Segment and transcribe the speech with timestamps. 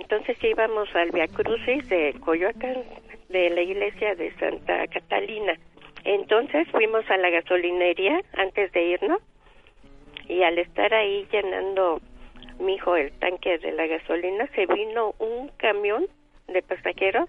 [0.00, 2.84] Entonces íbamos al Via Crucis de Coyoacán,
[3.30, 5.58] de la iglesia de Santa Catalina.
[6.04, 9.20] Entonces fuimos a la gasolinería antes de irnos
[10.28, 12.00] y al estar ahí llenando
[12.60, 16.06] mi hijo el tanque de la gasolina, se vino un camión
[16.46, 17.28] de pasajeros,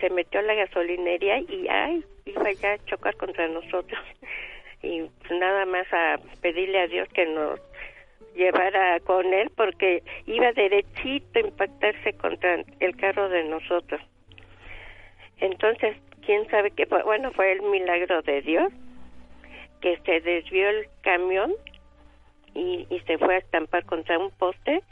[0.00, 4.00] se metió a la gasolinería y ay, iba ya a chocar contra nosotros.
[4.84, 7.60] Y nada más a pedirle a Dios que nos
[8.34, 14.00] llevara con él porque iba derechito a impactarse contra el carro de nosotros.
[15.38, 18.72] Entonces, quién sabe qué fue, bueno, fue el milagro de Dios
[19.80, 21.52] que se desvió el camión
[22.54, 24.82] y, y se fue a estampar contra un poste,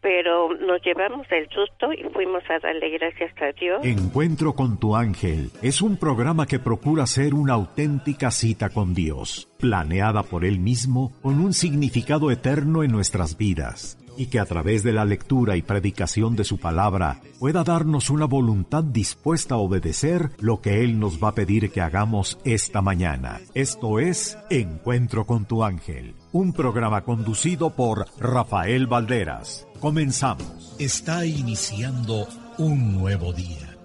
[0.00, 3.84] pero nos llevamos el susto y fuimos a darle gracias a Dios.
[3.84, 9.48] Encuentro con tu ángel es un programa que procura ser una auténtica cita con Dios,
[9.58, 14.82] planeada por Él mismo con un significado eterno en nuestras vidas y que a través
[14.82, 20.30] de la lectura y predicación de su palabra pueda darnos una voluntad dispuesta a obedecer
[20.40, 23.40] lo que Él nos va a pedir que hagamos esta mañana.
[23.54, 29.66] Esto es Encuentro con tu ángel, un programa conducido por Rafael Valderas.
[29.80, 30.74] Comenzamos.
[30.78, 32.26] Está iniciando
[32.58, 33.76] un nuevo día.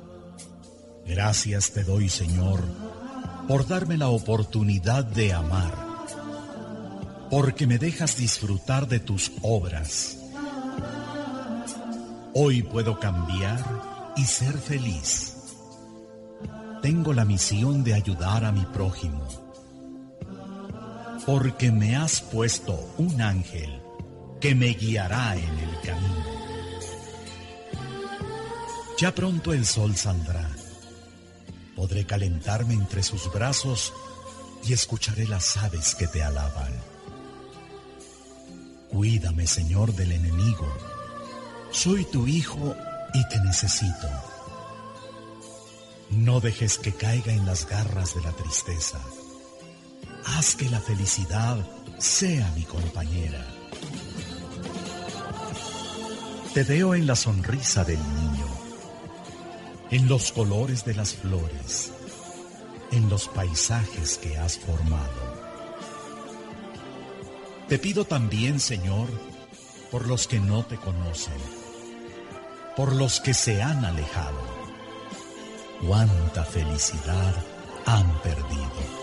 [1.06, 2.62] Gracias te doy, Señor,
[3.48, 5.74] por darme la oportunidad de amar,
[7.30, 10.20] porque me dejas disfrutar de tus obras
[12.36, 13.64] Hoy puedo cambiar
[14.18, 15.36] y ser feliz.
[16.82, 19.43] Tengo la misión de ayudar a mi prójimo.
[21.26, 23.82] Porque me has puesto un ángel
[24.42, 26.26] que me guiará en el camino.
[28.98, 30.50] Ya pronto el sol saldrá.
[31.76, 33.94] Podré calentarme entre sus brazos
[34.66, 36.74] y escucharé las aves que te alaban.
[38.90, 40.68] Cuídame, Señor, del enemigo
[41.74, 42.76] soy tu hijo
[43.16, 44.08] y te necesito.
[46.12, 49.00] No dejes que caiga en las garras de la tristeza.
[50.26, 51.58] Haz que la felicidad
[51.98, 53.46] sea mi compañera.
[56.54, 58.48] Te veo en la sonrisa del niño,
[59.90, 61.92] en los colores de las flores,
[62.92, 65.34] en los paisajes que has formado.
[67.68, 69.08] Te pido también, Señor,
[69.92, 71.64] por los que no te conocen
[72.76, 74.42] por los que se han alejado.
[75.86, 77.36] Cuánta felicidad
[77.86, 79.03] han perdido.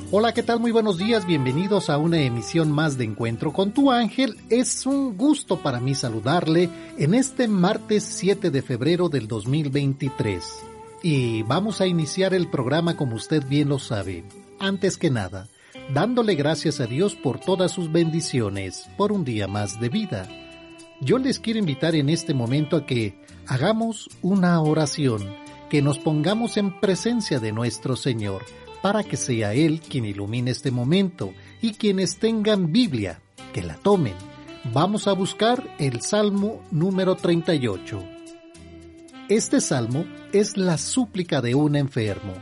[0.13, 0.59] Hola, ¿qué tal?
[0.59, 4.35] Muy buenos días, bienvenidos a una emisión más de Encuentro con tu ángel.
[4.49, 10.65] Es un gusto para mí saludarle en este martes 7 de febrero del 2023.
[11.01, 14.25] Y vamos a iniciar el programa como usted bien lo sabe.
[14.59, 15.47] Antes que nada,
[15.93, 20.27] dándole gracias a Dios por todas sus bendiciones, por un día más de vida.
[20.99, 23.15] Yo les quiero invitar en este momento a que
[23.47, 25.21] hagamos una oración
[25.69, 28.43] que nos pongamos en presencia de nuestro Señor,
[28.81, 33.21] para que sea Él quien ilumine este momento y quienes tengan Biblia,
[33.53, 34.15] que la tomen.
[34.73, 38.03] Vamos a buscar el Salmo número 38.
[39.29, 42.33] Este salmo es la súplica de un enfermo.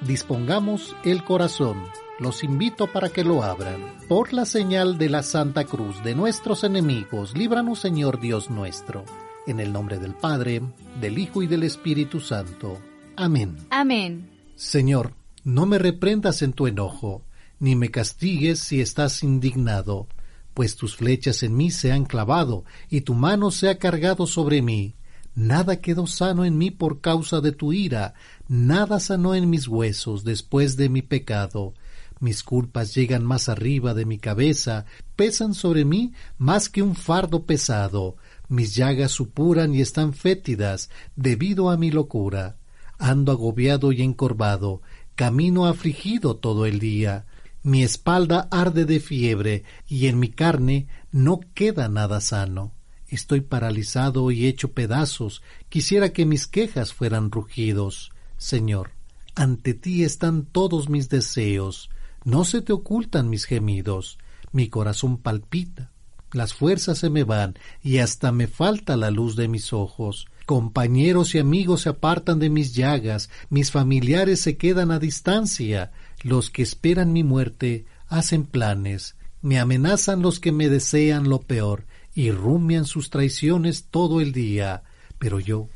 [0.00, 1.84] Dispongamos el corazón.
[2.18, 3.98] Los invito para que lo abran.
[4.08, 9.04] Por la señal de la Santa Cruz de nuestros enemigos, líbranos Señor Dios nuestro
[9.48, 10.60] en el nombre del Padre,
[11.00, 12.78] del Hijo y del Espíritu Santo.
[13.16, 13.56] Amén.
[13.70, 14.30] Amén.
[14.54, 17.24] Señor, no me reprendas en tu enojo,
[17.60, 20.08] ni me castigues si estás indignado,
[20.54, 24.62] pues tus flechas en mí se han clavado, y tu mano se ha cargado sobre
[24.62, 24.96] mí.
[25.34, 28.14] Nada quedó sano en mí por causa de tu ira,
[28.48, 31.74] nada sanó en mis huesos después de mi pecado.
[32.20, 34.84] Mis culpas llegan más arriba de mi cabeza,
[35.14, 38.16] pesan sobre mí más que un fardo pesado.
[38.48, 42.56] Mis llagas supuran y están fétidas debido a mi locura.
[42.98, 44.82] Ando agobiado y encorvado,
[45.18, 47.26] camino afligido todo el día.
[47.64, 52.72] Mi espalda arde de fiebre y en mi carne no queda nada sano.
[53.08, 55.42] Estoy paralizado y hecho pedazos.
[55.68, 58.12] Quisiera que mis quejas fueran rugidos.
[58.36, 58.92] Señor,
[59.34, 61.90] ante ti están todos mis deseos.
[62.24, 64.18] No se te ocultan mis gemidos.
[64.52, 65.90] Mi corazón palpita
[66.32, 70.26] las fuerzas se me van y hasta me falta la luz de mis ojos.
[70.48, 75.92] Compañeros y amigos se apartan de mis llagas, mis familiares se quedan a distancia,
[76.22, 81.84] los que esperan mi muerte hacen planes, me amenazan los que me desean lo peor,
[82.14, 84.84] y rumian sus traiciones todo el día.
[85.18, 85.68] Pero yo,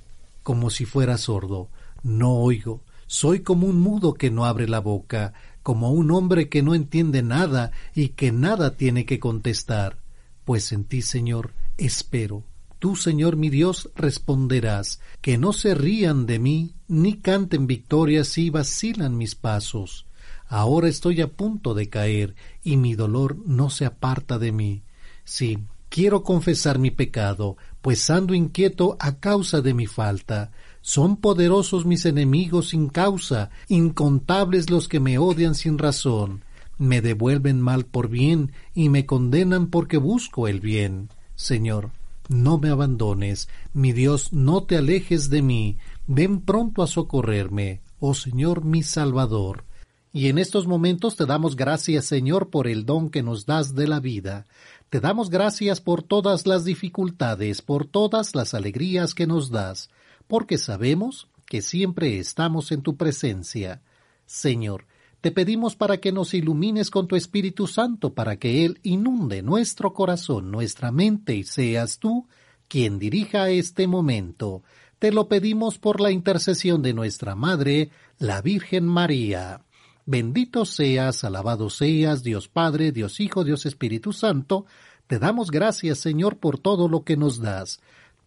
[0.43, 1.69] como si fuera sordo,
[2.03, 6.63] no oigo, soy como un mudo que no abre la boca, como un hombre que
[6.63, 9.99] no entiende nada y que nada tiene que contestar.
[10.47, 12.43] Pues en ti, Señor, espero.
[12.83, 18.51] Tú, Señor mi Dios, responderás, que no se rían de mí, ni canten victorias si
[18.51, 20.05] vacilan mis pasos.
[20.49, 22.35] Ahora estoy a punto de caer,
[22.65, 24.83] y mi dolor no se aparta de mí.
[25.23, 30.51] Sí, quiero confesar mi pecado, pues ando inquieto a causa de mi falta.
[30.81, 36.43] Son poderosos mis enemigos sin causa, incontables los que me odian sin razón.
[36.79, 41.11] Me devuelven mal por bien y me condenan porque busco el bien.
[41.37, 41.93] Señor,
[42.33, 48.15] no me abandones, mi Dios, no te alejes de mí, ven pronto a socorrerme, oh
[48.15, 49.65] Señor mi Salvador.
[50.13, 53.89] Y en estos momentos te damos gracias, Señor, por el don que nos das de
[53.89, 54.47] la vida.
[54.91, 59.89] Te damos gracias por todas las dificultades, por todas las alegrías que nos das
[60.33, 63.83] porque sabemos que siempre estamos en tu presencia.
[64.25, 64.87] Señor,
[65.23, 69.95] te pedimos para que nos ilumines con tu Espíritu Santo, para que Él inunde nuestro
[69.95, 72.27] corazón, nuestra mente, y seas tú
[72.67, 74.65] quien dirija este momento.
[74.99, 79.61] Te lo pedimos por la intercesión de nuestra Madre, la Virgen María.
[80.07, 84.67] Bendito seas, alabado seas, Dios Padre, Dios Hijo, Dios Espíritu Santo.
[85.07, 87.81] Te damos gracias, Señor, por todo lo que nos das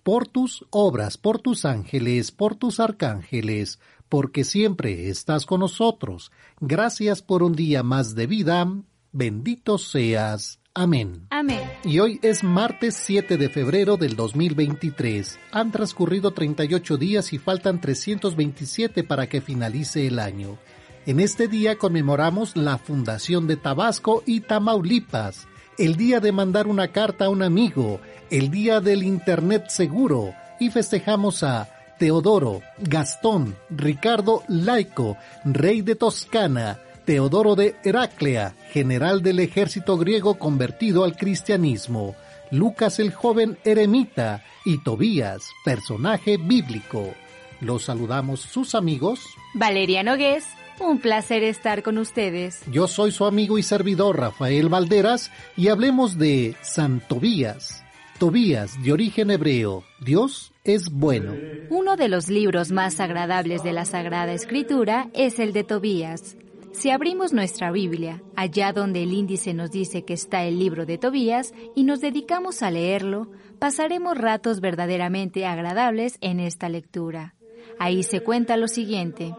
[0.06, 6.32] por tus obras, por tus ángeles, por tus arcángeles, porque siempre estás con nosotros.
[6.60, 8.68] Gracias por un día más de vida.
[9.12, 10.60] Bendito seas.
[10.74, 11.28] Amén.
[11.30, 11.62] Amén.
[11.86, 15.40] Y hoy es martes 7 de febrero del 2023.
[15.52, 20.58] Han transcurrido 38 días y faltan 327 para que finalice el año.
[21.06, 25.48] En este día conmemoramos la fundación de Tabasco y Tamaulipas,
[25.78, 30.72] el día de mandar una carta a un amigo, el día del Internet seguro y
[30.72, 39.98] festejamos a Teodoro, Gastón, Ricardo Laico, rey de Toscana, Teodoro de Heraclea, general del ejército
[39.98, 42.16] griego convertido al cristianismo,
[42.52, 47.14] Lucas el joven eremita y Tobías, personaje bíblico.
[47.62, 49.22] Los saludamos sus amigos.
[49.54, 50.46] Valeria Nogués,
[50.80, 52.62] un placer estar con ustedes.
[52.72, 57.84] Yo soy su amigo y servidor Rafael Valderas y hablemos de San Tobías.
[58.20, 61.36] Tobías, de origen hebreo, Dios es bueno.
[61.70, 66.36] Uno de los libros más agradables de la Sagrada Escritura es el de Tobías.
[66.74, 70.98] Si abrimos nuestra Biblia, allá donde el índice nos dice que está el libro de
[70.98, 73.30] Tobías, y nos dedicamos a leerlo,
[73.60, 77.36] pasaremos ratos verdaderamente agradables en esta lectura.
[77.80, 79.34] Ahí se cuenta lo siguiente.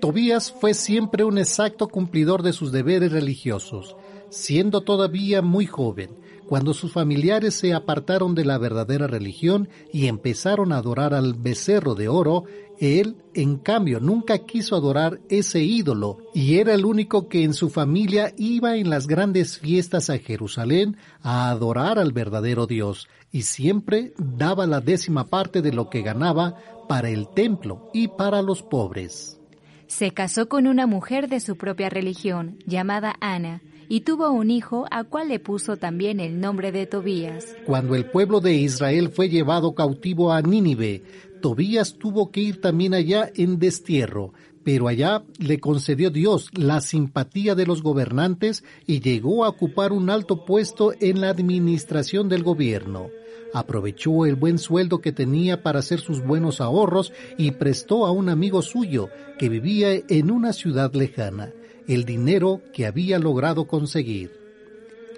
[0.00, 3.96] Tobías fue siempre un exacto cumplidor de sus deberes religiosos,
[4.30, 6.10] siendo todavía muy joven
[6.48, 11.94] cuando sus familiares se apartaron de la verdadera religión y empezaron a adorar al becerro
[11.94, 12.44] de oro,
[12.78, 17.68] él, en cambio, nunca quiso adorar ese ídolo y era el único que en su
[17.68, 24.14] familia iba en las grandes fiestas a Jerusalén a adorar al verdadero Dios y siempre
[24.16, 26.56] daba la décima parte de lo que ganaba
[26.88, 29.38] para el templo y para los pobres.
[29.86, 34.86] Se casó con una mujer de su propia religión, llamada Ana, y tuvo un hijo
[34.90, 37.56] a cual le puso también el nombre de Tobías.
[37.64, 41.02] Cuando el pueblo de Israel fue llevado cautivo a Nínive,
[41.40, 44.32] Tobías tuvo que ir también allá en destierro,
[44.64, 50.10] pero allá le concedió Dios la simpatía de los gobernantes y llegó a ocupar un
[50.10, 53.08] alto puesto en la administración del gobierno.
[53.54, 58.28] Aprovechó el buen sueldo que tenía para hacer sus buenos ahorros y prestó a un
[58.28, 61.54] amigo suyo que vivía en una ciudad lejana
[61.88, 64.30] el dinero que había logrado conseguir.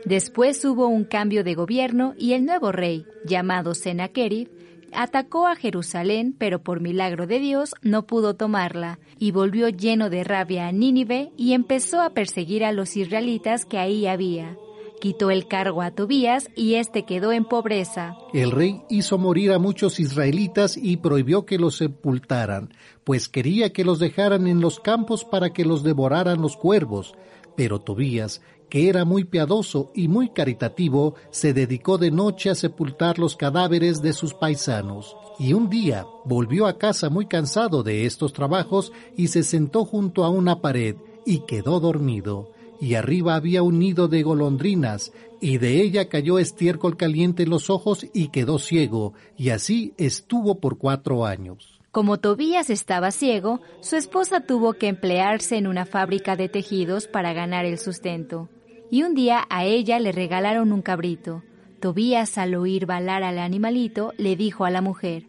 [0.04, 4.48] Después hubo un cambio de gobierno y el nuevo rey, llamado Sennacherib,
[4.92, 10.24] atacó a Jerusalén, pero por milagro de Dios no pudo tomarla, y volvió lleno de
[10.24, 14.56] rabia a Nínive y empezó a perseguir a los israelitas que ahí había.
[15.00, 18.18] Quitó el cargo a Tobías y éste quedó en pobreza.
[18.34, 23.82] El rey hizo morir a muchos israelitas y prohibió que los sepultaran, pues quería que
[23.82, 27.14] los dejaran en los campos para que los devoraran los cuervos.
[27.56, 33.18] Pero Tobías, que era muy piadoso y muy caritativo, se dedicó de noche a sepultar
[33.18, 35.16] los cadáveres de sus paisanos.
[35.38, 40.24] Y un día volvió a casa muy cansado de estos trabajos y se sentó junto
[40.24, 45.80] a una pared y quedó dormido y arriba había un nido de golondrinas, y de
[45.82, 51.26] ella cayó estiércol caliente en los ojos y quedó ciego, y así estuvo por cuatro
[51.26, 51.80] años.
[51.90, 57.32] Como Tobías estaba ciego, su esposa tuvo que emplearse en una fábrica de tejidos para
[57.32, 58.48] ganar el sustento.
[58.92, 61.42] Y un día a ella le regalaron un cabrito.
[61.80, 65.26] Tobías, al oír balar al animalito, le dijo a la mujer,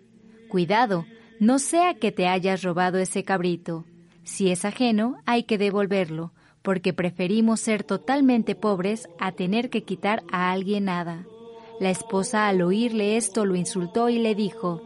[0.50, 1.06] Cuidado,
[1.40, 3.86] no sea que te hayas robado ese cabrito.
[4.24, 10.24] Si es ajeno, hay que devolverlo, porque preferimos ser totalmente pobres a tener que quitar
[10.32, 11.26] a alguien nada.
[11.80, 14.82] La esposa al oírle esto lo insultó y le dijo,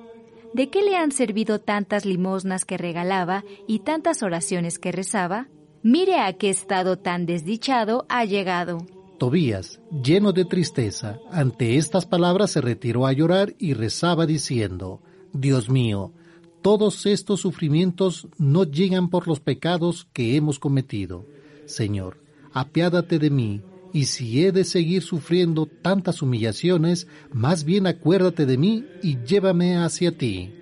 [0.54, 5.50] ¿De qué le han servido tantas limosnas que regalaba y tantas oraciones que rezaba?
[5.84, 8.86] Mire a qué estado tan desdichado ha llegado.
[9.18, 15.02] Tobías, lleno de tristeza, ante estas palabras se retiró a llorar y rezaba diciendo,
[15.34, 16.14] Dios mío,
[16.62, 21.26] todos estos sufrimientos no llegan por los pecados que hemos cometido.
[21.66, 22.18] Señor,
[22.54, 23.62] apiádate de mí,
[23.94, 29.78] y si he de seguir sufriendo tantas humillaciones, más bien acuérdate de mí y llévame
[29.78, 30.54] hacia ti.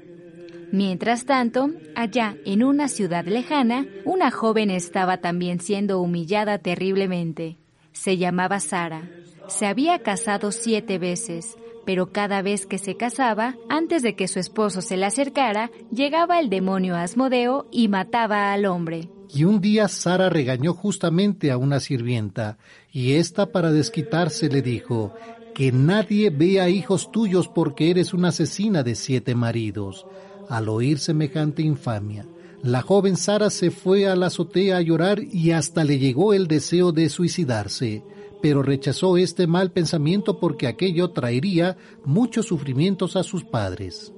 [0.71, 7.57] Mientras tanto, allá en una ciudad lejana, una joven estaba también siendo humillada terriblemente.
[7.91, 9.09] Se llamaba Sara.
[9.47, 14.39] Se había casado siete veces, pero cada vez que se casaba, antes de que su
[14.39, 19.09] esposo se le acercara, llegaba el demonio Asmodeo y mataba al hombre.
[19.33, 22.57] Y un día Sara regañó justamente a una sirvienta,
[22.91, 25.13] y ésta para desquitarse le dijo,
[25.55, 30.05] que nadie vea hijos tuyos porque eres una asesina de siete maridos.
[30.49, 32.25] Al oír semejante infamia,
[32.61, 36.47] la joven Sara se fue a la azotea a llorar y hasta le llegó el
[36.47, 38.03] deseo de suicidarse
[38.43, 44.11] pero rechazó este mal pensamiento porque aquello traería muchos sufrimientos a sus padres.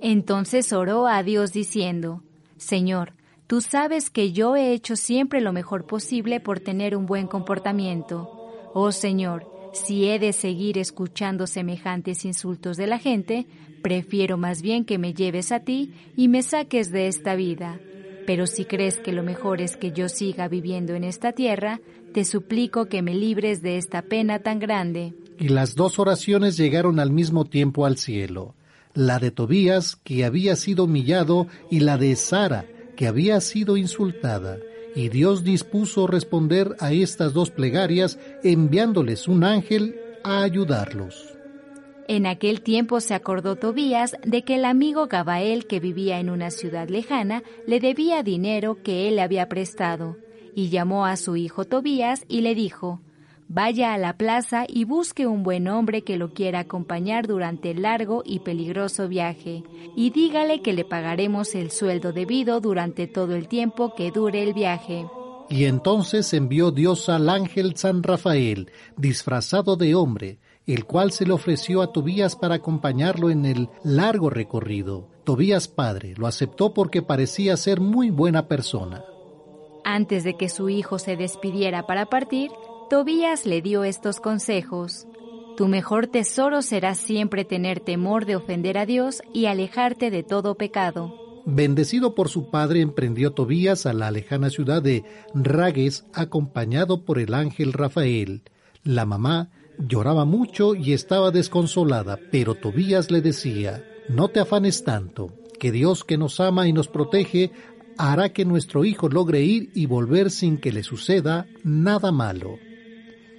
[0.00, 2.22] Entonces oró a Dios diciendo,
[2.58, 3.14] Señor,
[3.46, 8.30] tú sabes que yo he hecho siempre lo mejor posible por tener un buen comportamiento.
[8.74, 13.46] Oh Señor, si he de seguir escuchando semejantes insultos de la gente,
[13.82, 17.78] prefiero más bien que me lleves a ti y me saques de esta vida.
[18.26, 21.80] Pero si crees que lo mejor es que yo siga viviendo en esta tierra,
[22.12, 25.14] te suplico que me libres de esta pena tan grande.
[25.38, 28.54] Y las dos oraciones llegaron al mismo tiempo al cielo,
[28.94, 32.64] la de Tobías, que había sido humillado, y la de Sara,
[32.96, 34.58] que había sido insultada.
[34.94, 41.36] Y Dios dispuso responder a estas dos plegarias, enviándoles un ángel a ayudarlos.
[42.08, 46.50] En aquel tiempo se acordó Tobías de que el amigo Gabael, que vivía en una
[46.50, 50.16] ciudad lejana, le debía dinero que él le había prestado
[50.54, 53.00] y llamó a su hijo Tobías y le dijo,
[53.48, 57.82] Vaya a la plaza y busque un buen hombre que lo quiera acompañar durante el
[57.82, 59.62] largo y peligroso viaje,
[59.94, 64.52] y dígale que le pagaremos el sueldo debido durante todo el tiempo que dure el
[64.52, 65.06] viaje.
[65.48, 71.32] Y entonces envió Dios al ángel San Rafael, disfrazado de hombre, el cual se le
[71.32, 75.08] ofreció a Tobías para acompañarlo en el largo recorrido.
[75.22, 79.04] Tobías padre lo aceptó porque parecía ser muy buena persona.
[79.84, 82.50] Antes de que su hijo se despidiera para partir,
[82.88, 85.08] Tobías le dio estos consejos.
[85.56, 90.54] Tu mejor tesoro será siempre tener temor de ofender a Dios y alejarte de todo
[90.54, 91.42] pecado.
[91.46, 95.02] Bendecido por su padre, emprendió Tobías a la lejana ciudad de
[95.34, 98.42] Ragues, acompañado por el ángel Rafael.
[98.84, 105.32] La mamá lloraba mucho y estaba desconsolada, pero Tobías le decía, No te afanes tanto,
[105.58, 107.50] que Dios que nos ama y nos protege
[107.98, 112.58] hará que nuestro hijo logre ir y volver sin que le suceda nada malo.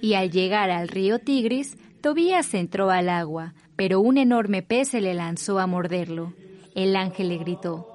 [0.00, 5.00] Y al llegar al río Tigris, Tobías entró al agua, pero un enorme pez se
[5.00, 6.32] le lanzó a morderlo.
[6.74, 7.86] El ángel le gritó,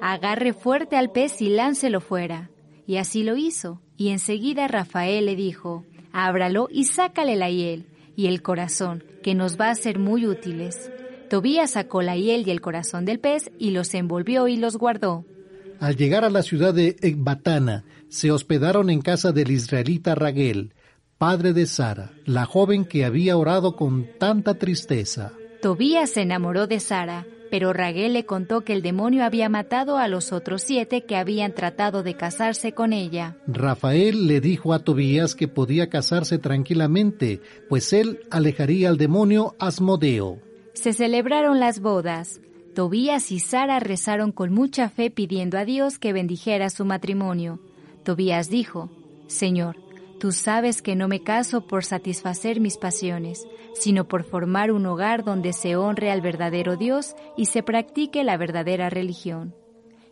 [0.00, 2.50] Agarre fuerte al pez y láncelo fuera.
[2.86, 7.86] Y así lo hizo, y enseguida Rafael le dijo, Ábralo y sácale la hiel
[8.16, 10.90] y el corazón, que nos va a ser muy útiles.
[11.28, 15.24] Tobías sacó la hiel y el corazón del pez y los envolvió y los guardó.
[15.80, 20.72] Al llegar a la ciudad de Ecbatana, se hospedaron en casa del israelita Raguel,
[21.18, 25.32] padre de Sara, la joven que había orado con tanta tristeza.
[25.62, 30.08] Tobías se enamoró de Sara, pero Raguel le contó que el demonio había matado a
[30.08, 33.36] los otros siete que habían tratado de casarse con ella.
[33.46, 40.38] Rafael le dijo a Tobías que podía casarse tranquilamente, pues él alejaría al demonio Asmodeo.
[40.74, 42.40] Se celebraron las bodas.
[42.74, 47.58] Tobías y Sara rezaron con mucha fe pidiendo a Dios que bendijera su matrimonio.
[48.04, 48.90] Tobías dijo,
[49.28, 49.85] Señor,
[50.18, 55.24] tú sabes que no me caso por satisfacer mis pasiones, sino por formar un hogar
[55.24, 59.54] donde se honre al verdadero Dios y se practique la verdadera religión.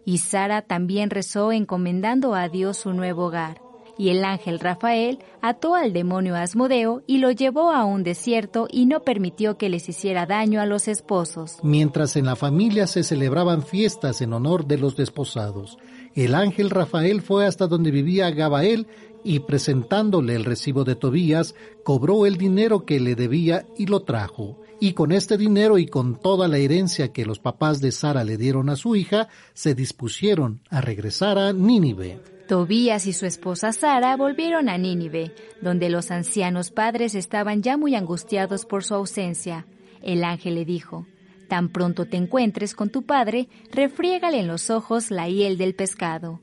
[0.04, 3.60] Y Sara también rezó encomendando a Dios su nuevo hogar.
[3.96, 8.86] y el ángel Rafael ató al demonio Asmodeo y lo llevó a un desierto y
[8.86, 11.58] no permitió que les hiciera daño a los esposos.
[11.62, 15.78] Mientras en la familia se celebraban fiestas en honor de los desposados,
[16.14, 18.86] el ángel Rafael fue hasta donde vivía Gabael
[19.24, 24.60] y presentándole el recibo de Tobías, cobró el dinero que le debía y lo trajo.
[24.80, 28.36] Y con este dinero y con toda la herencia que los papás de Sara le
[28.36, 32.20] dieron a su hija, se dispusieron a regresar a Nínive.
[32.46, 37.94] Tobías y su esposa Sara volvieron a Nínive, donde los ancianos padres estaban ya muy
[37.94, 39.66] angustiados por su ausencia.
[40.02, 41.06] El ángel le dijo,
[41.48, 46.40] Tan pronto te encuentres con tu padre, refriégale en los ojos la hiel del pescado.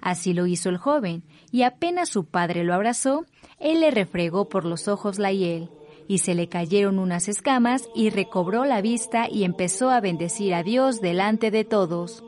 [0.00, 3.26] Así lo hizo el joven, y apenas su padre lo abrazó,
[3.58, 5.68] él le refregó por los ojos la hiel,
[6.08, 10.62] y se le cayeron unas escamas, y recobró la vista y empezó a bendecir a
[10.62, 12.24] Dios delante de todos.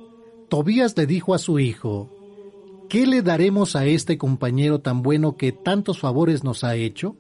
[0.48, 2.10] Tobías le dijo a su hijo,
[2.92, 7.16] ¿Qué le daremos a este compañero tan bueno que tantos favores nos ha hecho?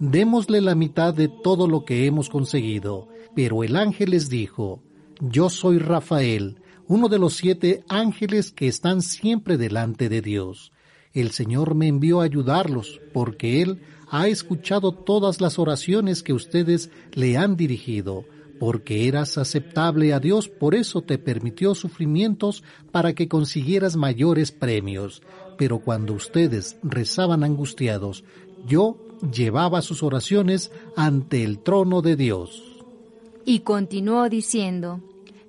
[0.00, 3.06] Démosle la mitad de todo lo que hemos conseguido.
[3.36, 4.82] Pero el ángel les dijo,
[5.20, 10.71] Yo soy Rafael, uno de los siete ángeles que están siempre delante de Dios.
[11.14, 16.90] El Señor me envió a ayudarlos, porque Él ha escuchado todas las oraciones que ustedes
[17.12, 18.24] le han dirigido,
[18.58, 25.22] porque eras aceptable a Dios, por eso te permitió sufrimientos para que consiguieras mayores premios.
[25.58, 28.24] Pero cuando ustedes rezaban angustiados,
[28.66, 28.96] yo
[29.32, 32.62] llevaba sus oraciones ante el trono de Dios.
[33.44, 35.00] Y continuó diciendo,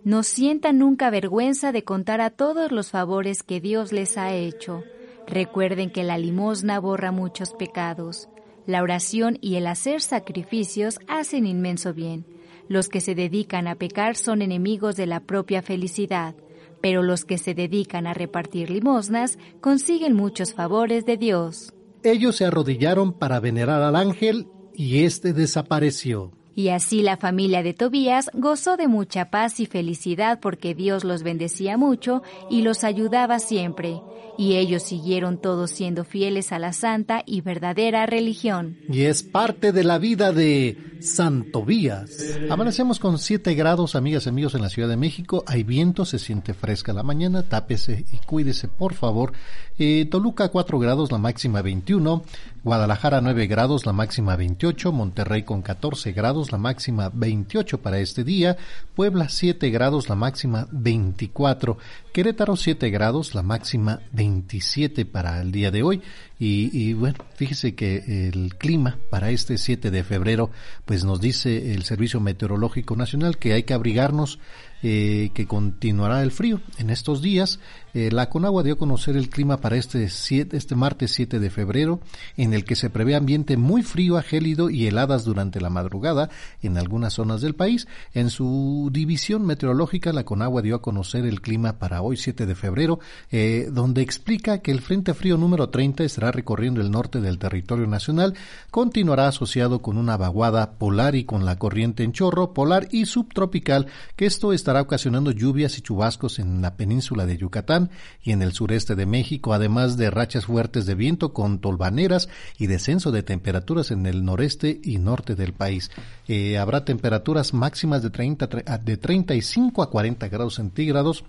[0.04, 4.84] no sientan nunca vergüenza de contar a todos los favores que Dios les ha hecho.
[5.28, 8.30] Recuerden que la limosna borra muchos pecados.
[8.66, 12.26] La oración y el hacer sacrificios hacen inmenso bien.
[12.68, 16.36] Los que se dedican a pecar son enemigos de la propia felicidad,
[16.82, 21.74] pero los que se dedican a repartir limosnas consiguen muchos favores de Dios.
[22.04, 26.32] Ellos se arrodillaron para venerar al ángel y éste desapareció.
[26.56, 31.24] Y así la familia de Tobías gozó de mucha paz y felicidad porque Dios los
[31.24, 34.02] bendecía mucho y los ayudaba siempre.
[34.38, 38.78] Y ellos siguieron todos siendo fieles a la santa y verdadera religión.
[38.90, 42.10] Y es parte de la vida de San Tobías.
[42.50, 45.44] Amanecemos con 7 grados, amigas y amigos, en la Ciudad de México.
[45.46, 47.44] Hay viento, se siente fresca la mañana.
[47.44, 49.34] Tápese y cuídese, por favor.
[49.78, 52.24] Eh, Toluca 4 grados, la máxima 21.
[52.64, 58.24] Guadalajara 9 grados, la máxima 28, Monterrey con 14 grados, la máxima 28 para este
[58.24, 58.56] día,
[58.96, 61.78] Puebla 7 grados, la máxima 24,
[62.14, 66.02] Querétaro 7 grados, la máxima 27 para el día de hoy.
[66.40, 70.50] Y, bueno, fíjese que el clima para este 7 de febrero,
[70.84, 74.40] pues nos dice el Servicio Meteorológico Nacional que hay que abrigarnos
[74.82, 76.60] eh, que continuará el frío.
[76.80, 77.62] En estos días,
[77.94, 82.00] eh, la Conagua dio a conocer el clima para este, este martes 7 de febrero,
[82.38, 86.30] en el que se prevé ambiente muy frío, gélido y heladas durante la madrugada
[86.62, 87.88] en algunas zonas del país.
[88.14, 92.56] En su división meteorológica, la Conagua dio a conocer el clima para hoy 7 de
[92.56, 93.00] febrero,
[93.32, 97.88] eh, donde explica que el Frente Frío número 30 estará recorriendo el norte del territorio
[97.88, 98.34] nacional,
[98.72, 103.88] continuará asociado con una vaguada polar y con la corriente en chorro polar y subtropical,
[104.16, 107.83] que esto estará ocasionando lluvias y chubascos en la península de Yucatán
[108.24, 112.68] y en el sureste de México, además de rachas fuertes de viento con tolvaneras y
[112.68, 115.92] descenso de temperaturas en el noreste y norte del país.
[116.28, 118.48] Eh, habrá temperaturas máximas de, 30,
[118.84, 121.24] de 35 a 40 grados centígrados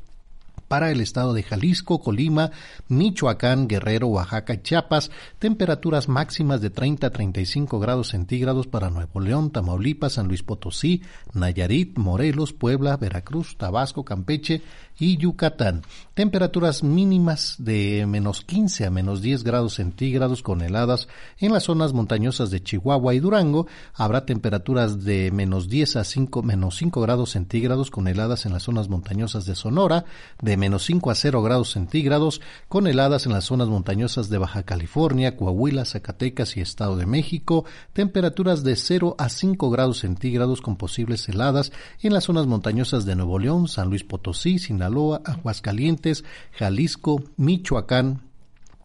[0.68, 2.50] para el estado de Jalisco, Colima,
[2.88, 9.50] Michoacán, Guerrero, Oaxaca Chiapas, temperaturas máximas de 30 a 35 grados centígrados para Nuevo León,
[9.50, 14.62] Tamaulipas, San Luis Potosí, Nayarit, Morelos, Puebla, Veracruz, Tabasco, Campeche
[14.98, 15.82] y Yucatán.
[16.14, 21.92] Temperaturas mínimas de menos 15 a menos 10 grados centígrados con heladas en las zonas
[21.92, 23.66] montañosas de Chihuahua y Durango.
[23.94, 28.62] Habrá temperaturas de menos 10 a 5, menos 5 grados centígrados con heladas en las
[28.62, 30.04] zonas montañosas de Sonora,
[30.40, 34.62] de menos 5 a 0 grados centígrados con heladas en las zonas montañosas de Baja
[34.62, 37.64] California, Coahuila, Zacatecas y Estado de México.
[37.92, 43.16] Temperaturas de 0 a 5 grados centígrados con posibles heladas en las zonas montañosas de
[43.16, 48.22] Nuevo León, San Luis Potosí, Sinaloa, Aguascalientes, Jalisco, Michoacán,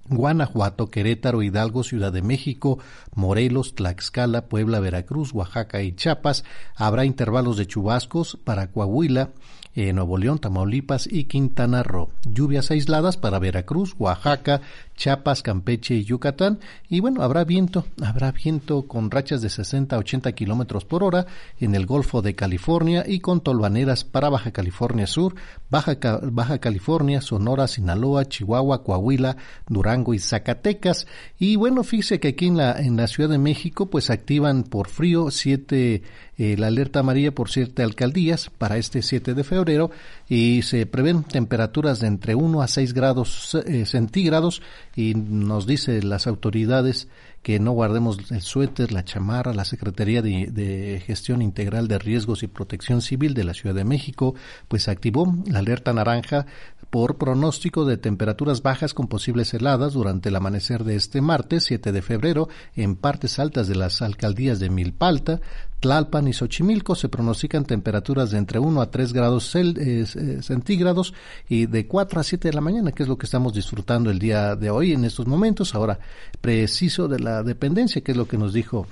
[0.09, 2.79] Guanajuato, Querétaro, Hidalgo, Ciudad de México,
[3.13, 6.43] Morelos, Tlaxcala, Puebla, Veracruz, Oaxaca y Chiapas.
[6.75, 9.29] Habrá intervalos de chubascos para Coahuila,
[9.75, 12.09] eh, Nuevo León, Tamaulipas y Quintana Roo.
[12.25, 14.61] Lluvias aisladas para Veracruz, Oaxaca,
[14.99, 16.59] Chiapas, Campeche y Yucatán.
[16.89, 21.25] Y bueno, habrá viento, habrá viento con rachas de 60 a 80 kilómetros por hora
[21.57, 25.35] en el Golfo de California y con tolvaneras para Baja California Sur,
[25.69, 31.07] Baja, Baja California, Sonora, Sinaloa, Chihuahua, Coahuila, Durango, y Zacatecas.
[31.37, 34.89] Y bueno, fíjese que aquí en la, en la Ciudad de México pues activan por
[34.89, 36.03] frío siete,
[36.39, 39.91] eh, la alerta amarilla por siete alcaldías para este 7 de febrero
[40.29, 44.61] y se prevén temperaturas de entre 1 a 6 grados eh, centígrados
[44.95, 47.09] y nos dice las autoridades
[47.41, 52.47] que no guardemos el suéter, la chamarra, la Secretaría de, Gestión Integral de Riesgos y
[52.47, 54.35] Protección Civil de la Ciudad de México,
[54.67, 56.45] pues activó la alerta naranja
[56.89, 61.91] por pronóstico de temperaturas bajas con posibles heladas durante el amanecer de este martes 7
[61.91, 65.39] de febrero en partes altas de las alcaldías de Milpalta,
[65.79, 70.05] Tlalpan y Xochimilco se pronostican temperaturas de entre 1 a 3 grados eh,
[70.41, 71.13] centígrados
[71.47, 74.19] y de 4 a 7 de la mañana, que es lo que estamos disfrutando el
[74.19, 75.75] día de hoy en estos momentos.
[75.75, 75.99] Ahora,
[76.41, 78.87] preciso de la dependencia, que es lo que nos dijo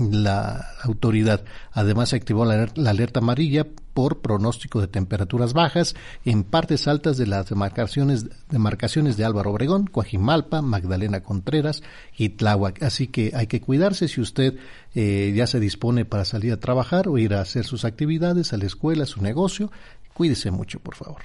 [0.00, 1.44] la autoridad.
[1.72, 7.26] Además, se activó la, alerta amarilla por pronóstico de temperaturas bajas en partes altas de
[7.26, 11.82] las demarcaciones, demarcaciones de Álvaro Obregón, Coajimalpa, Magdalena Contreras
[12.16, 12.82] y Tláhuac.
[12.82, 14.56] Así que hay que cuidarse si usted
[14.94, 18.56] eh, ya se dispone para salir a trabajar o ir a hacer sus actividades, a
[18.56, 19.70] la escuela, a su negocio.
[20.14, 21.22] Cuídese mucho, por favor.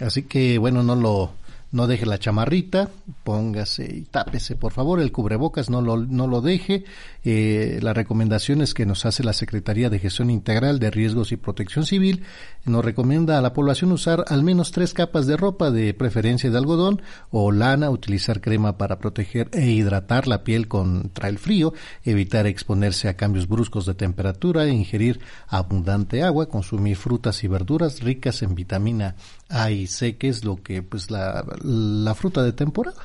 [0.00, 1.32] Así que, bueno, no lo
[1.72, 2.90] no deje la chamarrita,
[3.24, 6.84] póngase y tápese, por favor, el cubrebocas no lo, no lo deje.
[7.24, 11.86] Eh, las recomendaciones que nos hace la Secretaría de Gestión Integral de Riesgos y Protección
[11.86, 12.24] Civil
[12.66, 16.58] nos recomienda a la población usar al menos tres capas de ropa, de preferencia de
[16.58, 21.72] algodón o lana, utilizar crema para proteger e hidratar la piel contra el frío,
[22.04, 28.42] evitar exponerse a cambios bruscos de temperatura, ingerir abundante agua, consumir frutas y verduras ricas
[28.42, 29.16] en vitamina
[29.52, 32.96] A y C, que es lo que pues la la fruta de temporada.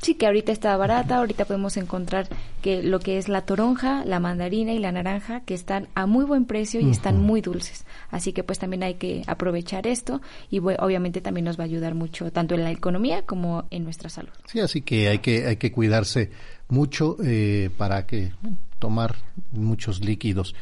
[0.00, 2.28] Sí, que ahorita está barata, ahorita podemos encontrar
[2.62, 6.24] que lo que es la toronja, la mandarina y la naranja, que están a muy
[6.24, 7.84] buen precio y están muy dulces.
[8.10, 11.94] Así que pues también hay que aprovechar esto y obviamente también nos va a ayudar
[11.94, 14.30] mucho tanto en la economía como en nuestra salud.
[14.46, 16.30] Sí, así que hay que, hay que cuidarse
[16.68, 18.30] mucho eh, para que
[18.78, 19.16] tomar
[19.50, 20.54] muchos líquidos.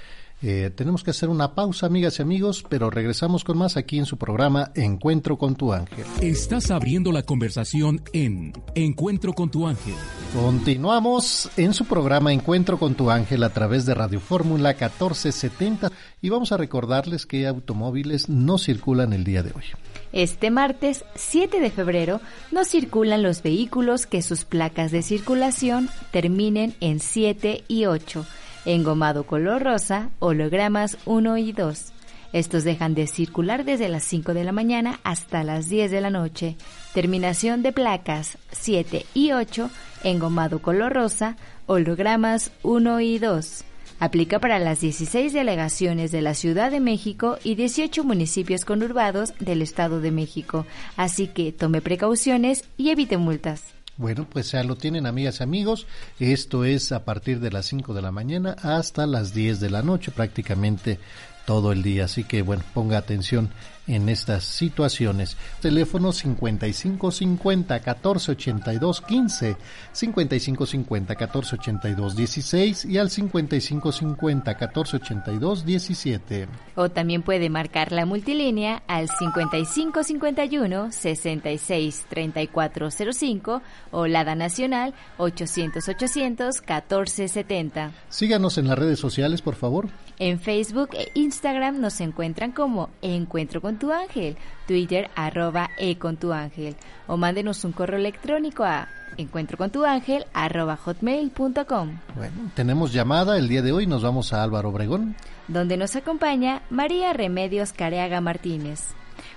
[0.49, 4.07] Eh, tenemos que hacer una pausa, amigas y amigos, pero regresamos con más aquí en
[4.07, 6.05] su programa Encuentro con tu ángel.
[6.21, 9.97] Estás abriendo la conversación en Encuentro con tu ángel.
[10.33, 15.91] Continuamos en su programa Encuentro con tu ángel a través de Radio Fórmula 1470
[16.23, 19.65] y vamos a recordarles que automóviles no circulan el día de hoy.
[20.13, 22.21] Este martes 7 de febrero
[22.53, 28.25] no circulan los vehículos que sus placas de circulación terminen en 7 y 8
[28.67, 31.93] engomado color rosa, hologramas 1 y 2.
[32.33, 36.11] Estos dejan de circular desde las 5 de la mañana hasta las 10 de la
[36.11, 36.57] noche.
[36.93, 39.71] Terminación de placas 7 y 8,
[40.05, 43.65] engomado color rosa, hologramas 1 y 2.
[43.99, 49.63] Aplica para las 16 delegaciones de la Ciudad de México y 18 municipios conurbados del
[49.63, 50.67] Estado de México.
[50.97, 53.76] Así que tome precauciones y evite multas.
[53.97, 55.87] Bueno, pues ya lo tienen amigas y amigos.
[56.21, 59.83] Esto es a partir de las 5 de la mañana hasta las 10 de la
[59.83, 60.99] noche, prácticamente
[61.47, 62.05] todo el día.
[62.05, 63.51] Así que bueno, ponga atención
[63.87, 65.37] en estas situaciones.
[65.61, 69.57] Teléfono 5550 1482 15,
[69.93, 76.49] 5550 1482 16 y al 5550 1482 17.
[76.75, 86.61] O también puede marcar la multilínea al 5551 66 3405 o la nacional 800 800
[86.61, 87.93] 1470.
[88.09, 89.89] Síganos en las redes sociales, por favor.
[90.19, 96.17] En Facebook e Instagram nos encuentran como Encuentro con tu ángel, Twitter arroba e con
[96.17, 96.75] tu ángel
[97.07, 101.99] o mándenos un correo electrónico a encuentro con tu ángel arroba hotmail.com.
[102.15, 105.17] Bueno, tenemos llamada el día de hoy, nos vamos a Álvaro Obregón.
[105.49, 108.95] Donde nos acompaña María Remedios Careaga Martínez.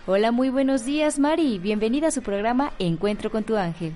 [0.08, 3.96] Hola, muy buenos días Mari, bienvenida a su programa Encuentro con tu ángel.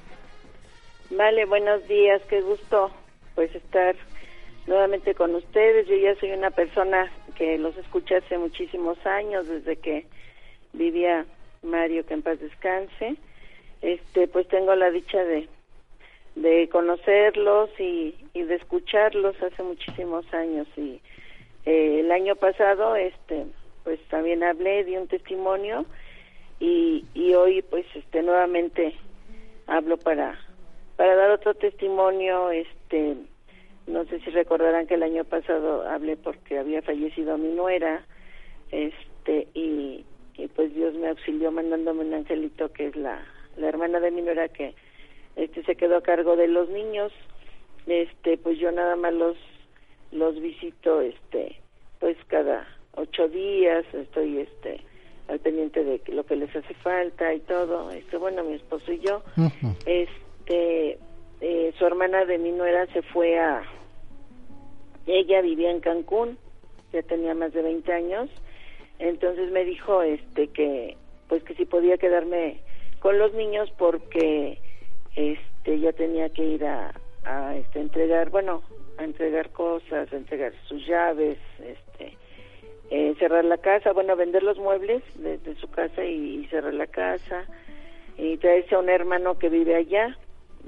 [1.12, 2.92] Vale, buenos días, qué gusto
[3.36, 3.96] pues estar
[4.68, 5.88] nuevamente con ustedes.
[5.88, 10.06] Yo ya soy una persona que los escuché hace muchísimos años, desde que
[10.74, 11.26] vivía
[11.62, 13.16] Mario, que en paz descanse.
[13.82, 15.50] Este, pues tengo la dicha de,
[16.36, 21.02] de conocerlos y, y de escucharlos hace muchísimos años y
[21.66, 23.46] eh, el año pasado este
[23.84, 25.86] pues también hablé di un testimonio
[26.60, 28.96] y, y hoy pues este nuevamente
[29.68, 30.40] hablo para
[30.96, 33.16] para dar otro testimonio este
[33.88, 38.06] no sé si recordarán que el año pasado hablé porque había fallecido mi nuera,
[38.72, 43.24] este, y, y pues Dios me auxilió mandándome un angelito que es la,
[43.58, 44.74] la hermana de mi nuera que
[45.36, 47.12] este se quedó a cargo de los niños.
[47.88, 49.36] Este, pues yo nada más los
[50.14, 51.60] los visito este
[52.00, 54.80] pues cada ocho días estoy este
[55.28, 59.00] al pendiente de lo que les hace falta y todo este bueno mi esposo y
[59.00, 59.24] yo
[59.86, 61.00] este
[61.46, 63.64] eh, su hermana de mi nuera se fue a
[65.06, 66.38] ella vivía en Cancún
[66.94, 68.30] ya tenía más de 20 años
[68.98, 70.96] entonces me dijo este que
[71.28, 72.62] pues que si podía quedarme
[73.00, 74.58] con los niños porque
[75.18, 76.94] este ya tenía que ir a,
[77.26, 78.64] a este, entregar bueno
[78.98, 82.18] a entregar cosas a entregar sus llaves este
[82.90, 87.44] eh, cerrar la casa bueno vender los muebles de, su casa y, cerrar la casa
[88.18, 90.18] y traerse a un hermano que vive allá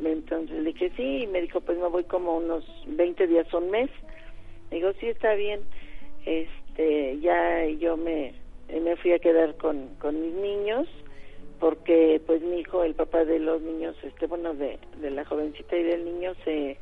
[0.03, 3.60] entonces le dije sí y me dijo pues me voy como unos 20 días o
[3.60, 3.89] un mes
[4.71, 5.62] digo sí está bien
[6.25, 8.34] este ya yo me
[8.69, 10.88] me fui a quedar con, con mis niños
[11.60, 15.77] porque pues mi hijo el papá de los niños este bueno de, de la jovencita
[15.77, 16.77] y del niño se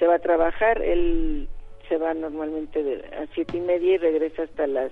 [0.00, 0.82] se va a trabajar.
[0.82, 1.48] Él
[1.88, 4.90] se va normalmente de, a siete y media y regresa hasta las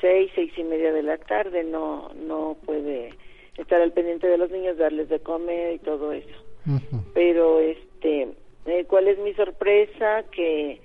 [0.00, 1.64] seis seis y media de la tarde.
[1.64, 3.10] No no puede
[3.56, 6.47] estar al pendiente de los niños darles de comer y todo eso
[7.14, 8.28] pero este
[8.66, 10.80] eh, cuál es mi sorpresa que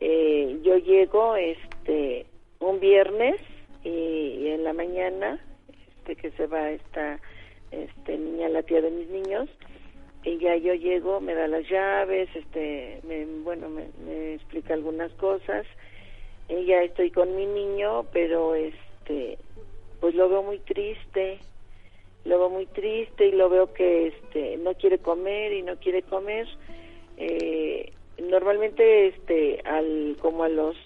[0.00, 2.26] eh, yo llego este
[2.60, 3.36] un viernes
[3.84, 5.44] y, en la mañana
[5.98, 7.20] este que se va esta
[7.70, 9.48] este niña la tía de mis niños
[10.24, 15.12] y ya yo llego me da las llaves este me, bueno me, me explica algunas
[15.12, 15.66] cosas
[16.48, 19.38] y ya estoy con mi niño pero este
[20.00, 21.38] pues lo veo muy triste
[22.24, 26.02] lo veo muy triste y lo veo que este no quiere comer y no quiere
[26.02, 26.46] comer.
[27.16, 30.76] Eh, normalmente este al como a los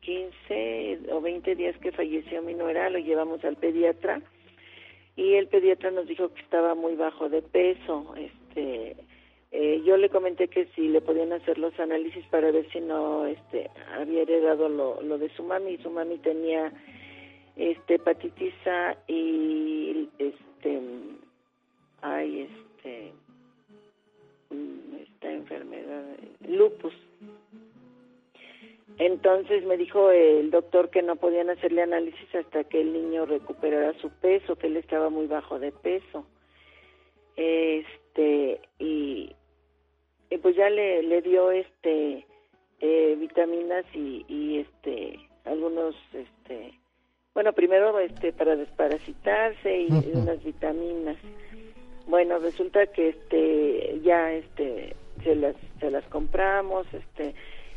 [0.00, 4.22] 15 o 20 días que falleció mi nuera lo llevamos al pediatra
[5.16, 8.14] y el pediatra nos dijo que estaba muy bajo de peso.
[8.16, 8.96] Este
[9.52, 13.26] eh, yo le comenté que si le podían hacer los análisis para ver si no
[13.26, 15.76] este había heredado lo, lo de su mami.
[15.78, 16.72] Su mami tenía
[17.56, 20.08] este hepatitis A y
[20.60, 20.80] este
[22.02, 23.12] hay este
[24.50, 26.04] esta enfermedad,
[26.46, 26.94] lupus.
[28.98, 33.94] Entonces me dijo el doctor que no podían hacerle análisis hasta que el niño recuperara
[34.00, 36.26] su peso, que él estaba muy bajo de peso.
[37.36, 39.34] Este, y,
[40.42, 42.26] pues ya le, le dio este
[42.80, 46.79] eh, vitaminas y, y este algunos este
[47.40, 51.16] bueno primero este para desparasitarse y unas vitaminas.
[52.06, 57.34] Bueno resulta que este ya este se las se las compramos este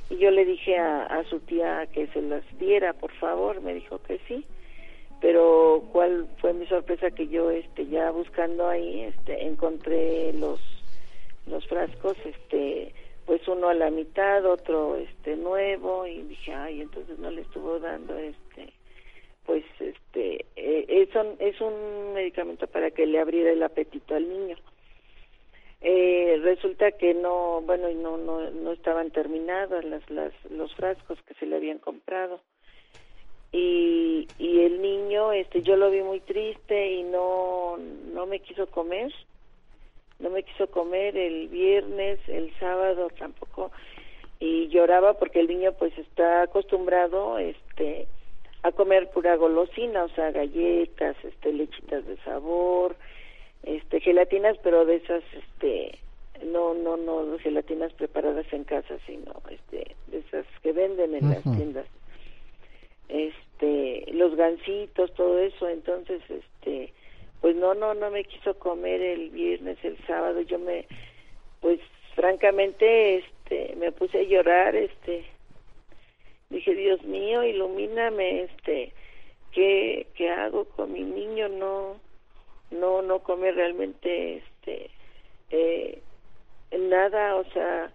[0.09, 3.73] y yo le dije a, a su tía que se las diera por favor me
[3.73, 4.45] dijo que sí
[5.21, 10.59] pero cuál fue mi sorpresa que yo este ya buscando ahí este encontré los
[11.47, 12.93] los frascos este
[13.25, 17.79] pues uno a la mitad otro este nuevo y dije ay entonces no le estuvo
[17.79, 18.73] dando este
[19.45, 24.27] pues este eh, es, un, es un medicamento para que le abriera el apetito al
[24.27, 24.57] niño.
[25.81, 31.33] Eh, resulta que no bueno no no no estaban terminados las, las los frascos que
[31.33, 32.39] se le habían comprado.
[33.51, 37.77] Y y el niño este yo lo vi muy triste y no
[38.13, 39.11] no me quiso comer.
[40.19, 43.71] No me quiso comer el viernes el sábado tampoco.
[44.39, 48.07] Y lloraba porque el niño pues está acostumbrado este
[48.63, 52.95] a comer pura golosina, o sea, galletas, este, lechitas de sabor,
[53.63, 55.99] este, gelatinas, pero de esas, este,
[56.45, 61.43] no, no, no, gelatinas preparadas en casa, sino, este, de esas que venden en las
[61.43, 61.85] tiendas,
[63.09, 66.93] este, los gansitos, todo eso, entonces, este,
[67.41, 70.85] pues no, no, no me quiso comer el viernes, el sábado, yo me,
[71.59, 71.81] pues,
[72.15, 75.25] francamente, este, me puse a llorar, este,
[76.53, 78.93] dije Dios mío ilumíname este
[79.51, 81.97] qué, qué hago con mi niño no
[82.71, 84.89] no no come realmente este
[85.49, 86.01] eh,
[86.71, 87.91] nada o sea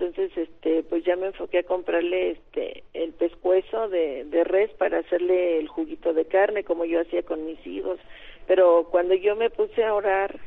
[0.00, 4.98] entonces este pues ya me enfoqué a comprarle este el pescuezo de, de res para
[4.98, 7.98] hacerle el juguito de carne como yo hacía con mis hijos.
[8.46, 10.40] Pero cuando yo me puse a orar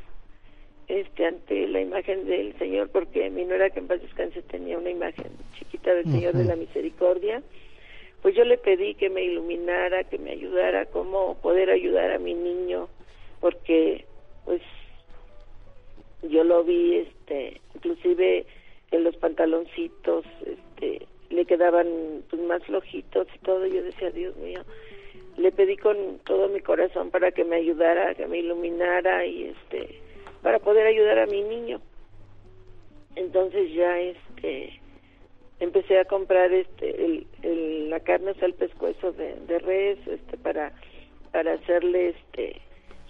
[0.88, 4.90] este ante la imagen del Señor porque mi nuera que en paz descanse tenía una
[4.90, 7.42] imagen chiquita del Señor de la Misericordia
[8.22, 12.34] pues yo le pedí que me iluminara que me ayudara cómo poder ayudar a mi
[12.34, 12.88] niño
[13.40, 14.06] porque
[14.46, 14.62] pues
[16.24, 18.46] yo lo vi este inclusive
[18.92, 21.88] en los pantaloncitos este le quedaban
[22.30, 23.66] pues más flojitos y todo.
[23.66, 24.62] Yo decía Dios mío
[25.38, 30.00] le pedí con todo mi corazón para que me ayudara que me iluminara y este
[30.44, 31.82] para poder ayudar a mi niño.
[33.16, 34.80] Entonces ya este
[35.60, 40.38] empecé a comprar este el, la carne, o sea, el pescuezo de, de res, este
[40.38, 40.74] para
[41.32, 42.62] para hacerle este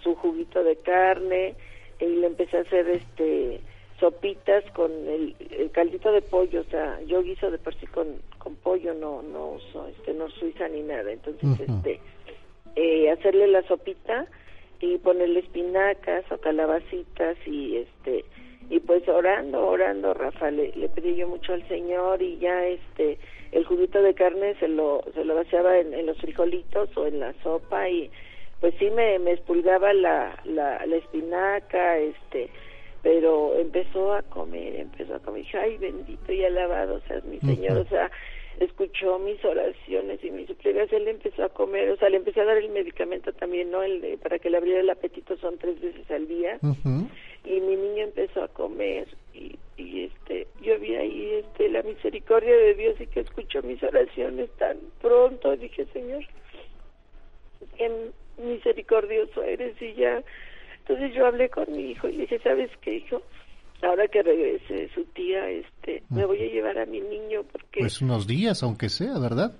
[0.02, 1.54] su juguito de carne
[2.00, 3.60] y le empecé a hacer este
[3.98, 5.34] sopitas con el,
[5.72, 9.52] caldito de pollo, o sea, yo guiso de por sí con, con pollo, no no
[9.52, 12.00] uso este no suiza ni nada, entonces este
[12.76, 14.26] eh, hacerle la sopita
[14.84, 18.24] y ponerle espinacas o calabacitas y este
[18.70, 23.18] y pues orando, orando, Rafa, le, pedí yo mucho al Señor y ya este
[23.52, 27.32] el juguito de carne se lo se lo vaciaba en, los frijolitos o en la
[27.42, 28.10] sopa y
[28.60, 32.50] pues sí me, me expulgaba la, la, la espinaca, este
[33.02, 37.78] pero empezó a comer, empezó a comer, dije, ay bendito y alabado sea mi Señor,
[37.78, 38.10] o sea,
[38.60, 42.44] escuchó mis oraciones y mis súplicas, él empezó a comer, o sea, le empecé a
[42.44, 43.82] dar el medicamento también, ¿no?
[43.82, 46.58] El de, para que le abriera el apetito son tres veces al día,
[47.44, 52.56] y mi niño empezó a comer, y, y este, yo vi ahí este, la misericordia
[52.56, 56.24] de Dios y que escuchó mis oraciones tan pronto, dije, Señor,
[57.76, 57.90] qué
[58.38, 60.22] misericordioso eres, y ya
[60.86, 63.22] entonces yo hablé con mi hijo y le dije, ¿sabes qué, hijo?
[63.82, 67.80] Ahora que regrese su tía, este, me voy a llevar a mi niño porque...
[67.80, 69.54] Pues unos días, aunque sea, ¿verdad?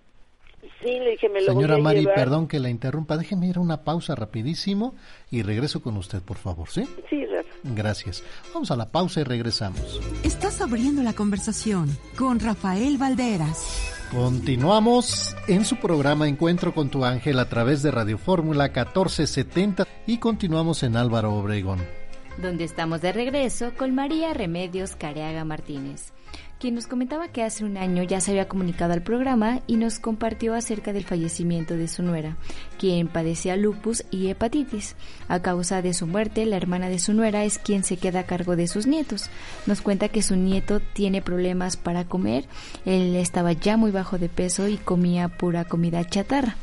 [0.82, 3.16] Sí, le dije, me lo Señora voy a Mari, perdón que la interrumpa.
[3.16, 4.94] Déjeme ir a una pausa rapidísimo
[5.30, 6.84] y regreso con usted, por favor, ¿sí?
[7.08, 7.50] Sí, Rafa.
[7.62, 8.24] Gracias.
[8.52, 10.00] Vamos a la pausa y regresamos.
[10.24, 13.94] Estás abriendo la conversación con Rafael Valderas.
[14.10, 20.18] Continuamos en su programa Encuentro con tu ángel a través de Radio Fórmula 1470 y
[20.18, 21.80] continuamos en Álvaro Obregón.
[22.38, 26.12] Donde estamos de regreso con María Remedios Careaga Martínez
[26.64, 29.98] quien nos comentaba que hace un año ya se había comunicado al programa y nos
[29.98, 32.38] compartió acerca del fallecimiento de su nuera,
[32.78, 34.96] quien padecía lupus y hepatitis.
[35.28, 38.26] A causa de su muerte, la hermana de su nuera es quien se queda a
[38.26, 39.28] cargo de sus nietos.
[39.66, 42.46] Nos cuenta que su nieto tiene problemas para comer,
[42.86, 46.56] él estaba ya muy bajo de peso y comía pura comida chatarra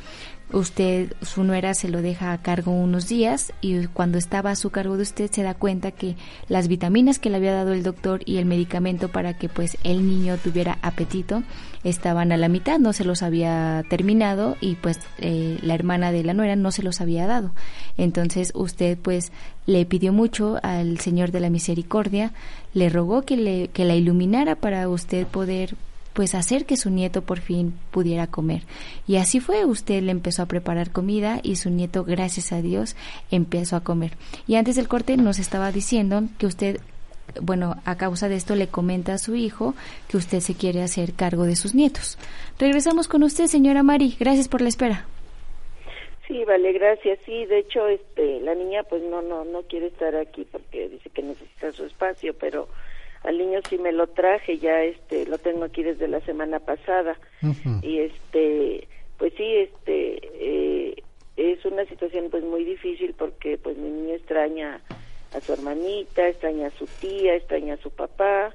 [0.54, 4.70] usted, su nuera se lo deja a cargo unos días y cuando estaba a su
[4.70, 6.16] cargo de usted se da cuenta que
[6.48, 10.08] las vitaminas que le había dado el doctor y el medicamento para que pues el
[10.08, 11.44] niño tuviera apetito
[11.84, 16.24] estaban a la mitad, no se los había terminado y pues eh, la hermana de
[16.24, 17.52] la nuera no se los había dado.
[17.98, 19.32] Entonces usted pues
[19.66, 22.34] le pidió mucho al Señor de la Misericordia,
[22.74, 25.76] le rogó que, le, que la iluminara para usted poder
[26.14, 28.64] pues hacer que su nieto por fin pudiera comer.
[29.08, 32.96] Y así fue, usted le empezó a preparar comida y su nieto, gracias a Dios,
[33.30, 34.12] empezó a comer.
[34.48, 36.78] Y antes del corte nos estaba diciendo que usted,
[37.42, 39.74] bueno, a causa de esto le comenta a su hijo
[40.08, 42.18] que usted se quiere hacer cargo de sus nietos.
[42.60, 44.16] Regresamos con usted, señora Mari.
[44.20, 45.06] Gracias por la espera.
[46.28, 47.20] Sí, vale, gracias.
[47.26, 51.10] Sí, de hecho, este, la niña pues no, no, no quiere estar aquí porque dice
[51.10, 52.70] que necesita su espacio, pero
[53.24, 57.18] al niño sí me lo traje ya este lo tengo aquí desde la semana pasada.
[57.82, 61.04] Y este pues sí este eh,
[61.38, 64.82] es una situación pues muy difícil porque pues mi niño extraña
[65.34, 68.54] a su hermanita extraña a su tía extraña a su papá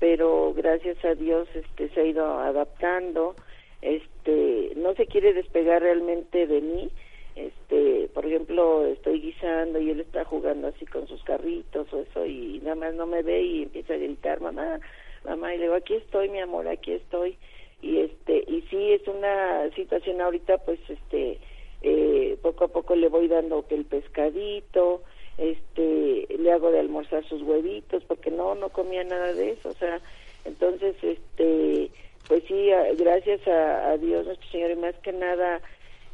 [0.00, 3.34] pero gracias a Dios este se ha ido adaptando.
[3.82, 6.90] Este no se quiere despegar realmente de mí
[7.38, 12.26] este por ejemplo estoy guisando y él está jugando así con sus carritos o eso
[12.26, 14.80] y nada más no me ve y empieza a gritar mamá
[15.24, 17.36] mamá y le digo aquí estoy mi amor aquí estoy
[17.80, 21.38] y este y sí es una situación ahorita pues este
[21.82, 25.02] eh, poco a poco le voy dando que el pescadito
[25.36, 29.74] este le hago de almorzar sus huevitos porque no no comía nada de eso o
[29.74, 30.00] sea
[30.44, 31.90] entonces este
[32.26, 35.60] pues sí gracias a, a Dios nuestro Señor y más que nada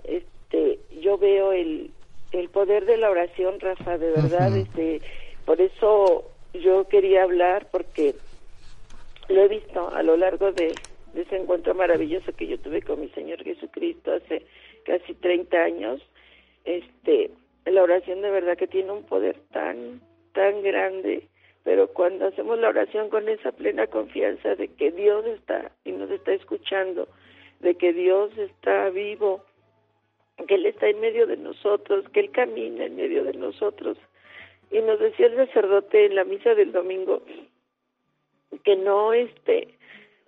[0.05, 1.91] este este, yo veo el,
[2.33, 5.01] el poder de la oración, Rafa, de verdad, este,
[5.45, 8.15] por eso yo quería hablar porque
[9.29, 10.73] lo he visto a lo largo de,
[11.15, 14.45] ese encuentro maravilloso que yo tuve con mi Señor Jesucristo hace
[14.85, 16.03] casi 30 años,
[16.65, 17.31] este,
[17.67, 20.01] la oración de verdad que tiene un poder tan,
[20.33, 21.29] tan grande,
[21.63, 26.11] pero cuando hacemos la oración con esa plena confianza de que Dios está y nos
[26.11, 27.09] está escuchando,
[27.61, 29.45] de que Dios está vivo,
[30.49, 33.97] que Él está en medio de nosotros, que Él camina en medio de nosotros.
[34.71, 37.23] Y nos decía el sacerdote en la misa del domingo
[38.65, 39.69] que no, este,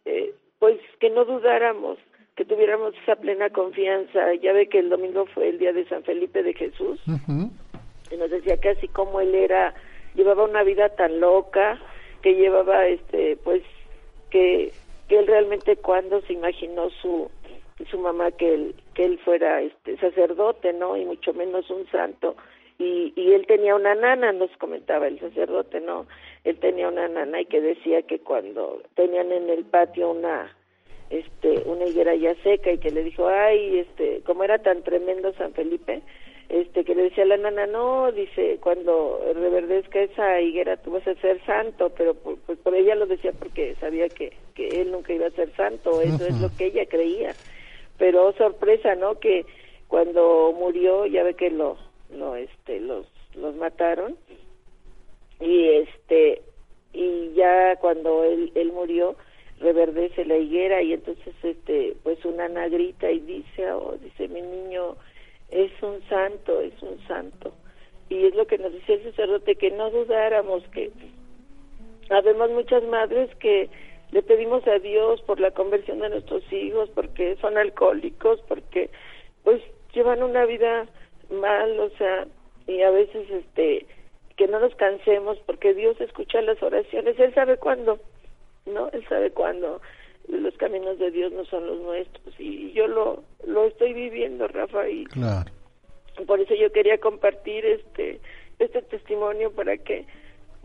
[0.04, 1.98] eh, pues que no dudáramos,
[2.36, 4.34] que tuviéramos esa plena confianza.
[4.34, 7.00] Ya ve que el domingo fue el día de San Felipe de Jesús.
[8.10, 9.74] Y nos decía que así como Él era,
[10.14, 11.80] llevaba una vida tan loca,
[12.22, 13.62] que llevaba, este, pues,
[14.30, 14.72] que,
[15.09, 17.30] que Él realmente cuando se imaginó su
[17.91, 20.97] su mamá que él, que él fuera este sacerdote, ¿no?
[20.97, 22.37] Y mucho menos un santo.
[22.79, 26.07] Y, y él tenía una nana, nos comentaba el sacerdote, ¿no?
[26.45, 30.55] Él tenía una nana y que decía que cuando tenían en el patio una
[31.09, 35.33] este una higuera ya seca y que le dijo, "Ay, este, como era tan tremendo
[35.35, 36.03] San Felipe,
[36.49, 41.07] este que le decía a la nana, no, dice, cuando reverdezca esa higuera tú vas
[41.07, 44.93] a ser santo, pero pues, pues por ella lo decía porque sabía que, que él
[44.93, 47.35] nunca iba a ser santo, eso es lo que ella creía.
[47.99, 49.18] Pero oh, sorpresa, ¿no?
[49.18, 49.44] Que
[49.88, 51.76] cuando murió, ya ve que lo,
[52.11, 54.16] lo este, los, los mataron,
[55.40, 56.42] y este,
[56.92, 59.16] y ya cuando él, él murió,
[59.61, 64.97] reverdece la higuera y entonces este pues una nagrita y dice oh, dice mi niño
[65.51, 67.53] es un santo, es un santo.
[68.09, 70.90] Y es lo que nos decía el sacerdote, que no dudáramos, que
[72.11, 73.68] habemos muchas madres que
[74.12, 78.90] le pedimos a Dios por la conversión de nuestros hijos, porque son alcohólicos, porque
[79.42, 80.86] pues llevan una vida
[81.30, 82.26] mal, o sea,
[82.66, 83.86] y a veces este
[84.36, 87.98] que no nos cansemos porque Dios escucha las oraciones, él sabe cuándo,
[88.66, 88.90] ¿no?
[88.90, 89.80] Él sabe cuándo
[90.28, 94.88] los caminos de Dios no son los nuestros y yo lo lo estoy viviendo Rafa
[94.88, 95.50] y claro.
[96.26, 98.20] por eso yo quería compartir este
[98.59, 100.04] este testimonio para que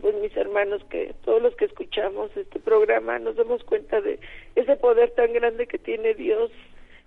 [0.02, 4.18] pues mis hermanos que todos los que escuchamos este programa nos demos cuenta de
[4.56, 6.50] ese poder tan grande que tiene Dios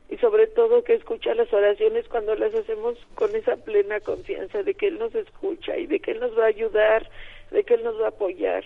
[0.10, 4.74] y sobre todo que escucha las oraciones cuando las hacemos con esa plena confianza de
[4.76, 7.10] que Él nos escucha y de que Él nos va a ayudar,
[7.52, 8.64] de que Él nos va a apoyar.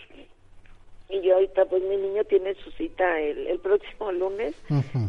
[1.09, 4.53] Y yo ahorita pues mi niño tiene su cita el, el próximo lunes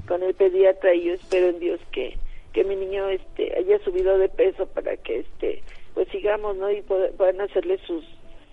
[0.08, 2.16] con el pediatra y yo espero en Dios que
[2.54, 5.62] que mi niño este haya subido de peso para que este
[5.94, 8.04] pues sigamos no y puedan hacerle sus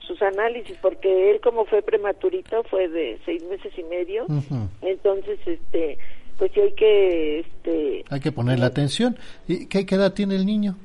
[0.08, 4.26] sus análisis porque él como fue prematurito fue de seis meses y medio
[4.82, 5.98] entonces este
[6.38, 9.18] pues sí hay que este hay que ponerle atención.
[9.48, 10.76] Y qué, edad tiene el niño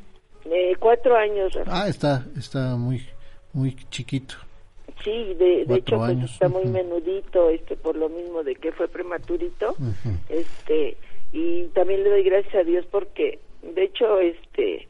[0.44, 3.02] eh, cuatro años ah está está muy
[3.52, 4.34] muy chiquito.
[5.04, 8.86] Sí, de, de hecho pues está muy menudito, este, por lo mismo de que fue
[8.86, 9.74] prematurito,
[10.28, 10.96] este,
[11.32, 14.86] y también le doy gracias a Dios porque, de hecho, este,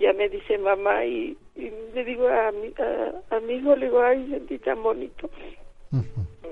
[0.00, 1.36] ya me dice mamá y,
[1.94, 2.72] le digo a mi,
[3.30, 5.28] a, mi hijo, le digo, ay, sentí tan bonito.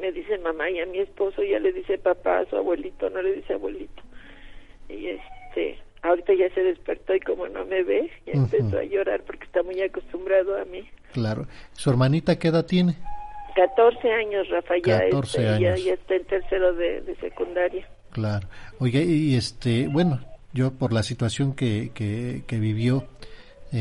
[0.00, 3.22] Me dice mamá y a mi esposo ya le dice papá a su abuelito, no
[3.22, 4.02] le dice abuelito.
[4.88, 9.22] Y este, ahorita ya se despertó y como no me ve, ya empezó a llorar
[9.26, 10.88] porque está muy acostumbrado a mí.
[11.12, 11.46] Claro.
[11.72, 12.96] ¿Su hermanita qué edad tiene?
[13.54, 15.84] 14 años, Rafa, ya, 14 este, años.
[15.84, 17.88] Ya, está en tercero de, secundaria.
[18.10, 18.48] Claro.
[18.78, 20.20] Oye, y este, bueno,
[20.52, 23.04] yo por la situación que, que, que vivió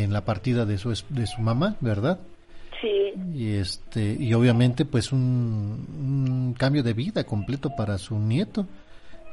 [0.03, 2.19] en la partida de su, de su mamá, ¿verdad?
[2.81, 3.13] Sí.
[3.33, 8.67] Y este, y obviamente pues un, un cambio de vida completo para su nieto.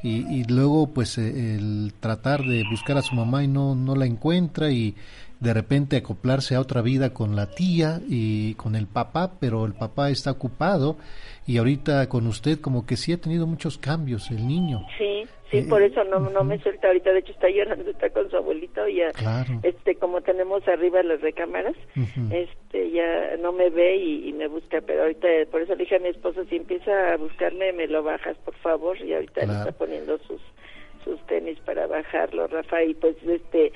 [0.05, 4.05] Y, y, luego pues el tratar de buscar a su mamá y no, no la
[4.05, 4.97] encuentra y
[5.43, 9.75] de repente acoplarse a otra vida con la tía y con el papá, pero el
[9.75, 10.97] papá está ocupado
[11.47, 14.87] y ahorita con usted como que sí ha tenido muchos cambios el niño.
[14.99, 18.29] Sí, sí, por eso no, no me suelta ahorita, de hecho está llorando, está con
[18.31, 19.11] su abuelito ya,
[19.63, 21.77] este, como tenemos arriba las recámaras,
[22.31, 26.01] este, ya no me ve y, me busca, pero ahorita, por eso le dije a
[26.01, 29.73] mi esposo, si empieza a buscarme, me lo bajas, por favor, y ahorita le está
[29.73, 30.41] poniendo sus,
[31.05, 33.73] sus tenis para bajarlo, Rafa, y pues, este,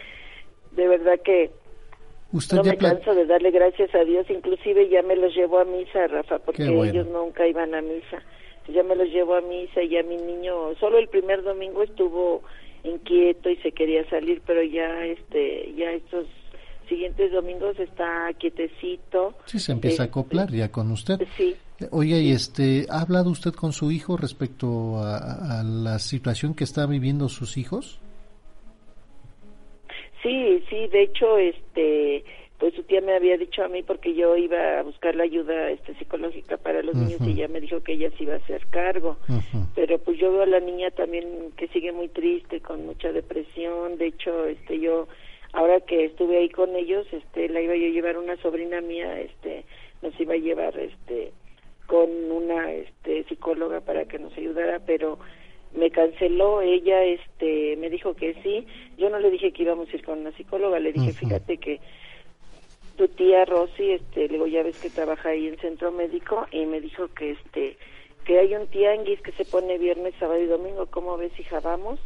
[0.72, 1.51] de verdad que
[2.33, 5.64] ¿Usted no me canso de darle gracias a Dios, inclusive ya me los llevo a
[5.64, 8.22] misa, Rafa, porque ellos nunca iban a misa.
[8.69, 12.43] Ya me los llevo a misa y ya mi niño, solo el primer domingo estuvo
[12.85, 16.27] inquieto y se quería salir, pero ya este ya estos
[16.89, 19.35] siguientes domingos está quietecito.
[19.45, 21.19] Sí, se empieza a este, acoplar ya con usted.
[21.37, 21.57] Sí.
[21.91, 26.91] Oye, y este, ¿ha hablado usted con su hijo respecto a la situación que están
[26.91, 28.01] viviendo sus hijos?
[30.23, 32.25] Sí, sí, de hecho, este,
[32.59, 35.71] pues su tía me había dicho a mí porque yo iba a buscar la ayuda
[35.71, 38.67] este, psicológica para los niños y ella me dijo que ella se iba a hacer
[38.69, 39.19] cargo.
[39.75, 43.99] Pero pues yo veo a la niña también que sigue muy triste, con mucha depresión.
[43.99, 45.07] De hecho, este, yo
[45.53, 49.21] ahora que estuve ahí con ellos, este, la iba yo a llevar una sobrina mía,
[49.21, 49.65] este,
[50.01, 51.33] nos iba a llevar, este,
[51.87, 55.19] con una, este, psicóloga para que nos ayudara, pero
[55.75, 56.63] me canceló.
[56.63, 58.67] Ella este me dijo que sí.
[58.97, 61.81] Yo no le dije que íbamos a ir con una psicóloga le dije fíjate que
[62.97, 66.67] tu tía Rosy este le digo ya ves que trabaja ahí en centro médico y
[66.67, 67.77] me dijo que este
[68.25, 72.01] que hay un tianguis que se pone viernes sábado y domingo cómo ves hija vamos.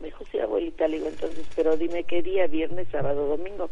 [0.00, 3.70] Me dijo sí abuelita le digo entonces pero dime qué día viernes sábado domingo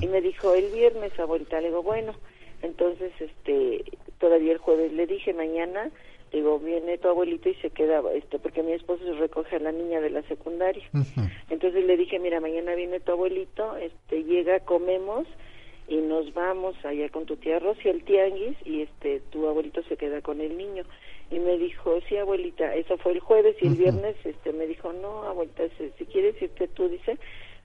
[0.00, 2.14] y me dijo el viernes abuelita le digo bueno
[2.62, 3.84] entonces este
[4.18, 5.90] todavía el jueves le dije mañana
[6.32, 9.72] digo, viene tu abuelito y se queda, este, porque mi esposo se recoge a la
[9.72, 10.84] niña de la secundaria.
[11.50, 15.26] Entonces le dije, mira, mañana viene tu abuelito, este, llega, comemos
[15.88, 19.96] y nos vamos allá con tu tía Rosy al tianguis y este, tu abuelito se
[19.96, 20.84] queda con el niño.
[21.30, 24.92] Y me dijo, sí, abuelita, eso fue el jueves y el viernes, este, me dijo,
[24.92, 25.64] no, abuelita,
[25.98, 27.18] si, quieres irte tú, dice,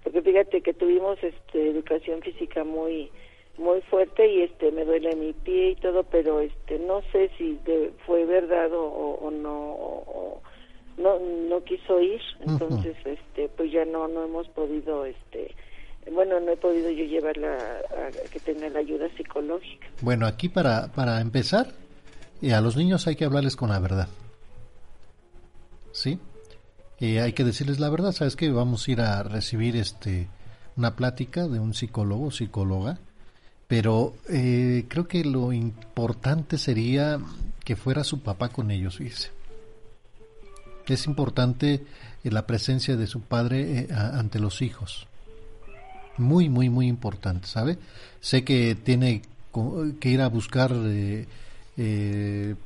[0.04, 3.12] porque fíjate que tuvimos este educación física muy
[3.56, 7.60] muy fuerte y este me duele mi pie y todo pero este no sé si
[8.04, 10.42] fue verdad o, no
[10.98, 15.54] no no quiso ir entonces este pues ya no no hemos podido este
[16.12, 19.88] bueno no he podido yo llevarla a, que tenga la ayuda psicológica.
[20.02, 21.72] Bueno aquí para para empezar
[22.42, 24.08] eh, a los niños hay que hablarles con la verdad.
[25.92, 26.20] Sí
[27.00, 28.12] y hay que decirles la verdad.
[28.12, 30.30] Sabes que vamos a ir a recibir este
[30.76, 33.00] una plática de un psicólogo psicóloga.
[33.68, 37.20] Pero eh, creo que lo importante sería
[37.64, 39.32] que fuera su papá con ellos, fíjese.
[40.86, 41.84] Es importante
[42.24, 45.08] eh, la presencia de su padre eh, ante los hijos.
[46.18, 47.78] Muy, muy, muy importante, ¿sabe?
[48.20, 49.22] Sé que tiene
[50.00, 50.72] que ir a buscar
[51.76, 52.58] el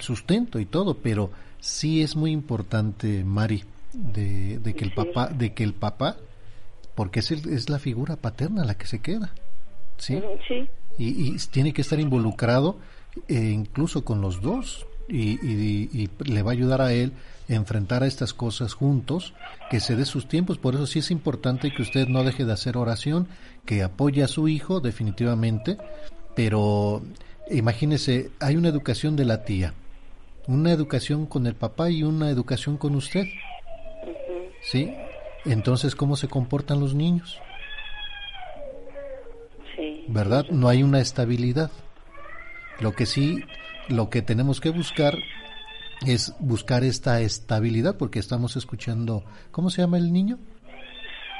[0.00, 1.30] sustento y todo, pero
[1.60, 6.16] sí es muy importante, Mari, de, que el papá, de que el papá,
[6.94, 9.32] porque es, es la figura paterna la que se queda.
[9.96, 10.20] ¿sí?
[10.48, 10.68] Sí.
[10.98, 12.78] Y, tiene que estar involucrado
[13.28, 17.12] eh, incluso con los dos y, le va a ayudar a él
[17.48, 19.34] enfrentar a estas cosas juntos,
[19.70, 20.58] que se dé sus tiempos.
[20.58, 23.28] Por eso sí es importante que usted no deje de hacer oración,
[23.66, 25.76] que apoye a su hijo definitivamente,
[26.34, 27.02] pero
[27.50, 29.74] imagínese, hay una educación de la tía,
[30.46, 33.26] una educación con el papá y una educación con usted.
[34.62, 34.94] ¿Sí?
[35.44, 37.38] Entonces, ¿cómo se comportan los niños?
[40.08, 40.46] ¿verdad?
[40.50, 41.70] No hay una estabilidad.
[42.80, 43.40] Lo que sí,
[43.88, 45.18] lo que tenemos que buscar
[46.06, 50.38] es buscar esta estabilidad porque estamos escuchando, ¿cómo se llama el niño?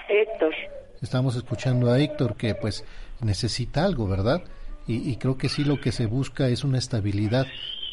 [0.08, 0.54] Héctor.
[1.02, 2.84] Estamos escuchando a Héctor que pues
[3.20, 4.42] necesita algo, ¿verdad?
[4.86, 7.46] Y, creo que sí lo que se busca es una estabilidad.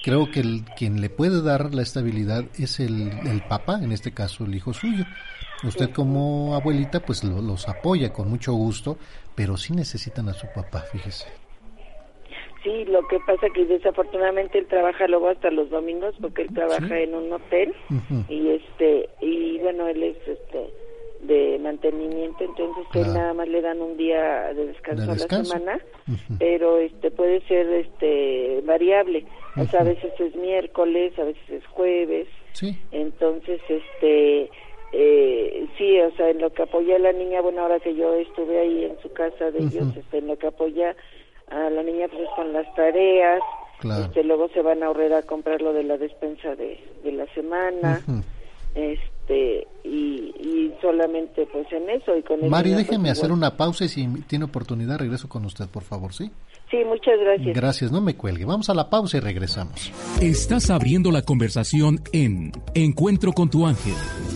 [0.03, 4.12] Creo que el, quien le puede dar la estabilidad es el, el papá, en este
[4.12, 5.05] caso el hijo suyo.
[5.64, 8.97] Usted como abuelita pues los apoya con mucho gusto,
[9.36, 11.28] pero sí necesitan a su papá, fíjese.
[12.64, 16.99] Sí, lo que pasa que desafortunadamente él trabaja luego hasta los domingos porque él trabaja
[16.99, 17.74] en un hotel
[18.30, 20.70] y este y bueno él es este
[21.22, 25.80] de mantenimiento entonces él nada más le dan un día de descanso, a la semana
[26.38, 29.26] pero este puede ser este variable.
[29.57, 32.28] O sea a veces es miércoles a veces es jueves.
[32.53, 32.78] Sí.
[32.91, 34.51] entonces este
[34.93, 38.14] eh, sí, o sea, en lo que apoya a la niña, bueno, ahora que yo
[38.16, 40.97] estuve ahí en su casa de ellos, este, en lo que apoya
[41.51, 43.41] a la niña pues con las tareas,
[44.05, 47.25] este, luego se van a ahorrar a comprar lo de la despensa de, de la
[47.33, 48.01] semana,
[48.75, 49.11] este,
[49.84, 53.89] y, y, solamente pues en eso y con Mari, déjeme pues, hacer una pausa y
[53.89, 56.32] si tiene oportunidad regreso con usted, por favor, ¿sí?
[56.71, 57.55] Sí, muchas gracias.
[57.55, 58.45] Gracias, no me cuelgue.
[58.45, 59.91] Vamos a la pausa y regresamos.
[60.21, 63.93] Estás abriendo la conversación en Encuentro con tu ángel.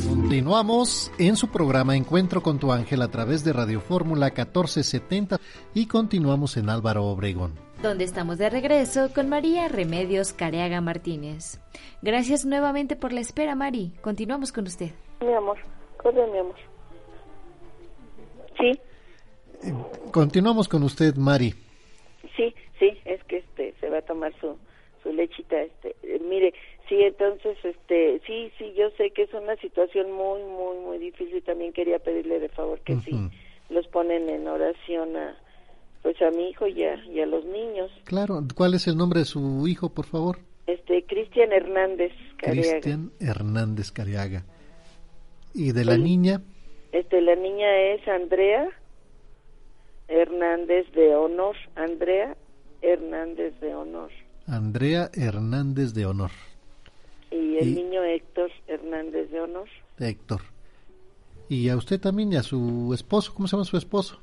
[0.10, 5.40] Continuamos en su programa Encuentro con tu ángel a través de Radio Fórmula 1470
[5.74, 7.65] y continuamos en Álvaro Obregón.
[7.86, 11.62] Donde estamos de regreso con María Remedios Careaga Martínez.
[12.02, 13.92] Gracias nuevamente por la espera, Mari.
[14.02, 14.90] Continuamos con usted.
[15.22, 15.60] Mi amor,
[15.98, 16.56] corre, mi amor.
[18.60, 18.72] Sí.
[20.12, 21.54] Continuamos con usted, Mari.
[22.36, 24.58] Sí, sí, es que este se va a tomar su
[25.04, 26.56] su lechita este eh, mire,
[26.90, 31.44] sí, entonces este sí, sí, yo sé que es una situación muy muy muy difícil,
[31.44, 33.12] también quería pedirle de favor que sí
[33.70, 35.38] los ponen en oración a
[36.06, 37.90] pues a mi hijo y a, y a los niños.
[38.04, 40.38] Claro, ¿cuál es el nombre de su hijo, por favor?
[40.68, 42.70] Este Cristian Hernández Cariaga.
[42.74, 44.46] Cristian Hernández Cariaga.
[45.56, 46.44] ¿Y de la niña?
[46.92, 48.70] Este la niña es Andrea
[50.08, 51.56] Hernández de Honor.
[51.74, 52.38] Andrea
[52.84, 54.12] Hernández de Honor.
[54.46, 56.32] Andrea Hernández de Honor.
[57.32, 59.70] Y el niño Héctor Hernández de Honor.
[59.98, 60.42] Héctor.
[61.50, 64.20] Y a usted también y a su esposo, ¿cómo se llama su esposo?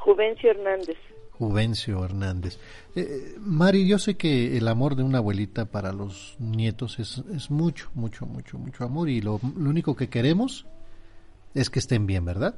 [0.00, 0.96] Juvencio Hernández.
[1.32, 2.58] Juvencio Hernández.
[2.96, 7.50] Eh, Mari, yo sé que el amor de una abuelita para los nietos es, es
[7.50, 10.66] mucho, mucho, mucho, mucho amor y lo, lo único que queremos
[11.54, 12.54] es que estén bien, ¿verdad?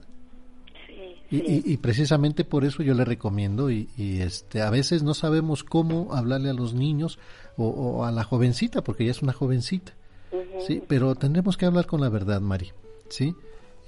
[1.33, 6.51] Y, precisamente por eso yo le recomiendo y, este a veces no sabemos cómo hablarle
[6.51, 7.21] a los niños
[7.57, 9.93] o, a la jovencita porque ella es una jovencita
[10.67, 12.73] sí pero tendremos que hablar con la verdad Mari
[13.11, 13.37] sí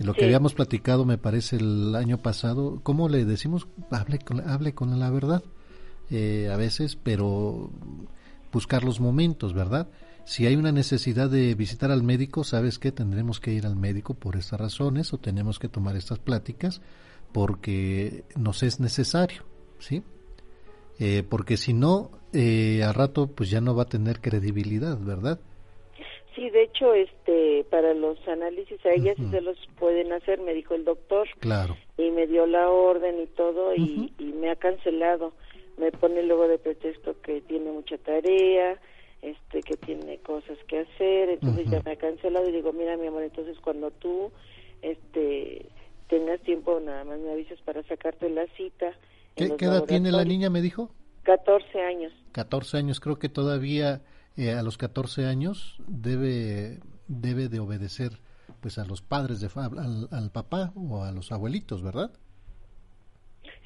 [0.03, 4.75] lo que habíamos platicado me parece el año pasado cómo le decimos hable con hable
[4.75, 5.43] con la verdad
[6.11, 7.71] eh, a veces pero
[8.53, 9.89] buscar los momentos verdad
[10.25, 14.15] si hay una necesidad de visitar al médico sabes que tendremos que ir al médico
[14.15, 16.81] por estas razones o tenemos que tomar estas pláticas
[17.33, 19.43] porque nos es necesario,
[19.79, 20.03] ¿sí?
[20.99, 25.41] Eh, porque si no, eh, al rato pues ya no va a tener credibilidad, ¿verdad?
[26.35, 30.55] Sí, de hecho, este, para los análisis a ella sí se los pueden hacer, me
[30.55, 31.29] dijo el doctor.
[31.41, 31.77] Claro.
[31.99, 35.33] Y me dio la orden y todo y, y me ha cancelado.
[35.77, 38.81] Me pone luego de pretexto que tiene mucha tarea,
[39.21, 43.07] este, que tiene cosas que hacer, entonces ya me ha cancelado y digo, mira mi
[43.07, 44.33] amor, entonces cuando tú,
[44.83, 45.67] este,
[46.09, 48.93] tengas tiempo nada más me avisas para sacarte la cita.
[49.37, 50.91] ¿Qué, ¿qué edad tiene la niña, me dijo?
[51.23, 52.13] 14 años.
[52.33, 54.01] 14 años, creo que todavía
[54.37, 56.79] eh, a los 14 años debe,
[57.09, 58.13] debe de obedecer
[58.61, 62.11] pues a los padres, de, al, al papá o a los abuelitos, ¿verdad?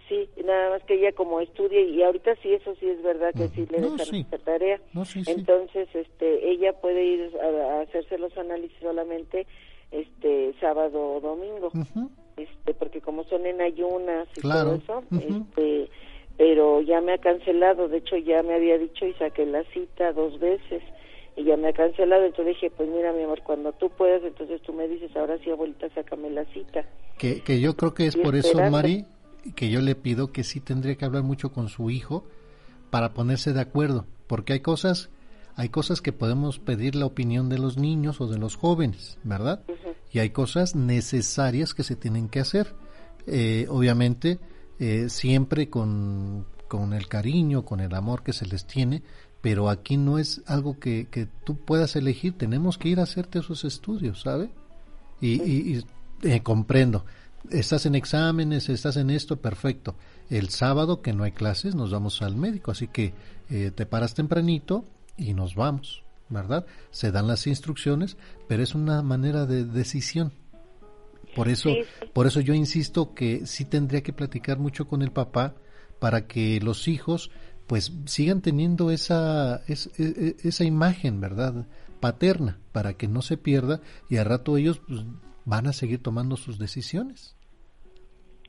[0.09, 3.49] Sí, nada más que ella como estudia y ahorita sí, eso sí es verdad que
[3.49, 4.21] sí le dejan sí.
[4.21, 4.81] esta tarea.
[4.95, 5.33] No, sí, sí.
[5.33, 7.47] Entonces, este, ella puede ir a,
[7.79, 9.47] a hacerse los análisis solamente
[9.91, 11.73] este sábado o domingo.
[12.37, 14.79] Este, porque como son en ayunas y Claro.
[14.79, 15.91] todo eso, este,
[16.37, 20.13] pero ya me ha cancelado, de hecho ya me había dicho y saqué la cita
[20.13, 20.83] dos veces
[21.37, 24.61] y ya me ha cancelado, entonces dije, pues mira mi amor, cuando tú puedas, entonces
[24.63, 26.85] tú me dices, ahora sí abuelita, sácame la cita.
[27.19, 28.59] Que, que yo creo que es Y por eso.
[28.71, 29.05] Mari,
[29.55, 32.25] que yo le pido que sí tendría que hablar mucho con su hijo
[32.91, 35.11] para ponerse de acuerdo, porque hay cosas,
[35.57, 39.63] hay cosas que podemos pedir la opinión de los niños o de los jóvenes, ¿verdad?
[40.13, 42.69] Y hay cosas necesarias que se tienen que hacer.
[43.27, 44.39] Eh, obviamente,
[44.79, 49.03] eh, siempre con, con el cariño, con el amor que se les tiene,
[49.41, 53.39] pero aquí no es algo que, que tú puedas elegir, tenemos que ir a hacerte
[53.39, 54.51] esos estudios, ¿sabe?
[55.21, 55.77] Y, y-
[56.23, 57.05] y, eh, comprendo.
[57.51, 59.95] Estás en exámenes, estás en esto, perfecto.
[60.31, 63.15] El sábado, que no hay clases, nos vamos al médico, así que
[63.51, 64.85] eh, te paras tempranito
[65.17, 66.67] y nos vamos, ¿verdad?
[66.91, 68.17] Se dan las instrucciones,
[68.49, 70.33] pero es una manera de decisión.
[71.37, 71.85] Por eso, Sí,
[72.15, 75.55] por eso yo insisto que sí tendría que platicar mucho con el papá
[76.01, 77.31] para que los hijos
[77.67, 81.67] pues sigan teniendo esa, es- e- e- esa imagen, ¿verdad?
[82.01, 85.01] Paterna, para que no se pierda y al rato ellos pues,
[85.45, 87.37] van a seguir tomando sus decisiones.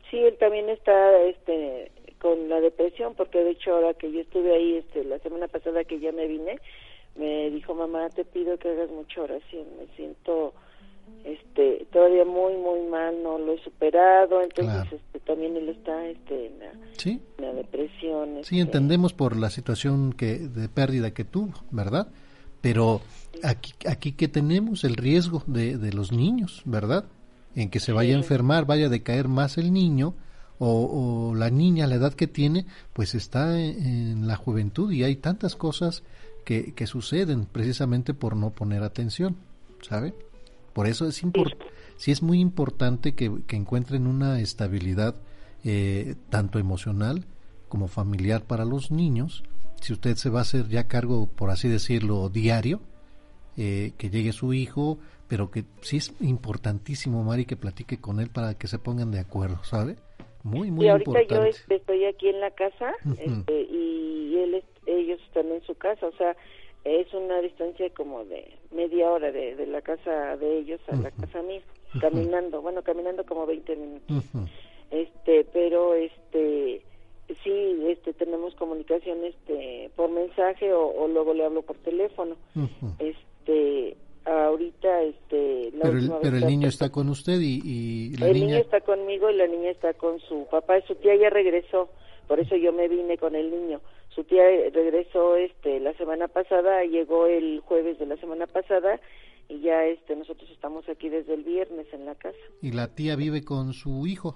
[0.10, 4.56] Sí, él también está este con la depresión porque de hecho ahora que yo estuve
[4.56, 6.58] ahí este la semana pasada que ya me vine
[7.16, 10.54] me dijo mamá te pido que hagas mucha oración me siento
[11.24, 14.95] este todavía muy muy mal no lo he superado entonces Claro.
[14.95, 19.36] este también él está este en la, Sí, en la depresión sí este, entendemos por
[19.36, 22.08] la situación que de pérdida que tuvo, ¿verdad?
[22.62, 23.01] Pero
[23.43, 27.05] aquí, aquí que tenemos el riesgo de, de los niños, ¿verdad?
[27.55, 30.16] En que se vaya a enfermar, vaya a decaer más el niño
[30.60, 35.03] o, o la niña la edad que tiene, pues está en, en la juventud y
[35.03, 36.03] hay tantas cosas
[36.45, 39.36] que, que suceden precisamente por no poner atención,
[39.82, 40.14] ¿sabe?
[40.78, 41.66] Por eso es importante,
[41.96, 45.16] sí es muy importante que, que encuentren una estabilidad
[45.66, 47.26] eh, tanto emocional
[47.68, 49.44] como familiar para los niños.
[49.82, 52.82] Si usted se va a hacer ya cargo, por así decirlo, diario,
[53.58, 58.30] eh, que llegue su hijo, pero que sí es importantísimo, Mari, que platique con él
[58.30, 59.96] para que se pongan de acuerdo, ¿sabe?
[60.44, 61.36] Muy, muy y ahorita importante.
[61.36, 66.06] yo este, estoy aquí en la casa este, y él ellos están en su casa
[66.06, 66.38] o sea
[66.88, 71.12] es una distancia como de media hora de, de la casa de ellos a la
[71.12, 71.62] casa mía
[72.00, 74.24] caminando bueno caminando como 20 minutos.
[74.92, 76.82] Este pero este
[77.44, 82.36] sí este tenemos comunicación este por mensaje o, o luego le hablo por teléfono.
[83.00, 88.28] Este ahorita este la Pero el, pero el niño está con usted y, y la
[88.28, 88.46] el niña...
[88.46, 90.80] niño está conmigo y la niña está con su papá.
[90.88, 91.90] Su tía ya regresó
[92.28, 93.82] por eso yo me vine con el niño
[94.18, 94.43] su tía
[94.74, 98.99] regresó este la semana pasada llegó el jueves de la semana pasada
[99.47, 102.39] y ya este nosotros estamos aquí desde el viernes en la casa.
[102.63, 104.36] Y la tía vive con su hijo.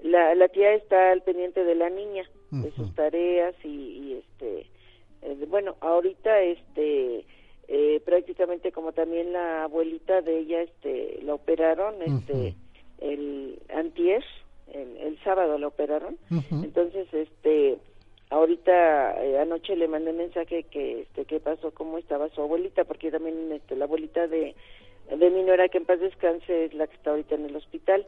[0.00, 2.22] la, la tía está al pendiente de la niña
[2.52, 4.66] de sus tareas y, y, este
[5.22, 7.24] eh, bueno ahorita este
[7.66, 12.54] eh, prácticamente como también la abuelita de ella este la operaron este
[13.00, 14.22] el antier
[14.72, 16.16] el, el sábado la operaron.
[16.50, 17.78] Entonces este
[18.30, 23.10] ahorita eh, anoche le mandé mensaje que este qué pasó cómo estaba su abuelita porque
[23.10, 24.54] también este la abuelita de
[25.08, 28.06] de mi nuera que en paz descanse es la que está ahorita en el hospital.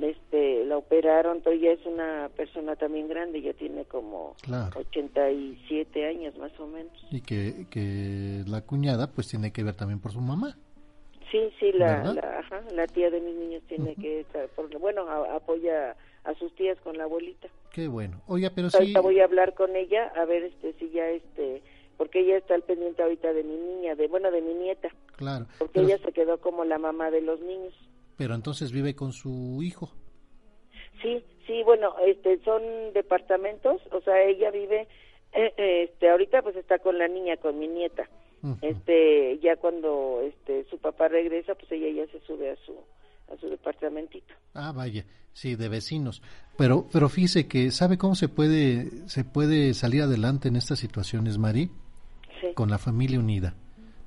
[0.00, 4.80] Este la operaron pero ella es una persona también grande ya tiene como Claro.
[4.80, 6.92] 87 años más o menos.
[7.10, 10.56] Y que, que la cuñada pues tiene que ver también por su mamá.
[11.30, 15.02] sí sí la la, ajá, la tía de mis niños tiene que estar por, bueno
[15.06, 15.94] a- apoya
[16.28, 18.20] a sus tías con la abuelita Qué bueno.
[18.26, 18.76] Oiga, pero sí...
[18.78, 21.62] ahorita voy a hablar con ella a ver este si ya este
[21.96, 25.46] porque ella está al pendiente ahorita de mi niña de bueno de mi nieta Claro.
[25.58, 27.74] porque Pero, ella se quedó como la mamá de los niños
[28.18, 29.90] pero entonces vive con su hijo.
[31.00, 32.62] Sí, sí, bueno, este, son
[32.92, 34.88] departamentos, o sea, ella vive,
[35.32, 38.08] eh, eh, este, ahorita pues está con la niña, con mi nieta,
[38.60, 42.74] Este, ya cuando este su papá regresa, pues ella ya se sube a su
[43.32, 44.34] a su departamentito.
[44.54, 46.22] Ah, vaya, sí, de vecinos.
[46.56, 51.38] Pero, pero fíjese que, ¿sabe cómo se puede, se puede salir adelante en estas situaciones,
[51.38, 51.70] Mari?
[52.40, 52.48] Sí.
[52.54, 53.54] Con la familia unida,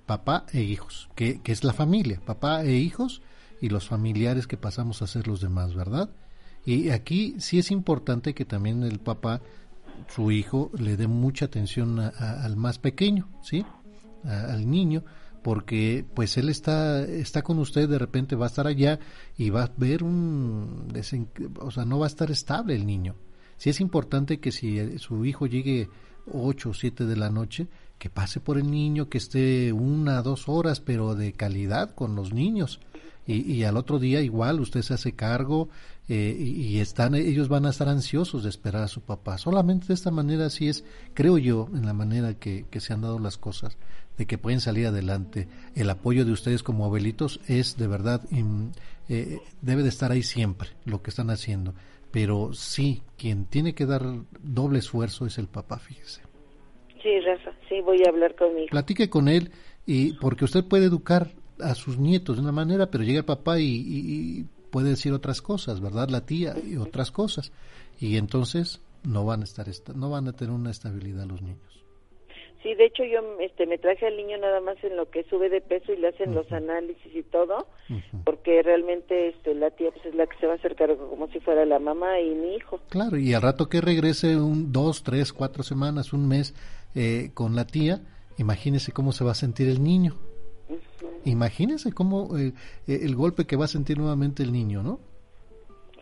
[0.05, 3.21] papá e hijos, que, que es la familia, papá e hijos
[3.61, 6.09] y los familiares que pasamos a ser los demás, ¿verdad?
[6.65, 9.41] Y aquí sí es importante que también el papá,
[10.07, 13.65] su hijo, le dé mucha atención a- a- al más pequeño, ¿sí?
[14.23, 15.03] A- al niño,
[15.43, 18.99] porque pues él está está con usted de repente va a estar allá
[19.37, 21.27] y va a ver un desen-
[21.59, 23.15] o sea no va a estar estable el niño.
[23.57, 25.89] Sí es importante que si eh, su hijo llegue
[26.31, 27.67] 8 o 7 de la noche
[27.97, 32.33] que pase por el niño que esté una dos horas pero de calidad con los
[32.33, 32.79] niños.
[33.27, 35.69] Y, al otro día igual usted se hace cargo
[36.09, 39.37] eh, y, están ellos van a estar ansiosos de esperar a su papá.
[39.37, 40.83] Solamente de esta manera así es
[41.13, 43.77] creo yo en la manera que se han dado las cosas
[44.17, 48.21] de que pueden salir adelante el apoyo de ustedes como abuelitos es de verdad
[49.09, 51.73] eh, debe de estar ahí siempre lo que están haciendo
[52.11, 54.03] pero sí quien tiene que dar
[54.43, 56.21] doble esfuerzo es el papá fíjese
[57.01, 58.69] Sí, Rafa, sí, voy a hablar con mi hijo.
[58.69, 59.49] platique con él
[59.87, 63.59] y porque usted puede educar a sus nietos de una manera, pero llega el papá
[63.59, 66.09] y, y- y puede decir otras cosas, ¿verdad?
[66.09, 67.51] La tía y otras cosas.
[67.99, 71.70] Y entonces no van a estar esta- no van a tener una estabilidad los niños.
[72.63, 75.49] Sí, de hecho yo este me traje al niño nada más en lo que sube
[75.49, 77.67] de peso y le hacen los análisis y todo,
[78.23, 81.27] porque realmente este la tía pues es la que se va a hacer cargo como
[81.29, 82.79] si fuera la mamá y mi hijo.
[82.89, 86.53] Claro, y al rato que regrese un dos, tres, cuatro semanas, un mes
[86.93, 88.01] eh, con la tía,
[88.37, 90.15] imagínese cómo se va a sentir el niño.
[91.25, 92.53] Imagínese cómo eh,
[92.87, 94.99] eh, el golpe que va a sentir nuevamente el niño, ¿no?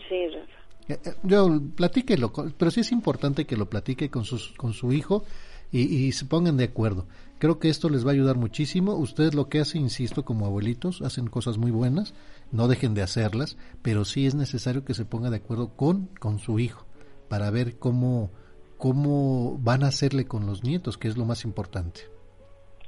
[0.07, 0.59] Sí, Rafa.
[0.89, 4.91] Eh, eh, Yo platíquelo, pero sí es importante que lo platique con sus, con su
[4.91, 5.23] hijo
[5.71, 7.07] y, y se pongan de acuerdo.
[7.39, 8.95] Creo que esto les va a ayudar muchísimo.
[8.95, 12.13] Ustedes lo que hacen, insisto, como abuelitos, hacen cosas muy buenas,
[12.51, 16.39] no dejen de hacerlas, pero sí es necesario que se ponga de acuerdo con, con
[16.39, 16.85] su hijo
[17.29, 18.31] para ver cómo,
[18.77, 22.01] cómo van a hacerle con los nietos, que es lo más importante.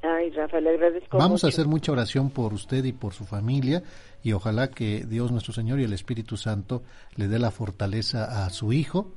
[0.04, 3.84] Ay, Rafa, le agradezco Vamos a hacer mucha oración por usted y por su familia
[4.24, 6.82] y ojalá que Dios nuestro Señor y el Espíritu Santo
[7.16, 9.14] le dé la fortaleza a su hijo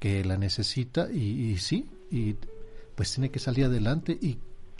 [0.00, 2.34] que la necesita y, y sí, y
[2.96, 4.38] pues tiene que salir adelante y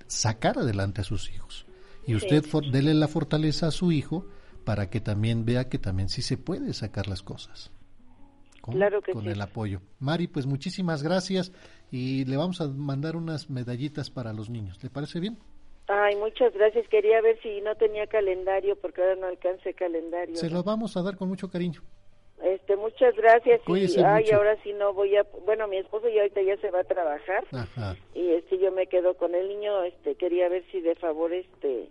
[0.08, 1.66] sacar adelante a sus hijos.
[2.06, 4.26] Y usted for- dele la fortaleza a su hijo
[4.64, 7.70] para que también vea que también sí se puede sacar las cosas.
[8.60, 9.28] Con, Claro que con sí.
[9.30, 9.80] el apoyo.
[10.00, 11.52] Mari, pues muchísimas gracias
[11.90, 14.82] y le vamos a mandar unas medallitas para los niños.
[14.82, 15.38] ¿Le parece bien?
[15.88, 16.88] Ay, muchas gracias.
[16.88, 20.34] Quería ver si no tenía calendario porque ahora no alcance calendario.
[20.34, 20.56] Se ¿no?
[20.56, 21.80] lo vamos a dar con mucho cariño.
[22.42, 23.60] Este, muchas gracias.
[23.62, 24.36] Cuídese y ay, mucho.
[24.36, 27.44] ahora sí no voy a, bueno, mi esposo ya ahorita ya se va a trabajar
[27.52, 27.96] Ajá.
[28.14, 31.88] y este yo me quedo con el niño, este quería ver si de favor este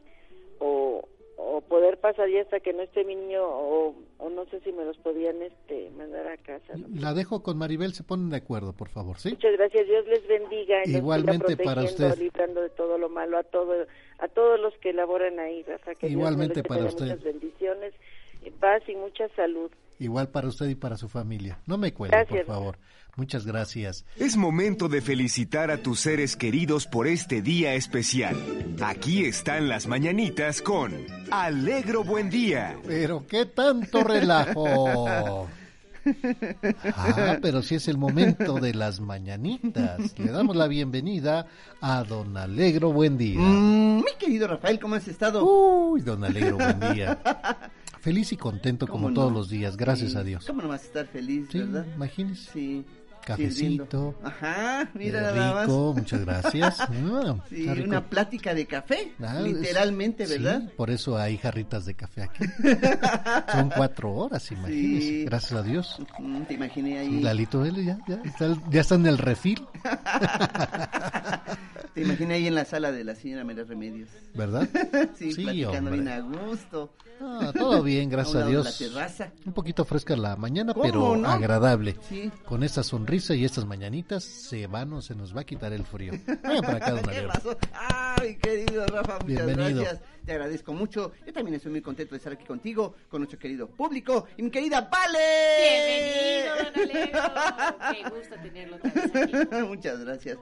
[0.59, 4.61] o o poder pasar ya hasta que no esté mi niño o, o no sé
[4.61, 6.73] si me los podían este mandar a casa.
[6.77, 6.87] ¿no?
[6.99, 9.31] La dejo con Maribel, se ponen de acuerdo, por favor, ¿sí?
[9.31, 10.81] Muchas gracias, Dios les bendiga.
[10.85, 12.17] Igualmente para usted.
[12.17, 13.85] librando de todo lo malo a todo,
[14.19, 15.95] a todos los que laboran ahí, Rafa.
[15.95, 17.05] Que Dios Igualmente me les para usted.
[17.05, 17.93] Muchas bendiciones,
[18.59, 19.71] paz y mucha salud.
[19.99, 21.59] Igual para usted y para su familia.
[21.65, 22.77] No me cuelgue, por favor.
[23.15, 24.05] Muchas gracias.
[24.17, 28.35] Es momento de felicitar a tus seres queridos por este día especial.
[28.83, 30.93] Aquí están las mañanitas con
[31.31, 32.77] Alegro Buen Día.
[32.85, 35.47] Pero qué tanto relajo.
[36.95, 40.17] Ah, pero sí es el momento de las mañanitas.
[40.19, 41.47] Le damos la bienvenida
[41.81, 43.39] a Don Alegro Buen Día.
[43.39, 45.43] Mm, mi querido Rafael, ¿cómo has estado?
[45.43, 47.17] Uy, Don Alegro Buen Día.
[48.05, 49.15] Feliz y contento como ¿Cómo no?
[49.15, 50.45] todos los días, gracias Sí, a Dios.
[50.45, 51.87] ¿Cómo no vas a estar feliz, Sí, verdad?
[51.95, 52.51] imagínese.
[52.53, 52.85] Sí.
[53.25, 54.15] Cafecito.
[54.23, 55.65] Ajá, mira Eh, nada más.
[55.65, 56.77] rico, muchas gracias.
[56.89, 60.71] Ah, Sí, una plática de café, Ah, es- literalmente, sí, ¿verdad?
[60.77, 62.45] por eso hay jarritas de café aquí.
[63.51, 65.07] Son cuatro horas, imagínese.
[65.07, 65.25] Sí.
[65.25, 65.97] Gracias a Dios.
[66.47, 67.21] Te imaginé ahí.
[67.21, 69.65] Lalito, él ya, ya, está, ya está en el refil,
[71.93, 74.09] Te imaginé ahí en la sala de la señora María Remedios.
[74.33, 74.67] ¿verdad?
[75.17, 76.93] sí, Sí, platicando bien a gusto.
[77.21, 78.65] Ah, todo bien, gracias A Dios.
[78.65, 79.31] la terraza.
[79.45, 81.29] Un poquito fresca la mañana, ¿Cómo pero no?
[81.29, 81.95] agradable.
[82.09, 82.29] Sí.
[82.45, 85.85] Con esta sonrisa y estas mañanitas se van o se nos va a quitar el
[85.85, 86.11] frío.
[86.27, 87.29] Venga para acá, don ¿Qué Alegro.
[87.29, 87.57] pasó?
[87.73, 89.81] Ay, querido Rafa, muchas Bienvenido.
[89.83, 90.01] gracias.
[90.25, 91.13] Te agradezco mucho.
[91.25, 94.51] Yo también estoy muy contento de estar aquí contigo, con nuestro querido público y mi
[94.51, 96.49] querida Vale.
[96.73, 97.93] Bienvenido, don.
[97.95, 99.55] Qué gusto tenerlo aquí.
[99.67, 100.37] muchas gracias.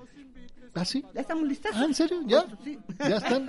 [0.75, 1.05] ¿Ah, sí?
[1.13, 1.71] ¿Ya estamos listas?
[1.75, 2.21] Ah, ¿en serio?
[2.25, 2.45] ¿Ya?
[2.63, 2.79] Sí.
[2.99, 3.47] ¿Ya están?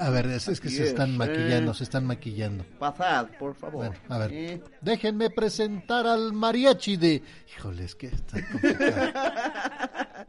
[0.00, 1.18] A ver, es, es que se están eh.
[1.18, 2.64] maquillando, se están maquillando.
[2.78, 3.86] Pasad, por favor.
[3.86, 7.22] Bueno, a ver, Eh, déjenme presentar al mariachi de...
[7.56, 9.12] Híjole, es que está complicado.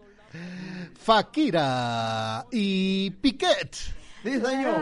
[1.00, 3.74] Fakira y Piquet.
[4.22, 4.78] Sí, señor.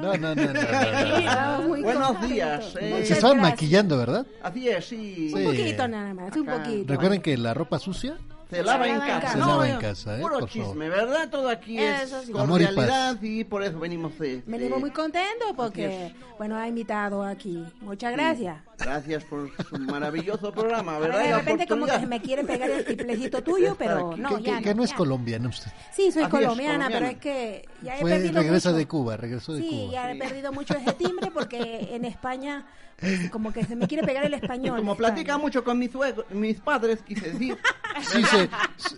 [0.00, 2.26] No, no, no, no, no, Buenos contento.
[2.34, 2.74] días.
[2.80, 3.04] eh.
[3.04, 4.26] Se estaban maquillando, ¿verdad?
[4.42, 5.28] Así es, sí.
[5.28, 5.34] Sí.
[5.34, 6.92] Un poquito nada más, un poquito.
[6.92, 8.16] Recuerden que la ropa sucia
[8.50, 9.32] Se lava en lava en casa.
[9.32, 10.68] Se No, lava en eh, casa, eh, Puro por favor.
[10.70, 11.28] chisme, ¿verdad?
[11.28, 12.32] Todo aquí es Eso sí.
[12.36, 14.42] Amor y cordialidad y por eso venimos de...
[14.46, 17.62] Venimos de- muy contentos porque, bueno, ha invitado aquí.
[17.82, 18.56] Muchas gracias.
[18.78, 21.24] Gracias por su maravilloso programa, ¿verdad?
[21.24, 24.56] Y de repente como que me quiere pegar el triplecito tuyo, pero no, que, ya
[24.58, 24.96] que- que no es ya.
[24.96, 25.70] colombiana usted.
[25.92, 26.88] Sí, soy colombiana, colombiana.
[26.90, 28.78] pero es que ya he Fue, perdido regresa mucho.
[28.78, 29.92] de Cuba, regresó de Sí, Cuba.
[29.92, 32.64] ya he perdido mucho ese timbre porque en España
[33.30, 34.76] como que se me quiere pegar el español.
[34.78, 35.08] Como España.
[35.14, 37.56] platica mucho con mis, suegros, mis padres, quise decir.
[38.00, 38.48] Sí, se-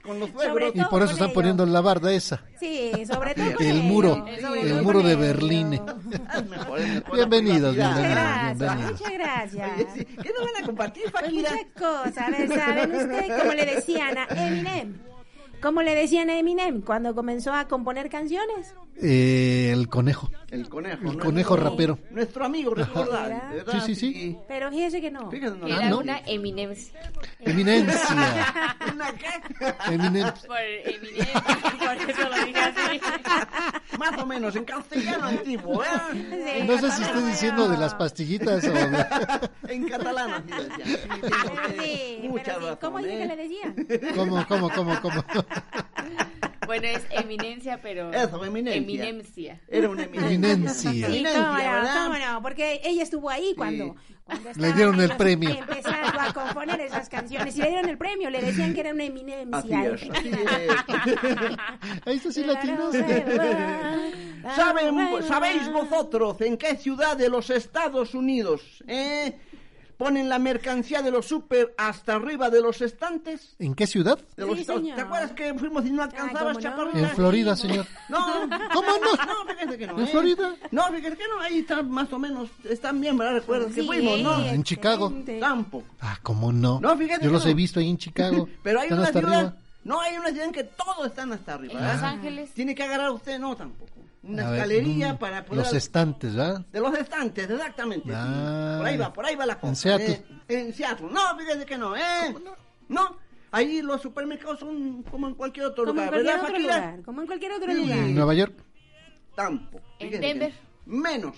[0.03, 0.73] Con los suegros.
[0.75, 1.35] y por eso están ello.
[1.35, 2.43] poniendo la barda esa.
[2.59, 5.17] Sí, sobre todo con El ello, muro, sobre el todo muro de.
[5.17, 5.71] Berlín.
[7.13, 8.11] Bienvenidos, la Muchas bienvenidos.
[8.11, 8.93] gracias, bienvenidos.
[9.01, 9.71] muchas gracias.
[9.75, 11.51] Oye, sí, ¿Qué nos van a compartir, Pues Fakira?
[11.51, 12.19] muchas cosas.
[12.19, 14.95] A ver, ¿saben ustedes cómo le decían a Eminem?
[15.63, 18.75] ¿Cómo le decían a Eminem cuando comenzó a componer canciones?
[19.03, 20.31] Eh, el conejo.
[20.51, 20.97] El conejo.
[20.99, 21.99] El nuestro- conejo rapero.
[22.11, 23.53] Nuestro amigo, recordar.
[23.71, 24.39] Sí, sí, sí.
[24.49, 25.31] Pero fíjese que no.
[25.31, 25.99] Fíjate, no, Ah, Era ¿no?
[25.99, 27.01] una eminencia.
[27.39, 27.97] Eminencia.
[28.95, 29.95] ¿Una qué?
[29.95, 30.33] Eminem.
[30.47, 31.43] Por eminencia,
[31.79, 33.01] por eso lo dije así.
[33.99, 35.87] Más o menos, en castellano antiguo, ¿eh?
[36.13, 39.07] Sí, No sé si estoy diciendo de las pastillitas o de...
[39.69, 40.53] En catalán, así.
[40.85, 42.79] Sí, Pero usted sí, mucha pero sí.
[42.81, 43.19] ¿Cómo dije ¿eh?
[43.19, 44.15] que le decían?
[44.17, 45.25] ¿Cómo, cómo, cómo, cómo?
[46.67, 48.13] Bueno, es eminencia, pero.
[48.13, 48.81] Eso, eminencia.
[48.81, 49.61] Eminencia.
[49.69, 50.31] Era una eminencia.
[50.33, 50.73] Eminencia.
[50.73, 51.03] Sí,
[51.35, 55.51] cómo no, cómo no, porque ella estuvo ahí cuando, cuando Le dieron el premio.
[55.51, 59.05] empezando a componer esas canciones y le dieron el premio, le decían que era una
[59.05, 59.85] Así eminencia.
[59.87, 60.39] es, así es.
[62.07, 63.25] Ahí está sí la atinaste.
[64.55, 69.39] ¿Saben, ¿Sabéis vosotros en qué ciudad de los Estados Unidos eh,
[70.01, 73.55] ponen la mercancía de los super hasta arriba de los estantes?
[73.59, 74.19] ¿En qué ciudad?
[74.35, 74.97] De los Sí, Estados- señor.
[74.97, 76.61] ¿Te acuerdas que fuimos y no alcanzabas, ¿cómo no?
[76.61, 76.99] chaparrita?
[77.01, 77.87] En Florida, señor.
[78.09, 78.19] No,
[78.73, 79.25] ¿Cómo no?
[79.27, 79.99] No, fíjate que no.
[79.99, 80.07] ¿En ¿eh?
[80.07, 80.55] Florida?
[80.71, 83.35] No, fíjate que no, ahí están más o menos, están bien, ¿verdad?
[83.35, 84.43] Recuerdas que fuimos, ¿no?
[84.47, 85.13] En Chicago.
[85.39, 85.85] Tampoco.
[86.01, 86.81] Ah, ¿cómo no?
[86.81, 87.51] No, fíjate Yo que los no.
[87.51, 88.49] he visto ahí en Chicago.
[88.63, 89.57] Pero hay Están una hasta ciudad, arriba.
[89.85, 91.95] no, hay una ciudad en que todos están hasta arriba, En ¿verdad?
[91.97, 92.51] Los Ángeles.
[92.55, 93.91] Tiene que agarrar usted, no, tampoco.
[94.23, 95.65] Una A ver, mm, para poder...
[95.65, 96.61] Los estantes, ¿verdad?
[96.73, 98.13] De los estantes, exactamente.
[98.15, 98.75] Ah.
[98.79, 99.69] Por ahí va, por ahí va la cosa.
[99.71, 100.13] En Seattle.
[100.49, 100.61] eh.
[100.61, 101.07] en Seattle.
[101.11, 102.35] No, fíjese que no, ¿eh?
[102.89, 103.17] no?
[103.53, 107.03] ahí los supermercados son como en cualquier otro Como en lugar, cualquier ¿verdad, otro lugar,
[107.05, 107.79] como en cualquier otro Sí.
[107.83, 107.99] lugar.
[107.99, 108.55] En Nueva York.
[109.35, 109.85] Tampoco.
[109.99, 110.53] En Denver.
[110.87, 110.97] no.
[110.99, 111.37] Menos.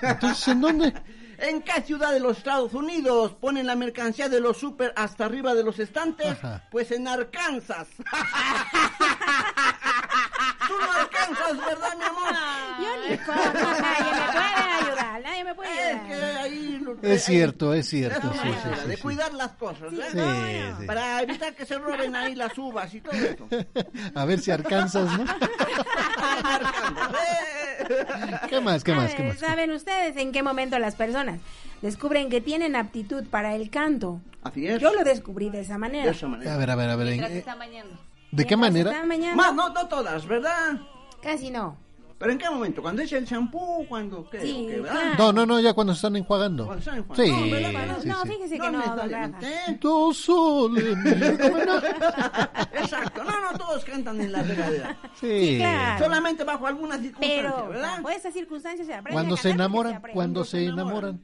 [0.00, 0.94] Entonces, ¿en dónde?
[1.38, 5.52] ¿En qué ciudad de los Estados Unidos ponen la mercancía de los super hasta arriba
[5.54, 6.28] de los estantes?
[6.28, 6.62] Ajá.
[6.70, 7.88] Pues en Arkansas.
[11.28, 12.34] Alcanzas, ¿verdad, mi amor?
[12.80, 16.36] Yo ni cómo, nadie me puede ayudar, nadie me puede Es que ayudar.
[16.42, 16.78] ahí...
[16.82, 18.30] lo- Es cierto, es cierto.
[18.32, 19.02] Es Sí, sí, sí, de sí.
[19.02, 20.44] cuidar las cosas, ¿verdad?
[20.44, 20.86] Sí, sí.
[20.86, 23.48] Para evitar que se roben ahí las uvas y todo eso.
[24.14, 25.24] A ver si alcanzas, ¿no?
[28.48, 29.38] ¿Qué más, qué más, qué más?
[29.38, 31.40] ¿Saben ustedes en qué momento las personas
[31.82, 34.20] descubren que tienen aptitud para el canto?
[34.42, 34.80] Así es.
[34.80, 36.04] Yo lo descubrí de esa manera.
[36.04, 36.54] De esa manera.
[36.54, 37.06] A ver, a ver, a ver.
[37.08, 37.56] ¿en- Mientras eh, está.
[38.30, 38.90] ¿De qué manera?
[38.90, 40.72] están bañando, Más, no, no todas, ¿verdad?
[41.24, 41.82] Casi no.
[42.16, 42.80] Pero ¿en qué momento?
[42.80, 43.84] ¿Cuando echa el champú?
[43.88, 44.40] ¿Cuando qué?
[44.40, 45.14] Sí, ¿O qué, claro.
[45.18, 46.64] No, no, no, ya cuando se están enjuagando.
[46.66, 47.34] Cuando están enjuagando.
[47.34, 48.28] Sí, No, sí, no, sí.
[48.28, 49.38] fíjese que No no, don Rafa.
[49.80, 50.84] Dos soles.
[52.72, 53.24] Exacto.
[53.24, 54.96] No, no, todos cantan en la regadera.
[55.20, 55.56] Sí.
[55.58, 56.04] claro.
[56.04, 57.96] Solamente bajo algunas circunstancias, Pero ¿verdad?
[57.96, 60.14] bajo esas circunstancias se aprende Cuando a se cantar enamoran, aprende.
[60.14, 61.20] cuando se enamoran.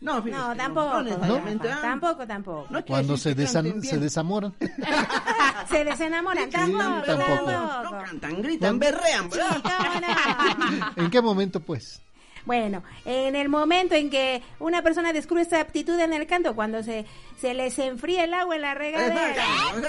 [0.00, 1.02] No, No, que tampoco.
[1.02, 1.40] No.
[1.80, 2.66] Tampoco, tampoco.
[2.70, 4.52] No Cuando se, desan- se desamoran.
[5.70, 6.50] se desenamoran.
[6.50, 7.50] Tampoco, tampoco.
[7.50, 9.62] No cantan, gritan, berrean, ¿verdad?
[9.62, 10.92] ¿Cómo no?
[11.04, 12.00] ¿En qué momento, pues?
[12.46, 16.80] Bueno, en el momento en que una persona descubre esta aptitud en el canto, cuando
[16.84, 17.04] se,
[17.40, 19.30] se les enfría el agua en la regadera.
[19.30, 19.88] Exacto.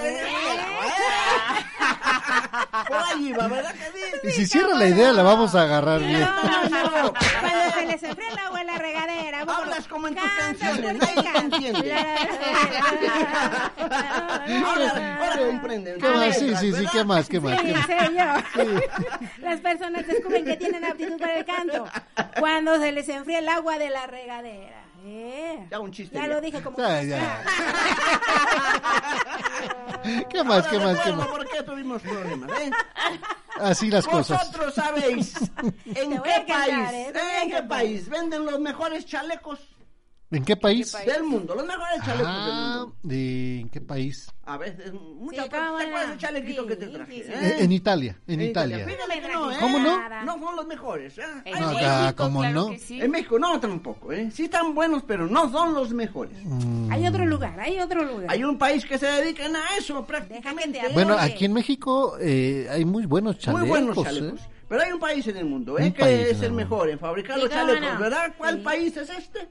[2.87, 3.75] Por ahí va, ¿verdad
[4.21, 6.19] que Y si cierra la idea, la vamos a agarrar bien.
[6.21, 6.33] No,
[6.69, 9.41] no, cuando se les enfría el agua en la regadera.
[9.41, 11.01] Hablas como en tus canciones.
[14.65, 15.99] Ahora, comprenden.
[15.99, 16.39] ¿Qué más?
[16.39, 17.29] Sí, sí, sí, ¿qué más?
[17.29, 17.59] ¿Qué más?
[17.61, 17.73] Sí.
[19.41, 21.87] Las personas descubren que tienen aptitud para el canto
[22.47, 24.85] cuando se les enfría el agua de la regadera.
[25.05, 25.67] Eh.
[25.69, 26.15] Ya un chiste.
[26.15, 26.27] Ya ya.
[26.29, 27.43] lo dije como Ya, ya.
[30.29, 30.65] ¿Qué más?
[30.65, 30.99] Ahora ¿Qué más?
[31.01, 31.27] ¿Qué más?
[31.27, 32.71] por qué tuvimos problemas, ¿eh?
[33.59, 34.39] Así las cosas.
[34.39, 35.33] Vosotros sabéis
[35.85, 37.13] en Te voy qué país, ¿eh?
[37.13, 37.43] A ¿eh?
[37.43, 39.59] en qué país venden los mejores chalecos.
[40.29, 40.93] ¿En qué país?
[41.05, 42.95] Del mundo, los mejores chalecos del Ah, mundo.
[43.01, 44.27] ¿de ¿en qué país?
[44.43, 46.09] A veces, muchas Sí, ¿te cómo acuerdas no?
[46.09, 47.13] del chalequito Sí, que te traje?
[47.13, 47.21] sí.
[47.31, 47.33] eh?
[47.41, 48.85] Eh, En Italia, en Italia.
[48.85, 49.55] Fíjate que no, ¿eh?
[49.61, 50.09] ¿Cómo no?
[50.25, 51.17] No son los mejores.
[51.17, 51.21] ¿eh?
[51.45, 52.69] En Hay- No, México, ¿cómo claro no?
[52.71, 53.01] que sí.
[53.01, 54.29] En México no tampoco, ¿eh?
[54.31, 56.37] Sí están buenos, pero no son los mejores.
[56.43, 56.91] Mm.
[56.91, 58.25] Hay otro lugar, hay otro lugar.
[58.29, 60.71] Hay un país que se dedican a eso prácticamente.
[60.73, 63.61] Déjame te Bueno, aquí en México eh, hay muy buenos chalecos.
[63.61, 64.03] Muy buenos ¿eh?
[64.03, 64.41] chalecos.
[64.67, 65.85] Pero hay un país en el mundo, ¿eh?
[65.85, 67.99] Un que país en es el el mejor en fabricar Sí, los chalecos, no.
[68.01, 68.33] ¿verdad?
[68.37, 68.61] ¿Cuál Sí.
[68.65, 69.47] país es este?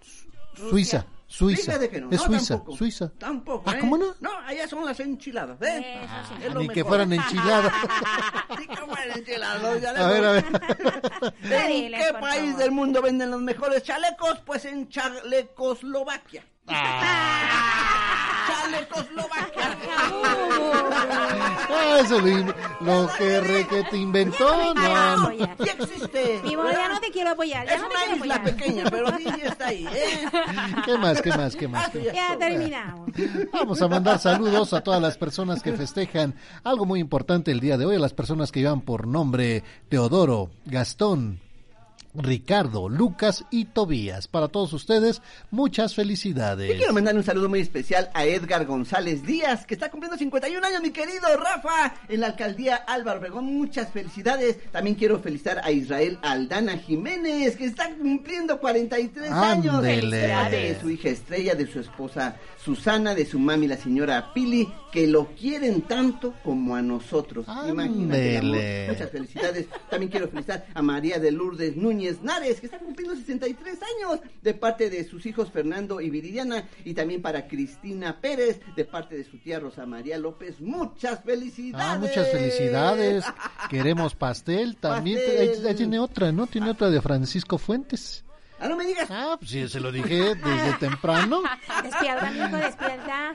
[0.56, 1.62] Suiza, Suiza.
[1.72, 2.76] Fíjate que no, es no, Suiza, tampoco.
[2.76, 3.12] Suiza.
[3.18, 3.70] Tampoco.
[3.70, 3.80] Ah, ¿eh?
[3.80, 4.14] ¿cómo no?
[4.20, 6.00] No, allá son las enchiladas, ¿eh?
[6.04, 6.44] Eso sí.
[6.46, 6.88] Es lo Ni que mejor.
[6.90, 7.72] fueran enchiladas.
[8.58, 10.44] Sí, que fueran enchiladas, los a ver, a ver.
[11.42, 12.56] ¿En qué país favor.
[12.58, 14.40] del mundo venden los mejores chalecos?
[14.46, 16.44] Pues en Chalecoslovaquia.
[18.46, 19.76] Chalecoslovaquia.
[21.68, 22.20] Ah, eso
[22.80, 25.30] lo, que re que te inventó, no, no.
[25.30, 26.40] Sí existe.
[26.44, 28.56] Mi amor, ya no te quiero apoyar, ya Es no te una quiero isla apoyar.
[28.56, 30.26] pequeña, pero sí está ahí, ¿eh?
[30.84, 31.90] ¿Qué más, qué más, qué más?
[31.90, 32.14] qué más?
[32.14, 33.10] Ya terminamos.
[33.52, 37.76] Vamos a mandar saludos a todas las personas que festejan algo muy importante el día
[37.76, 41.40] de hoy, a las personas que llevan por nombre Teodoro, Gastón,
[42.16, 44.28] Ricardo, Lucas y Tobías.
[44.28, 46.76] Para todos ustedes, muchas Y felicidades.
[46.76, 50.82] quiero mandar un saludo muy especial a Edgar González Díaz, que está cumpliendo 51 años,
[50.82, 53.44] mi querido Rafa, en la alcaldía Álvaro Obregón.
[53.46, 54.58] Muchas felicidades.
[54.70, 59.82] También quiero felicitar a Israel Aldana Jiménez, que está cumpliendo 43 años.
[59.82, 65.06] De su hija Estrella, de su esposa Susana, de su mami, la señora Pili, que
[65.06, 67.46] lo quieren tanto como a nosotros.
[67.68, 68.86] Imagínate.
[68.88, 69.66] Muchas felicidades.
[69.90, 74.54] También quiero felicitar a María de Lourdes Núñez Nares, que está cumpliendo 63 años, de
[74.54, 79.24] parte de sus hijos Fernando y Viridiana, y también para Cristina Pérez, de parte de
[79.24, 80.60] su tía Rosa María López.
[80.60, 81.86] Muchas felicidades.
[81.86, 83.24] Ah, muchas felicidades.
[83.70, 84.76] Queremos pastel.
[84.76, 85.40] También Pastel.
[85.64, 86.46] ahí- ahí tiene otra, ¿no?
[86.46, 88.24] Tiene otra de Francisco Fuentes.
[88.58, 89.06] Ah, no me digas.
[89.10, 91.42] Ah, pues sí, se lo dije desde temprano.
[91.82, 93.34] Despierta, mijo, despierta.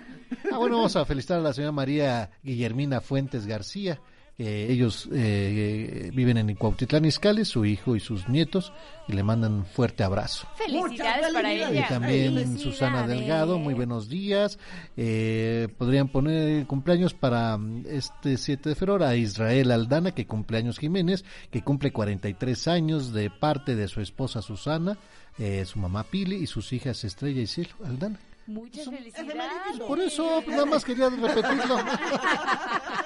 [0.51, 3.99] Ah, bueno, vamos a felicitar a la señora María Guillermina Fuentes García.
[4.42, 8.74] Que ellos eh, viven en Cuautitlán Izcalli, su hijo y sus nietos,
[9.08, 10.48] y le mandan un fuerte abrazo.
[10.56, 11.88] Felicidades para Y ella.
[11.88, 12.62] también Felicidades.
[12.62, 14.58] Susana Delgado, muy buenos días.
[14.98, 20.80] Eh, podrían poner cumpleaños para mm, este 7 de febrero a Israel Aldana, que cumpleaños
[20.80, 24.98] Jiménez, que cumple 43 años de parte de su esposa Susana,
[25.38, 28.20] eh, su mamá Pili y sus hijas Estrella y Cielo Aldana.
[28.48, 29.80] Muchas felicidades.
[29.88, 31.78] Por eso, pues, nada más quería repetirlo.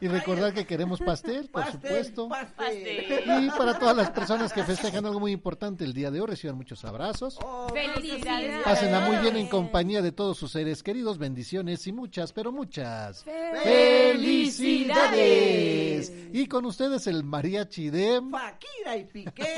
[0.00, 2.28] y recordar que queremos pastel, por Pastel, supuesto.
[2.28, 3.44] pastel.
[3.44, 6.56] Y para todas las personas que festejan algo muy importante el día de hoy, reciban
[6.56, 7.38] muchos abrazos.
[7.42, 8.62] Oh, Felicidades.
[8.64, 13.24] Pásenla muy bien en compañía de todos sus seres queridos, bendiciones y muchas, pero muchas
[13.62, 16.12] felicidades.
[16.32, 19.54] Y con ustedes el mariachi de Paquira y Piqué.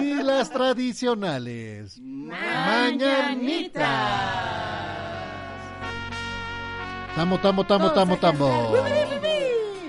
[0.00, 3.80] y las tradicionales mañanitas.
[7.14, 8.74] Tamo, tamo, tamo, tamo, tamo.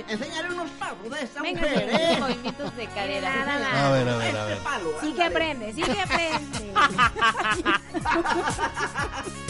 [0.07, 2.17] Enseñaré unos pasos de esta Venga, mujer, ¿eh?
[2.19, 3.45] Movimientos de cadera.
[3.45, 3.75] Nada más.
[3.75, 4.53] A ver, a ver, a ver.
[4.57, 4.89] Este palo.
[4.99, 6.73] Sí que aprende, sí que aprende.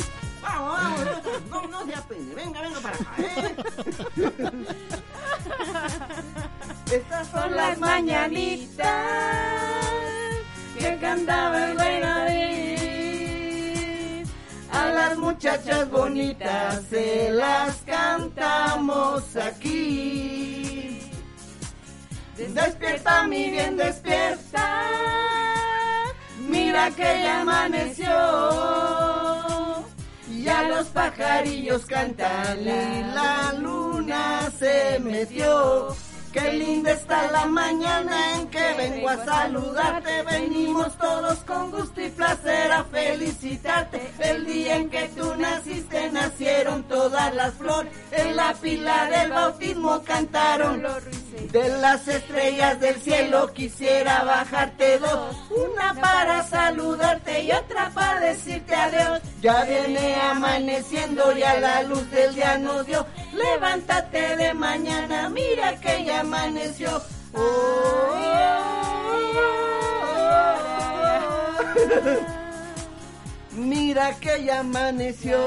[0.41, 0.99] Vamos, vamos,
[1.49, 2.33] no, no se apene.
[2.35, 3.55] Venga, venga para acá, ¿eh?
[6.91, 8.85] Estas son las mañanitas
[10.77, 12.50] que cantaba el rey David.
[15.17, 20.99] Muchachas bonitas se las cantamos aquí.
[22.37, 24.87] Despierta, mi bien, despierta.
[26.47, 28.07] Mira que ya amaneció.
[30.43, 35.95] Ya los pajarillos cantan y la luna se metió.
[36.31, 40.23] Qué linda está la mañana en que vengo a saludarte.
[40.23, 44.11] Venimos todos con gusto y placer a felicitarte.
[44.19, 47.91] El día en que tú naciste nacieron todas las flores.
[48.11, 50.83] En la pila del bautismo cantaron
[51.51, 58.75] de las estrellas del cielo quisiera bajarte dos, una para saludarte y otra para decirte
[58.75, 59.21] adiós.
[59.41, 63.05] Ya viene amaneciendo y a la luz del día nos dio.
[63.33, 67.01] Levántate de mañana, mira que ya amaneció.
[73.53, 75.39] Mira que ya amaneció.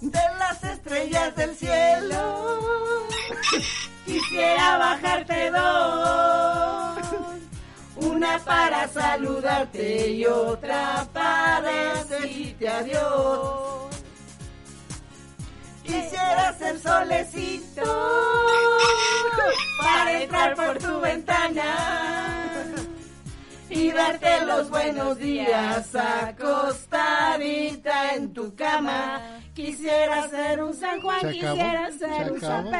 [0.00, 3.06] de las estrellas del cielo.
[4.04, 6.98] Quisiera bajarte dos,
[7.96, 13.93] una para saludarte y otra para decirte adiós.
[15.84, 17.82] Quisiera ser solecito
[19.82, 22.72] para entrar por tu ventana
[23.68, 27.34] y darte los buenos días acostadita
[28.14, 29.20] en tu cama.
[29.54, 32.70] Quisiera ser un San Juan, quisiera ser un San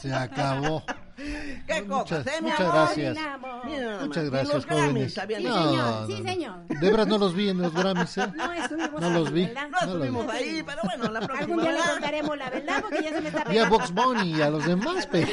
[0.00, 0.82] Se acabó.
[1.18, 1.84] ¿Qué Muchas-
[2.22, 2.74] cosas, eh, mi muchas amor?
[2.74, 3.14] gracias.
[3.16, 3.66] Mi amor.
[3.66, 5.14] Mira Muchas gracias, los Grammys jóvenes.
[5.14, 5.48] sabían Sí.
[5.48, 6.28] No, señor, no, sí, no.
[6.30, 6.66] señor.
[6.68, 8.26] De verdad no los vi en los Grammys, ¿eh?
[8.36, 9.46] No estuvimos No los vi.
[9.46, 9.62] ¿verdad?
[9.62, 10.30] No No los estuvimos vi.
[10.32, 11.40] ahí, pero bueno, la próxima.
[11.40, 13.68] Algún día le contaremos la verdad porque ya se me está Y a.
[13.68, 15.28] Box Bunny y a los demás, pero...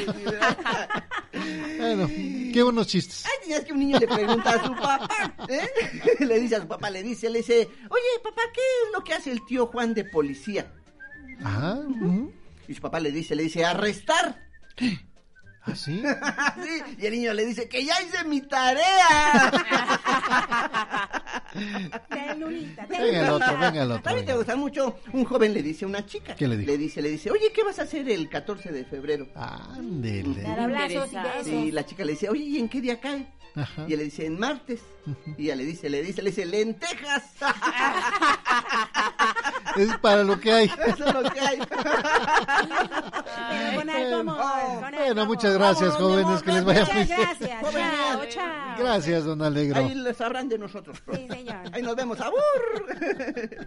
[1.78, 3.24] Bueno, qué buenos chistes.
[3.26, 5.08] Ay, tenías que un niño le pregunta a su papá,
[5.48, 5.68] ¿eh?
[6.24, 9.14] Le dice a su papá, le dice, le dice, oye, papá, ¿qué es lo que
[9.14, 10.72] hace el tío Juan de policía?
[11.44, 12.32] Ah, ujú.
[12.66, 14.40] Y su papá le dice, le dice, arrestar.
[15.66, 16.02] ¿Ah, sí?
[16.62, 19.50] Sí, y el niño le dice, que ya hice mi tarea.
[22.08, 24.02] Ternurita, Venga el otro, venga el otro.
[24.02, 24.44] ¿También te venga.
[24.44, 24.98] gusta mucho?
[25.12, 26.34] Un joven le dice a una chica.
[26.34, 26.70] ¿Qué le dijo?
[26.70, 29.28] Le dice, le dice, oye, ¿qué vas a hacer el 14 de febrero?
[29.34, 30.46] Ándele.
[30.46, 31.46] Abrazos y besos.
[31.48, 33.26] Y la chica le dice, oye, ¿y en qué día cae?
[33.54, 33.86] Ajá.
[33.88, 34.80] Y él le dice, en martes.
[35.38, 37.22] Y ella le dice, le dice, le dice, lentejas.
[39.76, 40.66] Es para lo que hay.
[40.86, 41.58] Eso es lo que hay.
[41.68, 41.82] Pero
[43.76, 46.80] con algo, amor, con algo, Bueno, muchas gracias, Vámonos, mi jóvenes, amor, que les vaya
[46.80, 47.08] Muchas bien.
[47.08, 47.72] gracias.
[47.72, 48.76] Chao, chao.
[48.78, 49.76] Gracias, don Alegro.
[49.78, 50.98] Ahí les sabrán de nosotros.
[51.12, 51.56] Sí, señor.
[51.72, 52.20] Ahí nos vemos.
[52.20, 52.38] ¡Abur!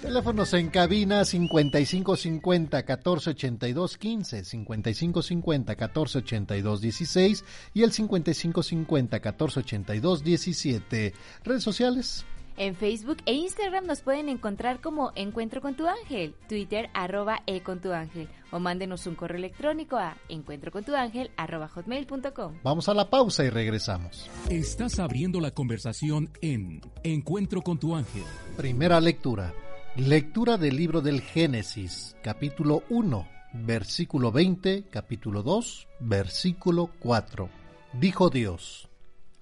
[0.00, 7.44] Teléfonos en cabina 5550 1482 15, 5550 1482 16
[7.74, 11.12] y el 5550 1482 17.
[11.42, 12.24] Redes sociales.
[12.60, 17.62] En Facebook e Instagram nos pueden encontrar como Encuentro con tu ángel, Twitter arroba e
[17.62, 22.58] con tu ángel o mándenos un correo electrónico a encuentrocontuángel arroba hotmail.com.
[22.62, 24.28] Vamos a la pausa y regresamos.
[24.50, 28.24] Estás abriendo la conversación en Encuentro con tu ángel.
[28.58, 29.54] Primera lectura.
[29.96, 37.48] Lectura del libro del Génesis, capítulo 1, versículo 20, capítulo 2, versículo 4.
[37.94, 38.89] Dijo Dios,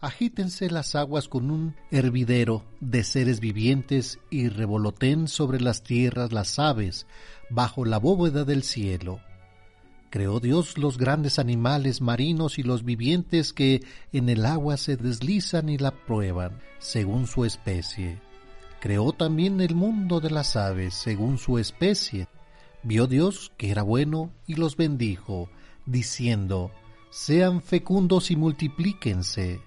[0.01, 6.59] agítense las aguas con un hervidero de seres vivientes y revoloten sobre las tierras las
[6.59, 7.07] aves
[7.51, 9.20] bajo la bóveda del cielo.
[10.11, 13.82] Creó Dios los grandes animales marinos y los vivientes que
[14.12, 18.18] en el agua se deslizan y la prueban, según su especie.
[18.80, 22.26] Creó también el mundo de las aves, según su especie.
[22.82, 25.51] Vio Dios que era bueno y los bendijo,
[25.84, 26.70] diciendo,
[27.11, 29.61] Sean fecundos y multiplíquense,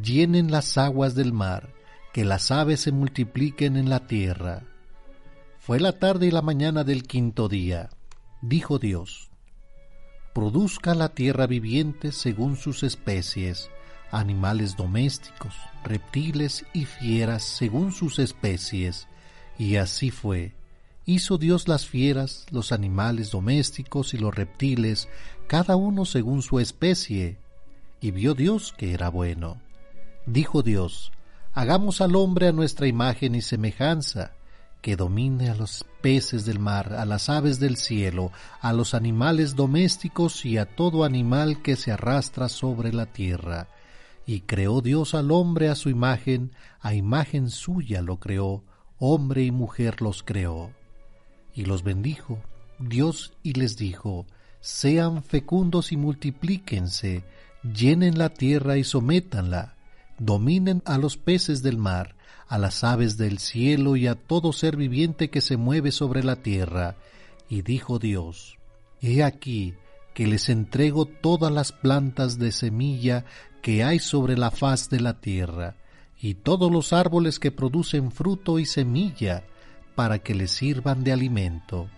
[0.00, 1.68] llenen las aguas del mar,
[2.12, 4.62] que las aves se multipliquen en la tierra.
[5.58, 7.90] Fue la tarde y la mañana del quinto día.
[8.40, 9.30] Dijo Dios,
[10.34, 13.70] produzca la tierra viviente según sus especies,
[14.10, 19.08] animales domésticos, reptiles y fieras según sus especies.
[19.58, 20.54] Y así fue.
[21.04, 25.08] Hizo Dios las fieras, los animales domésticos y los reptiles,
[25.46, 27.38] cada uno según su especie.
[28.00, 29.60] Y vio Dios que era bueno.
[30.26, 31.12] Dijo Dios,
[31.52, 34.32] hagamos al hombre a nuestra imagen y semejanza,
[34.80, 39.54] que domine a los peces del mar, a las aves del cielo, a los animales
[39.54, 43.68] domésticos y a todo animal que se arrastra sobre la tierra.
[44.26, 48.64] Y creó Dios al hombre a su imagen, a imagen suya lo creó,
[48.98, 50.72] hombre y mujer los creó.
[51.54, 52.38] Y los bendijo
[52.88, 54.26] Dios y les dijo,
[54.60, 57.24] sean fecundos y multiplíquense,
[57.62, 59.76] llenen la tierra y sométanla,
[60.24, 62.14] dominen a los peces del mar,
[62.46, 66.36] a las aves del cielo y a todo ser viviente que se mueve sobre la
[66.36, 66.96] tierra.
[67.48, 68.58] Y dijo Dios,
[69.00, 69.74] He aquí
[70.14, 73.24] que les entrego todas las plantas de semilla
[73.62, 75.76] que hay sobre la faz de la tierra,
[76.20, 79.44] y todos los árboles que producen fruto y semilla,
[79.96, 81.88] para que les sirvan de alimento.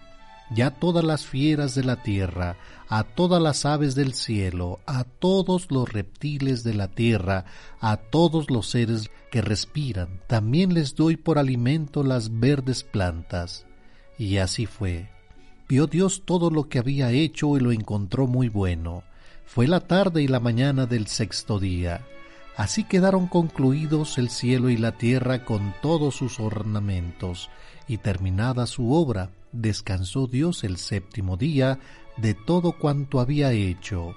[0.50, 2.56] Ya todas las fieras de la tierra,
[2.88, 7.46] a todas las aves del cielo, a todos los reptiles de la tierra,
[7.80, 13.66] a todos los seres que respiran, también les doy por alimento las verdes plantas.
[14.18, 15.08] Y así fue.
[15.68, 19.02] Vio Dios todo lo que había hecho y lo encontró muy bueno.
[19.46, 22.06] Fue la tarde y la mañana del sexto día.
[22.56, 27.50] Así quedaron concluidos el cielo y la tierra con todos sus ornamentos,
[27.88, 31.78] y terminada su obra, descansó Dios el séptimo día
[32.16, 34.14] de todo cuanto había hecho.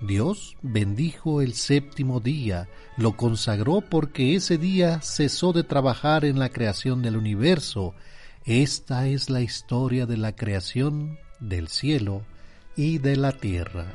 [0.00, 6.48] Dios bendijo el séptimo día, lo consagró porque ese día cesó de trabajar en la
[6.48, 7.94] creación del universo.
[8.44, 12.24] Esta es la historia de la creación del cielo
[12.76, 13.86] y de la tierra.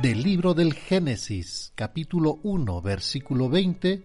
[0.00, 4.04] Del libro del Génesis, capítulo 1, versículo 20,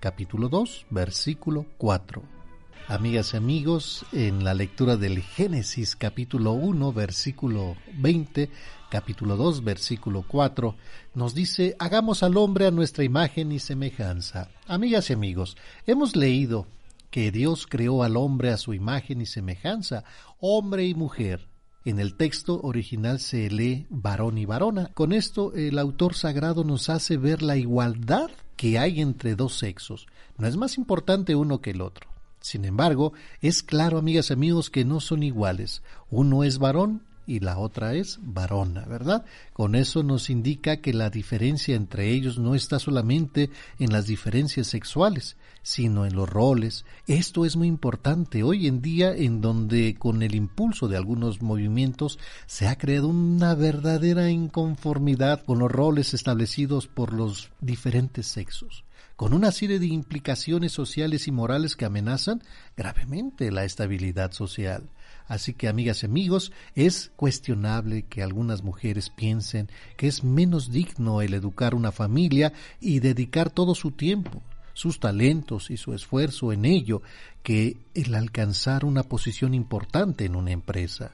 [0.00, 2.33] capítulo 2, versículo 4.
[2.86, 8.50] Amigas y amigos, en la lectura del Génesis capítulo 1 versículo 20,
[8.90, 10.76] capítulo 2 versículo 4,
[11.14, 14.50] nos dice, hagamos al hombre a nuestra imagen y semejanza.
[14.66, 15.56] Amigas y amigos,
[15.86, 16.66] hemos leído
[17.10, 20.04] que Dios creó al hombre a su imagen y semejanza,
[20.38, 21.48] hombre y mujer.
[21.86, 24.90] En el texto original se lee varón y varona.
[24.92, 30.06] Con esto el autor sagrado nos hace ver la igualdad que hay entre dos sexos.
[30.36, 32.13] No es más importante uno que el otro.
[32.44, 35.80] Sin embargo, es claro, amigas y amigos, que no son iguales.
[36.10, 39.24] Uno es varón y la otra es varona, ¿verdad?
[39.54, 43.48] Con eso nos indica que la diferencia entre ellos no está solamente
[43.78, 46.84] en las diferencias sexuales, sino en los roles.
[47.06, 52.18] Esto es muy importante hoy en día en donde con el impulso de algunos movimientos
[52.44, 58.84] se ha creado una verdadera inconformidad con los roles establecidos por los diferentes sexos
[59.16, 62.42] con una serie de implicaciones sociales y morales que amenazan
[62.76, 64.90] gravemente la estabilidad social.
[65.26, 71.22] Así que, amigas y amigos, es cuestionable que algunas mujeres piensen que es menos digno
[71.22, 74.42] el educar una familia y dedicar todo su tiempo,
[74.74, 77.00] sus talentos y su esfuerzo en ello
[77.42, 81.12] que el alcanzar una posición importante en una empresa.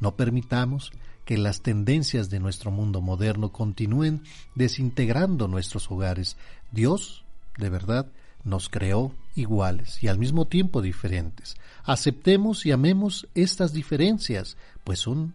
[0.00, 0.92] No permitamos
[1.24, 4.22] que las tendencias de nuestro mundo moderno continúen
[4.54, 6.36] desintegrando nuestros hogares.
[6.72, 7.24] Dios,
[7.58, 8.06] de verdad,
[8.44, 11.56] nos creó iguales y al mismo tiempo diferentes.
[11.84, 15.34] Aceptemos y amemos estas diferencias, pues son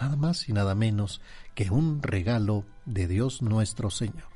[0.00, 1.20] nada más y nada menos
[1.54, 4.28] que un regalo de Dios nuestro Señor.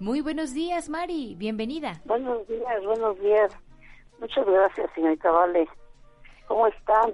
[0.00, 2.00] Muy buenos días, Mari, bienvenida.
[2.04, 3.52] Buenos días, buenos días.
[4.18, 5.68] Muchas gracias, señorita Vale.
[6.48, 7.12] ¿Cómo están?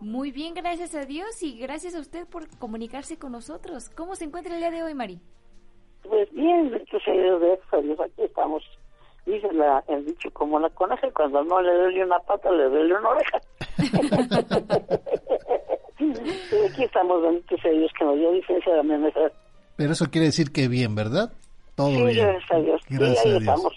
[0.00, 3.90] Muy bien, gracias a Dios y gracias a usted por comunicarse con nosotros.
[3.90, 5.20] ¿Cómo se encuentra el día de hoy, Mari?
[6.02, 8.62] Pues bien, de eso, Dios, aquí estamos.
[9.26, 12.94] Dice la, el dicho, como la coneja, cuando no le duele una pata, le duele
[12.94, 13.40] una oreja.
[15.98, 19.32] Sí, aquí estamos, bendito sea Dios, que nos dio licencia de amanecer.
[19.76, 21.32] Pero eso quiere decir que bien, ¿verdad?
[21.74, 22.26] Todo Sí, bien.
[22.26, 22.80] gracias a Dios.
[22.86, 23.42] Sí, Gracias ahí a Dios.
[23.42, 23.72] estamos.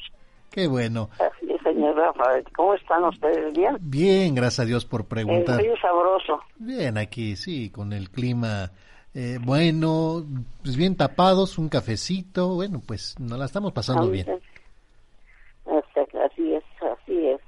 [0.52, 1.10] Qué bueno.
[1.14, 2.44] Así es, señor Rafael.
[2.56, 3.54] ¿Cómo están ustedes?
[3.54, 3.78] ¿Bien?
[3.80, 5.60] Bien, gracias a Dios por El preguntar.
[5.60, 6.40] frío sabroso.
[6.58, 8.72] Bien, aquí sí, con el clima
[9.14, 10.24] eh, bueno,
[10.64, 14.28] pues bien tapados, un cafecito, bueno, pues nos la estamos pasando bien.
[16.26, 17.42] Así es, así es.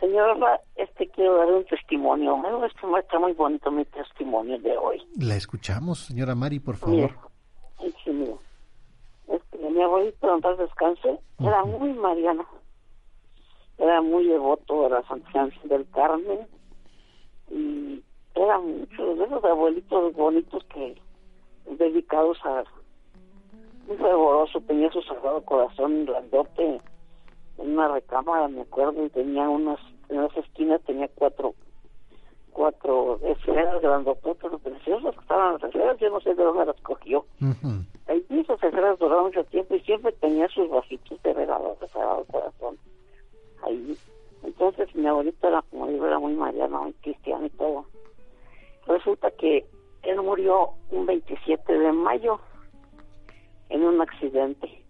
[0.00, 2.40] Señor Rafa, este quiero dar un testimonio.
[2.98, 5.02] Está muy bonito mi testimonio de hoy.
[5.18, 6.96] La escuchamos, señora Mari, por favor.
[7.80, 8.34] Mire, sí.
[9.28, 12.46] Este, mi abuelito, en paz descanse, era muy mariano.
[13.78, 16.46] Era muy devoto a la Santa del Carmen.
[17.50, 18.02] Y
[18.34, 21.00] eran muchos de esos abuelitos bonitos que
[21.78, 22.64] dedicados a
[23.86, 26.80] muy fervoroso, tenía su sagrado corazón grandote
[27.58, 29.78] en una recámara, me acuerdo, y tenía unas,
[30.08, 31.54] en las esquinas tenía cuatro
[32.54, 37.26] cuatro esferas grandototas, preciosas que estaban las esferas, yo no sé de dónde las cogió.
[38.06, 42.24] Ahí esas esferas duraron mucho tiempo y siempre tenía sus vasitos de regalo de sagrado
[42.26, 42.78] corazón.
[43.62, 43.96] Ahí.
[44.44, 47.86] Entonces mi abuelito era, como digo, era muy mariano, muy cristiano y todo.
[48.86, 49.66] Resulta que
[50.02, 52.38] él murió un 27 de mayo
[53.68, 54.83] en un accidente.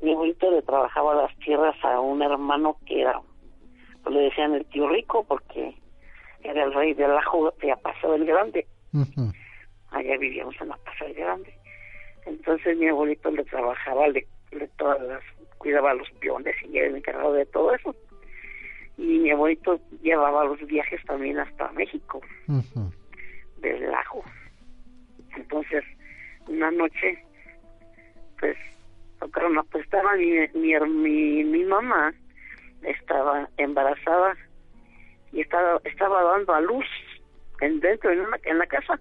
[0.00, 3.20] Mi abuelito le trabajaba las tierras a un hermano que era,
[4.02, 5.74] pues le decían el tío rico porque
[6.42, 8.66] era el rey del ajo de Paso del Grande.
[9.90, 11.54] Allá vivíamos en la Paso del Grande.
[12.26, 15.22] Entonces mi abuelito le trabajaba, le, le todas las,
[15.58, 17.94] cuidaba los peones y era el encargado de todo eso.
[18.96, 22.20] Y mi abuelito llevaba los viajes también hasta México
[23.58, 24.22] del ajo.
[25.36, 25.84] Entonces,
[26.48, 27.22] una noche,
[28.40, 28.56] pues,
[29.18, 32.12] tocaron, pues estaba mi, mi, mi, mi mamá
[32.82, 34.36] estaba embarazada
[35.32, 36.86] y estaba estaba dando a luz
[37.60, 38.98] en dentro en una en la casa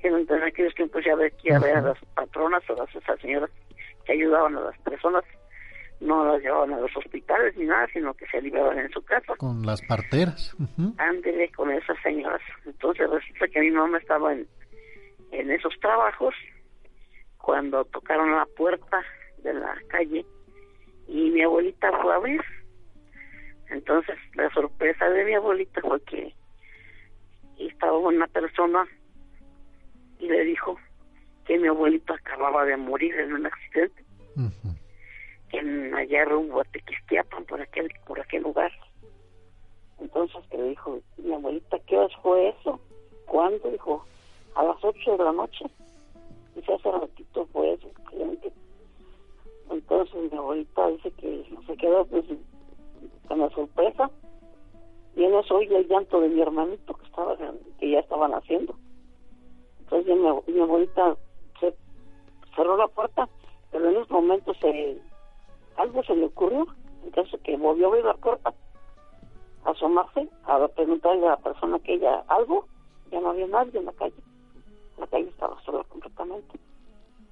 [0.00, 3.50] que en, en aquellos tiempos ya ve que había las patronas o las esas señoras
[4.04, 5.24] que ayudaban a las personas
[6.00, 9.34] no las llevaban a los hospitales ni nada sino que se aliviaban en su casa
[9.36, 10.54] Con las parteras.
[10.54, 10.94] Ujú.
[10.98, 12.42] ándele con esas señoras.
[12.64, 14.46] Entonces resulta que mi mamá estaba en,
[15.32, 16.34] en esos trabajos
[17.38, 19.02] cuando tocaron la puerta
[19.46, 20.26] de la calle
[21.08, 22.42] y mi abuelita fue a abrir.
[23.70, 26.34] Entonces la sorpresa de mi abuelita fue que
[27.58, 28.86] estaba una persona
[30.18, 30.78] y le dijo
[31.46, 34.04] que mi abuelito acababa de morir en un accidente
[35.52, 38.72] en allá rumbo a Tequisquiapan por aquel por aquel lugar
[40.00, 42.80] entonces que le dijo mi abuelita qué horas fue eso
[43.26, 44.04] cuándo dijo
[44.54, 45.64] a las ocho de la noche
[46.54, 48.52] dice hace ratito fue eso accidente".
[49.70, 52.24] Entonces mi abuelita dice que se quedó pues
[53.28, 54.10] con la sorpresa.
[55.16, 57.36] Y en eso oye el llanto de mi hermanito que estaba
[57.78, 58.76] que ya estaban haciendo.
[59.80, 60.16] Entonces
[60.46, 61.16] mi abuelita
[61.60, 61.74] se
[62.54, 63.28] cerró la puerta
[63.72, 65.00] pero en ese momento se
[65.76, 66.66] algo se le ocurrió.
[67.04, 68.54] Entonces que volvió a abrir la puerta
[69.64, 72.66] a asomarse a preguntarle a la persona que ella algo.
[73.10, 74.16] Ya no había nadie en la calle.
[74.98, 76.58] La calle estaba sola completamente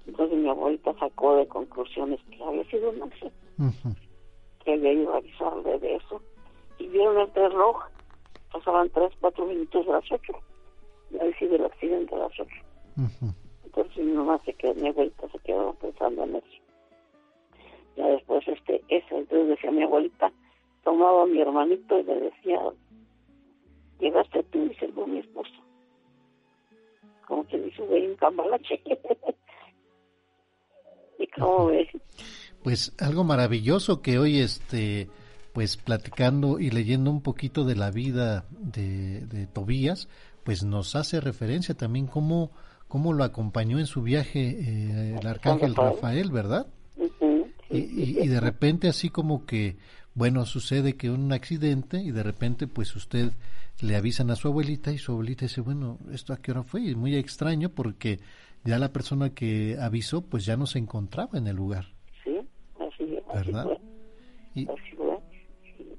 [0.06, 3.36] entonces mi abuelita sacó de conclusiones que había sido un accidente
[4.64, 6.20] que había ido a avisarle de eso
[6.78, 7.84] y vieron el reloj
[8.52, 10.32] pasaban tres cuatro minutos de las ocho
[11.10, 13.24] y había sido el accidente a las ocho
[13.76, 16.62] entonces mi mamá se quedó, mi abuelita se quedó pensando en eso.
[17.96, 20.32] Ya después, este, eso, entonces decía mi abuelita,
[20.84, 22.60] tomaba a mi hermanito y le decía,
[23.98, 25.54] llegaste tú y se fue mi esposo.
[27.26, 28.80] Como que le sube un cambalache.
[31.24, 31.88] y como ves,
[32.62, 35.08] Pues algo maravilloso que hoy este
[35.52, 40.08] pues platicando y leyendo un poquito de la vida de, de Tobías,
[40.42, 42.50] pues nos hace referencia también cómo,
[42.88, 46.66] cómo lo acompañó en su viaje eh, el arcángel Rafael, ¿verdad?
[47.70, 49.76] Y, y- y de repente así como que,
[50.14, 53.30] bueno, sucede que un accidente y de repente pues usted
[53.80, 56.82] le avisan a su abuelita y su abuelita dice, bueno, ¿esto a qué hora fue?
[56.82, 58.18] Y muy extraño porque
[58.64, 61.86] ya la persona que avisó pues ya no se encontraba en el lugar,
[62.22, 62.38] sí,
[62.80, 63.64] así, así ¿verdad?
[63.64, 63.78] fue.
[64.54, 65.18] Y, Así fue.
[65.76, 65.96] Sí,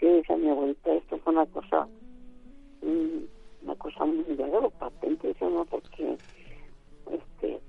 [0.00, 1.86] sí, decía mi abuelita, esto fue una cosa,
[2.82, 5.64] una cosa muy verdadera, patente, decía, ¿no?
[5.66, 6.16] Porque
[7.10, 7.60] este,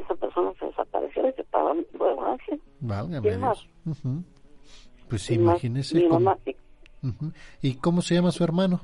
[0.00, 2.58] esa persona se desapareció y se pagó mi ambulancia.
[2.80, 3.58] Válgame ¿Quién más?
[3.84, 3.98] Dios.
[3.98, 4.24] Ujú.
[5.08, 5.52] Pues ¿Quién más?
[5.54, 5.94] imagínese.
[5.98, 6.56] Mi cómo- mamá sí,
[7.02, 7.32] Ujú.
[7.62, 8.80] ¿Y cómo se llama su hermano?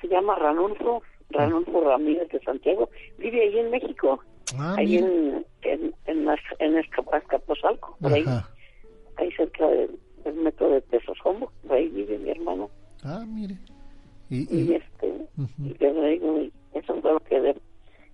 [0.00, 2.88] se llama Ranulfo, Ranulfo Ramírez de Santiago,
[3.18, 4.20] vive ahí en México,
[4.58, 6.28] Ah, ahí en, en, en,
[6.58, 6.76] en
[7.12, 8.24] Azcapotzalco, por ahí,
[9.16, 12.68] ahí cerca del, del metro de Tesosomo, por ahí vive mi hermano.
[13.04, 13.56] Ah, mire.
[14.28, 15.06] Y, y y- este
[15.58, 16.38] y le digo
[16.74, 17.56] eso fue lo que de,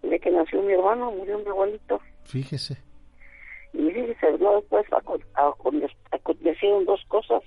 [0.03, 2.77] de que nació mi hermano murió mi abuelito fíjese.
[3.75, 7.43] y fíjese no después aco- aconte- acontecieron dos cosas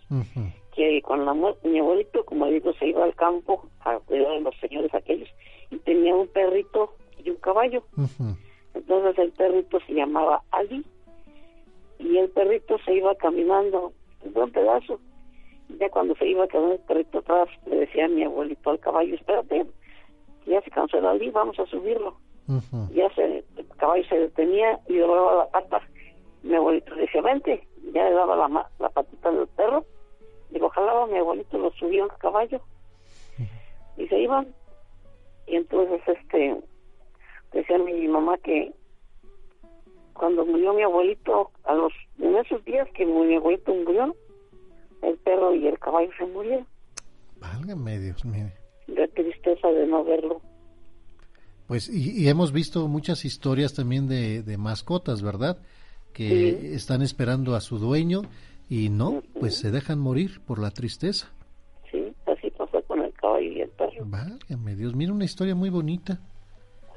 [0.76, 4.40] que con la muerte mi abuelito como digo se iba al campo a cuidar a
[4.40, 5.30] los señores aquellos
[5.72, 7.84] y tenía un perrito y un caballo.
[8.74, 10.86] Entonces el perrito se llamaba Ali
[12.00, 13.94] y el perrito se iba caminando
[14.24, 15.00] un buen pedazo.
[15.80, 19.16] Ya cuando se iba caminando el perrito atrás le decía a mi abuelito al caballo
[19.16, 19.66] espérate
[20.50, 22.18] ya se cansó el Ali vamos a subirlo.
[22.94, 25.82] Ya se el caballo se detenía y doblaba la pata.
[26.42, 27.68] Mi abuelito le decía vente.
[27.94, 29.86] Ya le daba la, la patita del perro.
[30.50, 32.60] Digo jalaba mi abuelito lo subió al caballo.
[33.98, 34.48] Y se iban
[35.50, 36.56] y entonces este
[37.54, 38.72] decía mi mamá que
[40.14, 44.16] cuando murió mi abuelito a los en esos días que mi abuelito murió
[45.02, 46.68] el perro y el caballo se murieron
[47.40, 48.54] Válgame Dios, mire.
[48.88, 50.42] de tristeza de no verlo
[51.68, 55.58] Pues, y, y hemos visto muchas historias también de, de mascotas, ¿verdad?
[56.14, 56.28] Que
[56.60, 56.68] Sí.
[56.76, 58.24] están esperando a su dueño
[58.70, 61.32] y no, pues se dejan morir por la tristeza.
[61.92, 63.14] sí así pasó con el
[63.80, 66.20] perro Válgame Dios, mira una historia muy bonita.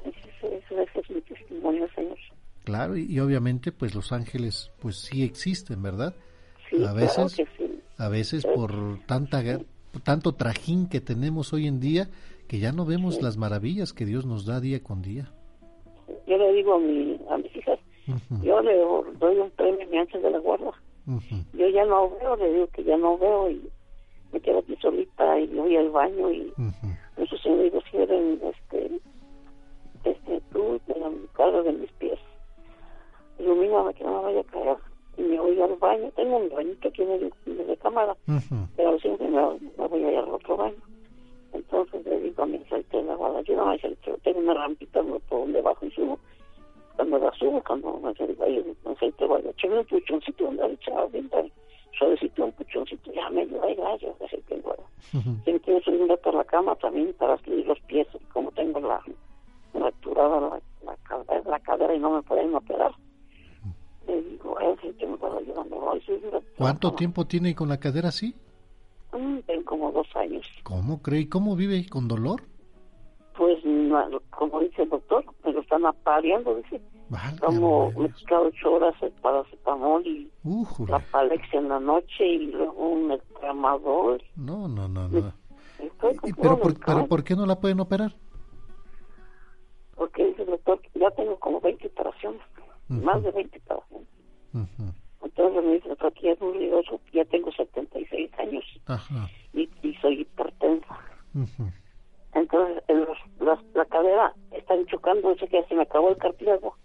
[0.05, 2.17] ese- ese es mi testimonio señor
[2.63, 6.13] Claro, y, y obviamente pues los ángeles pues sí existen, ¿verdad?
[6.69, 7.79] Sí, a claro veces, que sí.
[7.97, 9.65] a veces por tanta ga-
[10.03, 12.09] tanto trajín que tenemos hoy en día
[12.47, 15.31] que ya no vemos las maravillas que Dios nos da día con día.
[16.27, 17.79] yo le digo a, mi, a mis hijas
[18.41, 20.71] yo le doy un premio a mi ángel de la guarda
[21.05, 21.35] Ujú.
[21.53, 23.61] yo ya no veo, le digo que ya no veo y
[24.33, 26.51] me quedo aquí solita y voy al baño y
[27.17, 28.99] muchos amigos quieren este
[30.03, 32.19] este tú te la carga de mis pies
[33.39, 34.77] ilumíname que no me vaya a caer
[35.17, 38.17] y me voy al baño tengo un bañito aquí en el, en el cama recámara,
[38.27, 38.67] Ujú.
[38.75, 39.41] pero siempre me,
[39.77, 40.75] me voy a ir al otro baño.
[41.53, 45.03] Entonces le digo a mi de la guarda, yo no me aceite, tengo una rampita
[45.03, 46.17] no por donde bajo y subo.
[46.95, 51.05] Cuando la subo, cuando me ahí, me de guarda, echarme un puchoncito donde le echaba
[51.07, 51.29] bien
[51.97, 54.83] suavecito, un puchoncito, ya me dio ahí gallo de aceite de guarda.
[55.11, 59.01] Si me quiero subir por la cama también para subir los pies, como tengo la
[59.71, 62.91] fracturada la, la, cadera- la cadera y no me pueden operar.
[64.07, 66.01] Le digo, ese que me puedo ayudar, me voy
[66.57, 68.35] ¿Cuánto tiempo tiene con la cadera así?
[69.13, 70.45] Mm, Tengo como dos años.
[70.63, 71.21] ¿Cómo cree?
[71.21, 71.87] ¿Y ¿Cómo vive?
[71.89, 72.41] ¿Con dolor?
[74.31, 76.81] Como dice el doctor, me lo están apareando, dice.
[77.39, 80.31] Como me ocho horas el paracetamol y
[80.87, 84.21] la palexia en la noche y luego un tramador.
[84.35, 85.33] No, no, no, no.
[85.79, 88.15] ¿Y pero, por, pero por qué no la pueden operar?
[89.95, 92.41] Porque dice el doctor, ya tengo como 20 operaciones,
[92.87, 94.07] más de 20 operaciones.
[95.23, 99.29] Entonces me dice doctor ya es muy riesgoso, ya tengo 76 años Ajá.
[99.53, 100.99] y, y soy hipertensa.
[101.33, 101.71] Ujú.
[102.35, 106.17] Entonces, en los- las- la cadera están chocando, dice que ya se me acabó el
[106.17, 106.75] cartílago,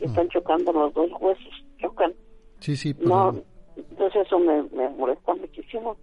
[0.00, 2.14] están chocando los dos huesos, chocan.
[2.60, 3.08] Sí, sí, pero...
[3.08, 3.34] No,
[3.76, 5.96] entonces eso me, me molesta muchísimo.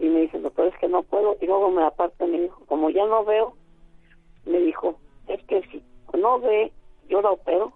[0.00, 1.36] Y me dice, doctor, es que no puedo.
[1.40, 3.54] Y luego me aparte me dijo, como ya no veo,
[4.44, 4.98] me dijo,
[5.28, 5.82] es que si
[6.18, 6.72] no ve,
[7.08, 7.72] yo la opero,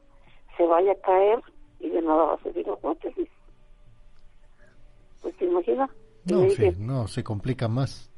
[0.57, 1.41] se vaya a caer
[1.79, 3.29] y de nada va a servir la prótesis.
[5.23, 5.91] Pues te imaginas.
[6.25, 8.11] No, sí, no, se complica más.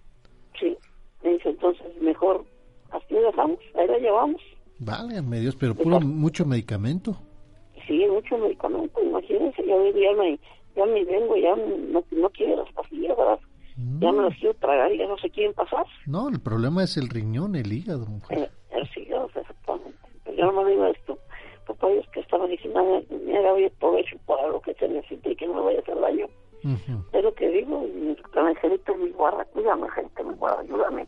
[1.31, 2.45] Me dice, entonces mejor
[2.91, 4.43] así dejamos, ahí la llevamos.
[4.81, 7.17] Válgame Dios, pero puro, mucho medicamento.
[7.87, 10.41] Sí, mucho medicamento, imagínense, ya, ya me,
[10.75, 13.39] ya me vengo, ya no, no quiero las pastillas, ¿verdad?
[14.01, 15.87] Ya me las quiero tragar y ya no se quieren pasar.
[16.07, 18.39] No, el problema es el riñón, el hígado, mujer.
[18.39, 19.99] Eh, el cigarro, exactamente.
[20.25, 21.17] Pero yo no me digo esto,
[21.67, 25.31] papá, es que esta medicina me, me haga bien provecho para lo que se necesite
[25.31, 26.27] y que no me vaya a hacer daño.
[26.65, 27.05] Ujú.
[27.13, 27.87] Es lo que digo,
[28.35, 31.07] Angelito mi guarda, cuídame, Angelito mi guarda, ayúdame.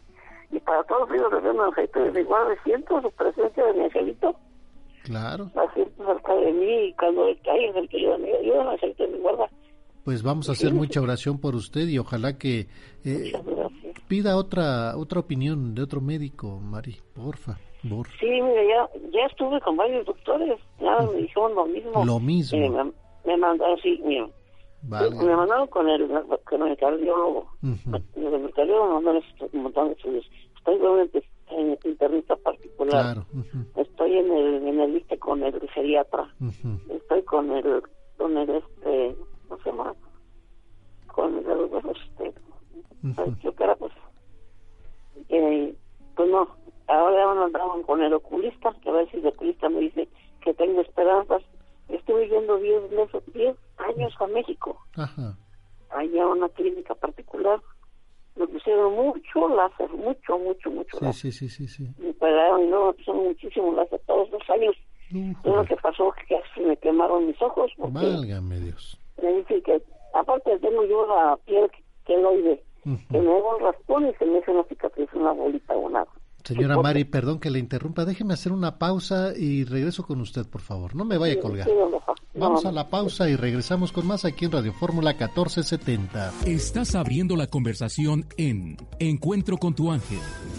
[0.52, 3.72] Y para todos los hijos de mi Angelito de mi guarda, siento su presencia de
[3.72, 4.34] mi Angelito,
[5.04, 5.50] Claro.
[5.54, 9.18] la siento cerca de mí y cuando caiga el que yo me ayuda, Angelito mi
[9.18, 9.46] guarda.
[10.04, 12.66] Pues vamos a hacer mucha oración por usted y ojalá que
[13.04, 13.32] eh,
[14.08, 17.56] pida otra otra opinión de otro médico, Mari, porfa.
[17.88, 18.06] Por.
[18.20, 22.04] Sí, mira, ya, ya estuve con varios doctores, ya me dijeron lo mismo.
[22.04, 22.58] Lo mismo.
[22.58, 22.92] Eh, me,
[23.24, 24.28] me mandaron, sí, mira,
[24.82, 25.24] Válgame.
[25.24, 26.08] me mandaron con el,
[26.48, 27.48] con el cardiólogo.
[27.62, 27.96] Ujú.
[28.16, 30.24] El cardiólogo me estos- un montón de estudios.
[30.64, 33.02] Estoy en internista particular.
[33.14, 33.26] Claro.
[33.32, 36.32] ujú, Estoy en el, en el liste con el geriatra.
[36.88, 37.82] Estoy con el,
[38.16, 39.16] con el, este,
[39.48, 39.94] ¿cómo se llama?
[41.08, 42.32] Con el, este,
[43.16, 43.92] ¿sabes qué opera, pues?
[45.28, 45.74] Eh,
[46.14, 46.48] pues no,
[46.88, 50.08] ahora me mandaron con el oculista, que a ver si el oculista me dice
[50.42, 51.42] que tengo esperanzas.
[51.88, 55.36] Estuve yendo 10 meses, 10 años a México, Ajá.
[55.90, 57.60] allá a una clínica particular.
[58.36, 61.32] Me pusieron mucho láser, mucho, mucho, mucho Sí, láser.
[61.32, 61.88] sí, sí, sí, sí.
[61.98, 64.74] Me operaron y luego me pusieron muchísimo láser todos los años.
[65.44, 68.98] Lo que pasó que casi me quemaron mis ojos porque Válgame Dios.
[69.22, 69.82] me dice que
[70.14, 71.70] aparte tengo yo la piel
[72.06, 75.80] queloide, que me hago un raspón y se me hace una cicatriz, una bolita o
[75.80, 76.06] una
[76.44, 78.04] Señora Mari, perdón que le interrumpa.
[78.04, 80.96] Déjeme hacer una pausa y regreso con usted, por favor.
[80.96, 81.68] No me vaya a colgar.
[81.68, 82.14] Sí, don Rafa.
[82.42, 86.32] Vamos a la pausa y regresamos con más aquí en Radio Fórmula 1470.
[86.44, 90.18] Estás abriendo la conversación en Encuentro con tu ángel.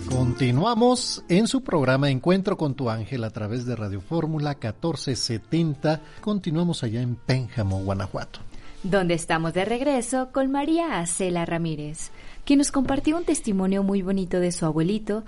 [0.09, 5.99] Continuamos en su programa Encuentro con tu ángel a través de Radio Fórmula 1470.
[6.21, 8.39] Continuamos allá en Pénjamo, Guanajuato.
[8.83, 12.11] donde estamos de regreso con María Acela Ramírez,
[12.45, 15.23] quien nos compartió un testimonio muy bonito de su abuelito,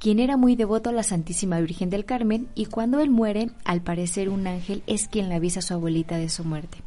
[0.00, 3.82] quien era muy devoto a la Santísima Virgen del Carmen y cuando él muere, al
[3.82, 6.78] parecer un ángel es quien le avisa a su abuelita de su muerte.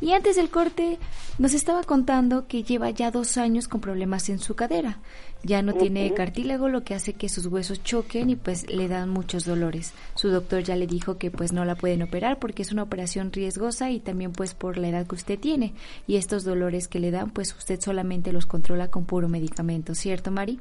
[0.00, 0.98] Y antes del corte
[1.38, 4.98] nos estaba contando que lleva ya dos años con problemas en su cadera.
[5.42, 9.10] Ya no tiene cartílago, lo que hace que sus huesos choquen y pues le dan
[9.10, 9.92] muchos dolores.
[10.14, 13.30] Su doctor ya le dijo que pues no la pueden operar porque es una operación
[13.30, 15.74] riesgosa y también pues por la edad que usted tiene.
[16.06, 20.30] Y estos dolores que le dan pues usted solamente los controla con puro medicamento, ¿cierto
[20.30, 20.60] Mari?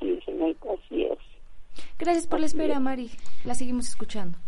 [0.00, 0.56] Sí, es.
[1.98, 3.10] Gracias por la espera Mari.
[3.44, 4.38] La seguimos escuchando.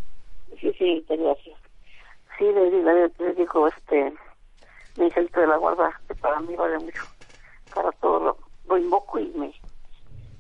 [0.61, 1.59] Sí, sí, gracias.
[2.39, 4.13] Sí, le, le, le dijo este,
[4.97, 7.03] mi angelito de la guarda, que para mí vale mucho.
[7.75, 8.39] Para todo lo,
[8.69, 9.53] lo invoco y me...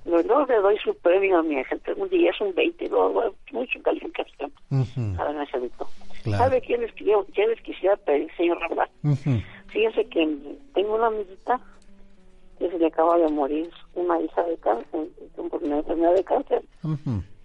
[0.05, 1.93] Lo, luego le doy su premio a mi angelito.
[1.97, 5.89] Un día es un 20, luego doy mucho calificación a mi angelito.
[6.23, 6.45] Claro.
[6.45, 8.59] ¿Sabe quién les, quién les quisiera pedir, señor?
[9.05, 9.43] Ujú.
[9.69, 10.37] Fíjense que
[10.75, 11.61] tengo una amiguita
[12.59, 15.09] que se le acaba de morir una hija de cáncer,
[15.51, 16.62] por una enfermedad de cáncer.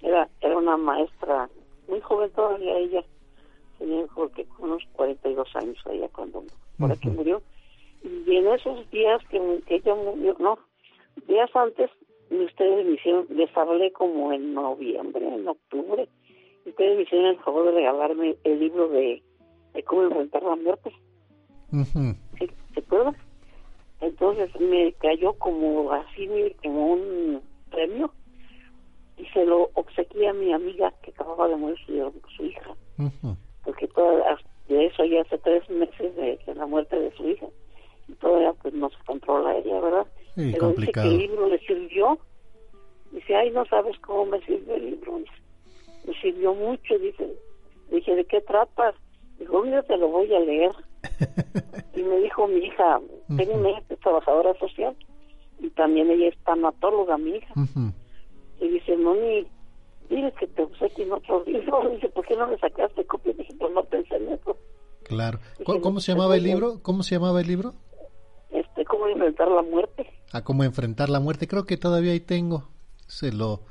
[0.01, 1.49] Era, era una maestra
[1.87, 3.03] muy joven todavía ella,
[3.77, 6.43] tenía creo que unos 42 años ella cuando
[6.79, 7.41] por aquí murió.
[8.03, 10.57] Y en esos días que, que ella murió, no,
[11.27, 11.89] días antes,
[12.29, 16.07] ustedes me hicieron, les hablé como en noviembre, en octubre,
[16.65, 19.21] y ustedes me hicieron el favor de regalarme el libro de,
[19.73, 20.91] de cómo enfrentar la muerte.
[21.71, 22.15] Ujú.
[22.39, 22.49] ¿Sí?
[22.73, 23.15] ¿Se acuerdan?
[24.01, 26.27] Entonces me cayó como así,
[26.63, 28.11] como un premio
[29.17, 32.75] y se lo obsequié a mi amiga que acababa de morir su, su hija,
[33.63, 34.37] porque toda,
[34.67, 37.45] de eso ya hace tres meses de, de la muerte de su hija
[38.07, 40.07] y todavía pues no se controla ella, ¿verdad?
[40.35, 41.07] Sí, Pero complicado.
[41.09, 42.19] dice que el libro le sirvió.
[43.11, 45.17] Dice, ay, no sabes cómo me sirvió el libro.
[45.17, 45.31] Dice,
[46.05, 46.97] me sirvió mucho.
[46.97, 47.33] Dice,
[47.89, 48.95] dije, ¿de qué tratas?
[49.37, 50.71] Dijo, mira, te lo voy a leer.
[51.95, 54.95] y me dijo mi hija, Penny es trabajadora social,
[55.59, 57.53] y también ella es tanatóloga, mi hija.
[57.55, 57.93] Ujú.
[58.59, 59.47] Y dice, Moni,
[60.09, 61.89] dile que te obsequien otro libro.
[61.93, 63.33] Dice, ¿por qué no le sacaste copia?
[63.33, 64.57] Dije, pues no pensé en eso.
[65.03, 65.39] Claro.
[65.65, 66.79] ¿Cómo, cómo se llamaba el libro?
[66.81, 67.73] ¿Cómo se llamaba el libro?
[68.51, 70.07] Este, ¿Cómo enfrentar la muerte?
[70.31, 71.47] A cómo enfrentar la muerte.
[71.47, 72.69] Creo que todavía ahí tengo.
[73.07, 73.61] Se lo,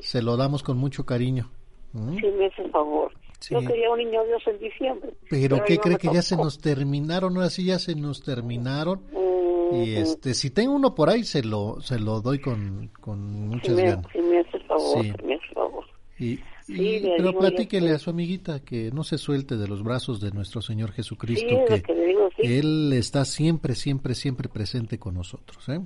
[0.00, 1.50] se lo damos con mucho cariño.
[1.92, 2.16] ¿Mm?
[2.16, 3.12] Si me hace favor.
[3.40, 3.54] Sí.
[3.54, 5.10] Yo quería un niño Dios en diciembre.
[5.30, 7.36] Pero ¿qué no cree que ya se nos terminaron?
[7.36, 9.02] Ahora sí ya se nos terminaron.
[9.12, 13.18] Mm, Y este, si tengo uno por ahí, se lo, se lo doy con, con
[13.18, 14.06] si muchas me, ganas.
[14.12, 15.12] si me hace favor, Sí.
[15.18, 15.84] si me hace favor.
[16.18, 19.82] Y, Sí, y- le pero platíquele a su amiguita que no se suelte de los
[19.82, 22.42] brazos de nuestro Señor Jesucristo, Sí, que, que digo, sí.
[22.58, 25.66] Él está siempre, siempre, siempre presente con nosotros.
[25.68, 25.80] ¿eh?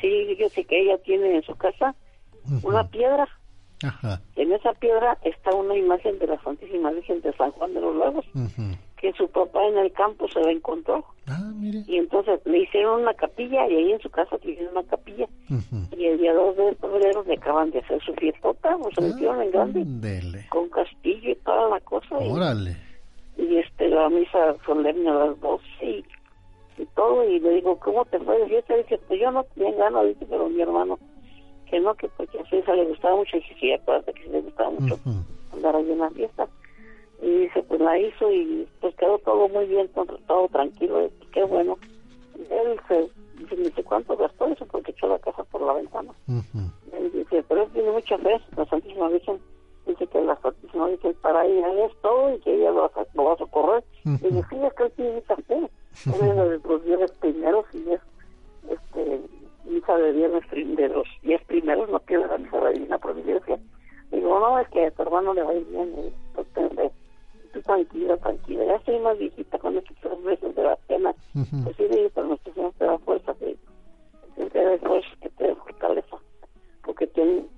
[0.00, 1.94] Sí, yo sé que ella tiene en su casa
[2.62, 3.26] una piedra.
[3.84, 4.20] Ajá.
[4.36, 7.94] En esa piedra está una imagen de la Santísima Virgen de San Juan de los
[7.96, 8.24] Lagos,
[8.96, 11.04] que su papá en el campo se la encontró.
[11.28, 11.84] Ah, mire.
[11.86, 15.26] Y entonces le hicieron una capilla y ahí en su casa tiene una capilla.
[15.96, 19.42] Y el día 2 de febrero le acaban de hacer su fiestota, o se metieron
[19.42, 20.46] en grande, Dele.
[20.50, 22.16] con castillo y toda la cosa.
[22.24, 22.76] y- Órale.
[23.36, 26.04] y este la misa solemne a las 12 y,
[26.78, 28.74] y todo y le digo ¿cómo te fue de fiesta?
[28.76, 30.98] dice pues yo no tenía ganas dice pero mi hermano
[31.70, 34.22] que no que porque a su hija le gustaba mucho y dije sí acuérdate que
[34.24, 34.98] sí le gustaba mucho
[35.52, 36.46] andar ahí en la fiesta
[37.22, 39.88] y dice pues la hizo y pues quedó todo muy bien
[40.26, 41.76] todo, tranquilo y, qué bueno
[42.50, 43.08] él se
[43.56, 44.66] dice, ¿cuánto gastó eso?
[44.66, 46.12] porque echó la casa por la ventana
[46.92, 49.38] él dice, pero él tiene mucha fe, la Santísima Virgen
[49.86, 53.06] dice que la Santísima Virgen para ella es todo y que ella lo, va a-
[53.14, 53.82] lo va a socorrer.
[54.04, 55.70] Y dice, sí, es que él tiene mucha fe.
[55.94, 58.00] Es de los viernes primeros y es
[58.68, 59.20] este,
[59.64, 63.58] misa de viernes de los diez primeros, no pierde la misa de la Divina Providencia.
[64.10, 65.94] Digo, no, es que a tu hermano le va a ir bien.
[65.98, 66.46] Y, pues.
[67.52, 68.64] Tú tranquila, tranquila.
[68.64, 71.14] Ya estoy más viejita con estos tres meses de la pena.
[71.64, 73.56] Pues sí, pero nuestro Señor te da fuerza, que
[74.36, 76.16] te fuerza, que te dé fortaleza.
[76.84, 77.06] Porque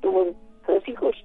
[0.01, 0.27] tuvo
[0.67, 1.17] tres hijos,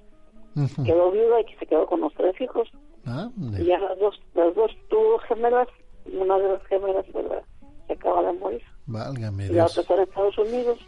[0.84, 2.68] quedó viuda y que se quedó con los tres hijos.
[3.06, 3.28] Ah,
[3.60, 5.68] Y ya las dos, las dos tuvo gemelas
[6.04, 7.42] y una de las gemelas la-
[7.86, 8.62] se acaba de morir.
[8.86, 9.78] Válgame Y la Dios.
[9.78, 10.78] otra en Estados Unidos.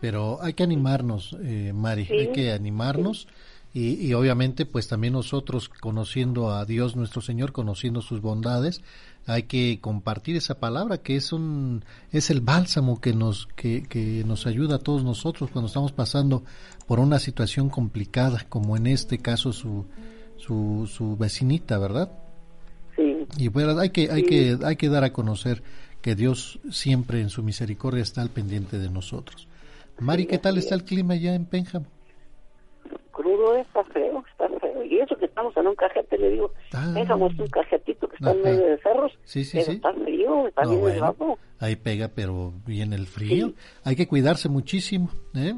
[0.00, 2.12] Pero hay que animarnos, eh, Mari, Sí.
[2.14, 3.26] hay que animarnos
[3.72, 8.82] y, y obviamente pues también nosotros conociendo a Dios nuestro Señor, conociendo sus bondades,
[9.26, 14.22] hay que compartir esa palabra que es un es el bálsamo que nos que, que
[14.26, 16.42] nos ayuda a todos nosotros cuando estamos pasando
[16.86, 19.86] por una situación complicada como en este caso su
[20.36, 22.12] su, su vecinita, ¿verdad?
[22.96, 23.26] Sí.
[23.38, 24.28] Y bueno, hay que hay Sí.
[24.28, 25.62] que hay que dar a conocer
[26.04, 29.48] que Dios siempre en su misericordia está al pendiente de nosotros.
[29.98, 31.84] Mari, ¿qué tal está el clima ya en Penjam?
[33.10, 34.84] Crudo está feo, está feo.
[34.84, 36.92] Y eso que estamos en un cajete, le digo, Ah.
[36.94, 38.50] déjame un cajetito que está en Ajá.
[38.50, 39.12] medio de cerros.
[39.24, 39.72] Sí, sí, pero sí.
[39.76, 41.38] está frío, está No, bien bueno, helado.
[41.60, 43.54] ahí pega, pero bien el frío.
[43.82, 45.54] Hay que cuidarse muchísimo, ¿eh?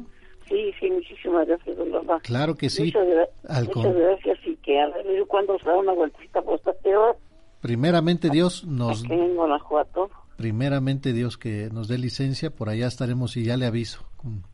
[0.47, 2.21] Sí, sí, muchísimas gracias, don Rafa.
[2.21, 2.85] Claro que sí.
[2.85, 7.17] Muchas, muchas gracias y que a ver cuándo se da una vueltita por estas tierras
[7.61, 10.09] Primeramente Dios nos aquí en Guanajuato.
[10.37, 14.03] primeramente Dios que nos dé licencia, por allá estaremos y ya le aviso.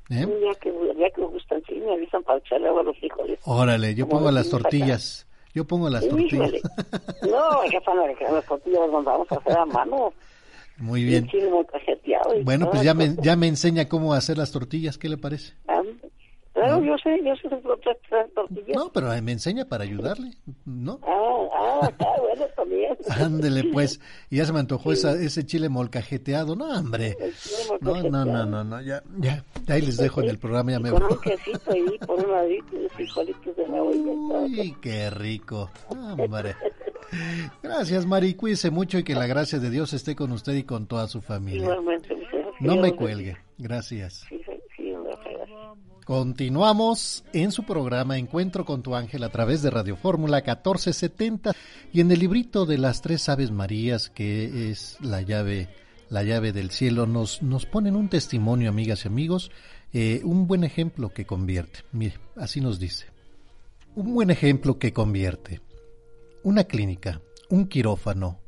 [0.10, 0.26] ¿eh?
[0.26, 3.40] Un día que, ya que gustan, sí, me avisan para echarle agua a los frijoles.
[3.46, 5.28] Órale, yo pongo las tortillas.
[5.54, 6.34] Yo pongo las tortillas.
[6.34, 6.62] Híjole.
[7.24, 10.14] No, pasa, que las tortillas las vamos a hacer a mano.
[10.78, 11.30] Muy bien.
[12.44, 15.54] Bueno, pues ya me, ya me enseña cómo hacer las tortillas, ¿qué le parece?
[16.64, 17.98] Claro, yo sé, yo sé otras
[18.34, 18.76] tortillas.
[18.76, 20.32] No, pero me enseña para ayudarle,
[20.66, 21.00] ¿no?
[21.04, 22.98] Ah, ah, ah, bueno, también.
[23.22, 24.00] Ándele pues,
[24.30, 27.18] y ya se me antojó esa, ese chile molcajeteado, no hombre,
[27.82, 30.92] no, no, no, no, no, ya, ya, ahí les dejo en el programa, ya me
[30.92, 31.12] Con voy.
[31.14, 33.84] un quesito ahí por un ladito y los frijolitos de todo.
[34.44, 36.56] Uy, qué rico, hombre.
[37.62, 40.88] Gracias Mari, cuídese mucho y que la gracia de Dios esté con usted y con
[40.88, 41.62] toda su familia.
[41.64, 42.18] Igualmente.
[42.60, 44.26] No me cuelgue, gracias.
[44.30, 45.50] Sí, sí, sí, hombre, gracias.
[46.06, 51.54] Continuamos en su programa Encuentro con tu ángel a través de Radio Fórmula 1470
[51.94, 55.70] y en el librito de las tres aves marías que es la llave
[56.10, 59.50] la llave del cielo, nos, nos ponen un testimonio, amigas y amigos,
[59.94, 61.80] eh, un buen ejemplo que convierte.
[61.92, 63.08] Mire, así nos dice.
[63.96, 65.62] Un buen ejemplo que convierte.
[66.44, 68.42] Una clínica, un quirófano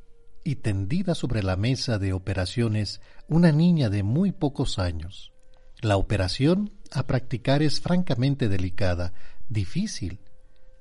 [0.44, 5.32] y tendida sobre la mesa de operaciones una niña de muy pocos años.
[5.82, 9.14] La operación a practicar es francamente delicada,
[9.50, 10.20] difícil.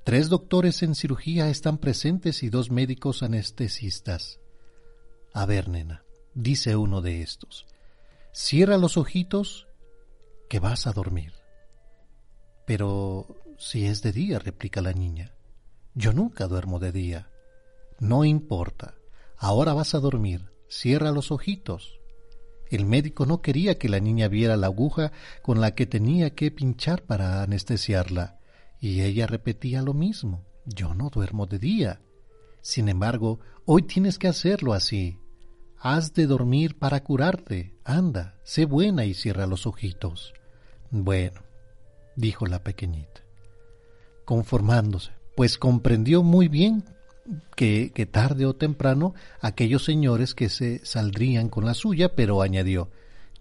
[0.03, 4.39] Tres doctores en cirugía están presentes y dos médicos anestesistas.
[5.33, 6.03] A ver, nena,
[6.33, 7.65] dice uno de estos,
[8.31, 9.67] cierra los ojitos
[10.49, 11.33] que vas a dormir.
[12.65, 13.27] Pero
[13.57, 15.33] si es de día, replica la niña.
[15.93, 17.29] Yo nunca duermo de día.
[17.99, 18.95] No importa.
[19.37, 20.51] Ahora vas a dormir.
[20.67, 21.99] Cierra los ojitos.
[22.69, 25.11] El médico no quería que la niña viera la aguja
[25.41, 28.39] con la que tenía que pinchar para anestesiarla,
[28.79, 30.45] y ella repetía lo mismo.
[30.65, 32.01] Yo no duermo de día.
[32.61, 35.19] Sin embargo, hoy tienes que hacerlo así.
[35.77, 37.77] Has de dormir para curarte.
[37.83, 40.33] Anda, sé buena y cierra los ojitos.
[40.89, 41.41] Bueno,
[42.15, 43.21] dijo la pequeñita,
[44.23, 46.83] conformándose, pues comprendió muy bien
[47.55, 52.91] que, tarde o temprano aquellos señores que se saldrían con la suya, pero añadió,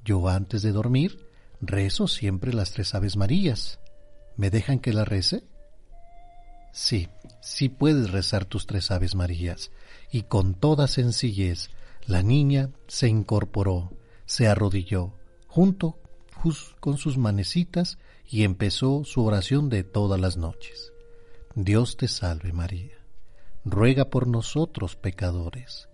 [0.04, 1.28] yo antes de dormir
[1.60, 3.80] rezo siempre las tres Aves Marías.
[4.36, 5.44] ¿Me dejan que la rece?
[6.72, 7.08] Sí,
[7.40, 9.70] sí puedes rezar tus tres Aves Marías.
[10.10, 11.70] Y con toda sencillez,
[12.06, 13.92] la niña se incorporó,
[14.26, 15.14] se arrodilló,
[15.46, 15.98] junto
[16.80, 17.98] con sus manecitas,
[18.28, 20.92] y empezó su oración de todas las noches.
[21.54, 22.93] Dios te salve María
[23.64, 25.88] ruega por nosotros pecadores.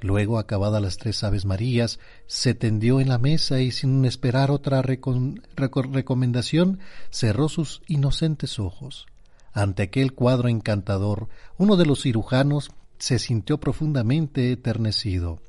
[0.00, 4.82] Luego, acabadas las tres Aves Marías, se tendió en la mesa y sin esperar otra
[4.82, 6.80] recomendación,
[7.10, 9.06] cerró sus inocentes ojos.
[9.52, 11.28] Ante aquel cuadro encantador,
[11.58, 15.42] uno de los cirujanos se sintió profundamente eternecido,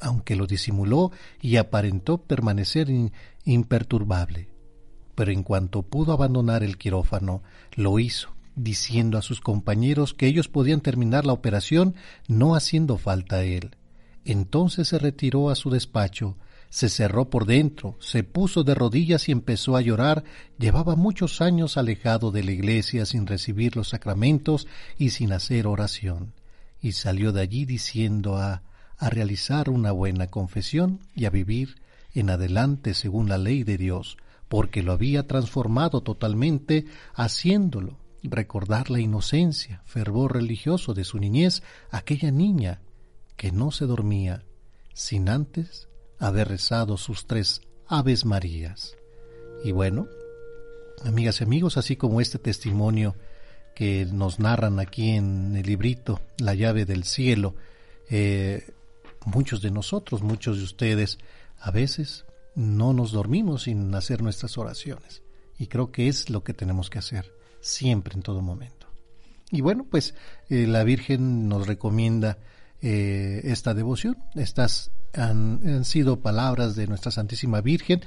[0.00, 2.88] aunque lo disimuló y aparentó permanecer
[3.44, 4.48] imperturbable.
[5.14, 7.42] Pero en cuanto pudo abandonar el quirófano,
[7.74, 11.94] lo hizo, diciendo a sus compañeros que ellos podían terminar la operación
[12.26, 13.76] no haciendo falta a él.
[14.24, 16.36] Entonces se retiró a su despacho,
[16.68, 20.24] se cerró por dentro, se puso de rodillas y empezó a llorar.
[20.58, 24.66] Llevaba muchos años alejado de la iglesia sin recibir los sacramentos
[24.98, 26.34] y sin hacer oración.
[26.82, 28.62] Y salió de allí diciendo a,
[28.98, 31.76] a realizar una buena confesión y a vivir
[32.12, 34.18] en adelante según la ley de Dios,
[34.48, 42.30] porque lo había transformado totalmente haciéndolo recordar la inocencia, fervor religioso de su niñez, aquella
[42.30, 42.80] niña
[43.36, 44.44] que no se dormía
[44.92, 45.88] sin antes
[46.18, 48.96] haber rezado sus tres Aves Marías.
[49.64, 50.08] Y bueno,
[51.04, 53.14] amigas y amigos, así como este testimonio
[53.74, 57.54] que nos narran aquí en el librito La llave del cielo,
[58.10, 58.72] eh,
[59.24, 61.18] muchos de nosotros, muchos de ustedes,
[61.60, 62.24] a veces
[62.56, 65.22] no nos dormimos sin hacer nuestras oraciones.
[65.58, 68.86] Y creo que es lo que tenemos que hacer siempre, en todo momento.
[69.50, 70.14] Y bueno, pues
[70.50, 72.38] eh, la Virgen nos recomienda
[72.82, 74.16] eh, esta devoción.
[74.34, 78.02] Estas han, sido palabras de nuestra Santísima Virgen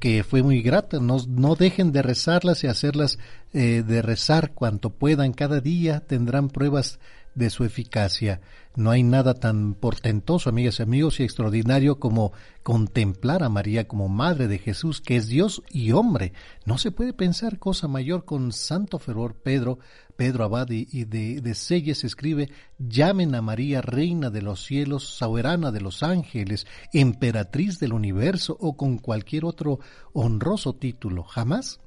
[0.00, 0.98] que fue muy grata.
[1.00, 3.18] No, no dejen de rezarlas y hacerlas
[3.52, 5.32] eh, de rezar cuanto puedan.
[5.32, 6.98] Cada día tendrán pruebas
[7.34, 8.40] de su eficacia.
[8.74, 12.32] No hay nada tan portentoso, amigas y amigos, y extraordinario como
[12.62, 16.32] contemplar a María como Madre de Jesús, que es Dios y hombre.
[16.64, 19.78] No se puede pensar cosa mayor con santo fervor Pedro,
[20.16, 25.70] Pedro Abad y de, de Selles escribe, llamen a María Reina de los cielos, soberana
[25.70, 29.80] de los ángeles, emperatriz del universo o con cualquier otro
[30.12, 31.24] honroso título.
[31.24, 31.80] Jamás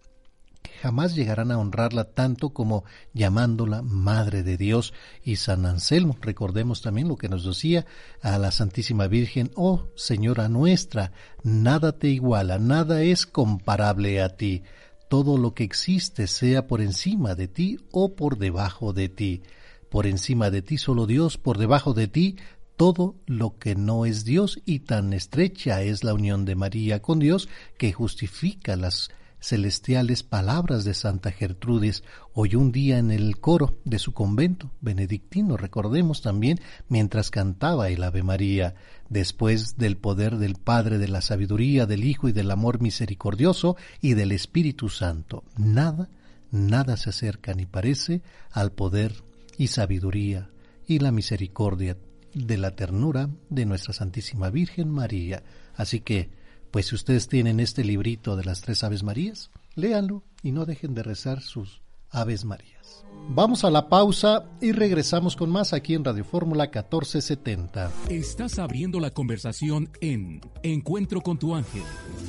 [0.82, 2.84] jamás llegarán a honrarla tanto como
[3.14, 4.94] llamándola Madre de Dios
[5.24, 6.18] y San Anselmo.
[6.22, 7.86] Recordemos también lo que nos decía
[8.22, 11.12] a la Santísima Virgen, oh Señora nuestra,
[11.44, 14.64] nada te iguala, nada es comparable a ti.
[15.10, 19.44] Todo lo que existe sea por encima de ti o por debajo de ti.
[19.90, 22.38] Por encima de ti solo Dios, por debajo de ti
[22.76, 27.20] todo lo que no es Dios y tan estrecha es la unión de María con
[27.20, 27.48] Dios
[27.78, 29.10] que justifica las
[29.46, 32.04] celestiales palabras de Santa Gertrudis
[32.34, 36.60] hoy un día en el coro de su convento benedictino, recordemos también,
[36.90, 38.74] mientras cantaba el Ave María,
[39.08, 44.16] después del poder del Padre, de la sabiduría, del Hijo y del amor misericordioso y
[44.16, 45.44] del Espíritu Santo.
[45.58, 46.10] Nada,
[46.50, 49.14] nada se acerca ni parece al poder
[49.60, 50.50] y sabiduría
[50.88, 51.98] y la misericordia
[52.34, 55.44] de la ternura de nuestra Santísima Virgen María.
[55.76, 56.30] Así que,
[56.76, 60.94] pues si ustedes tienen este librito de las tres Aves Marías, léanlo y no dejen
[60.94, 61.80] de rezar sus
[62.12, 63.06] Aves Marías.
[63.30, 67.92] Vamos a la pausa y regresamos con más aquí en Radio Fórmula 1470.
[68.10, 71.84] Estás abriendo la conversación en Encuentro con tu ángel.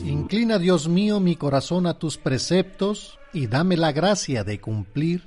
[0.05, 5.25] Inclina, Dios mío, mi corazón a tus preceptos y dame la gracia de cumplir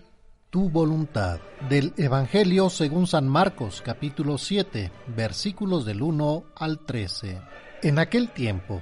[0.50, 1.42] tu voluntad.
[1.68, 7.42] Del Evangelio según San Marcos, capítulo 7, versículos del 1 al 13.
[7.82, 8.82] En aquel tiempo,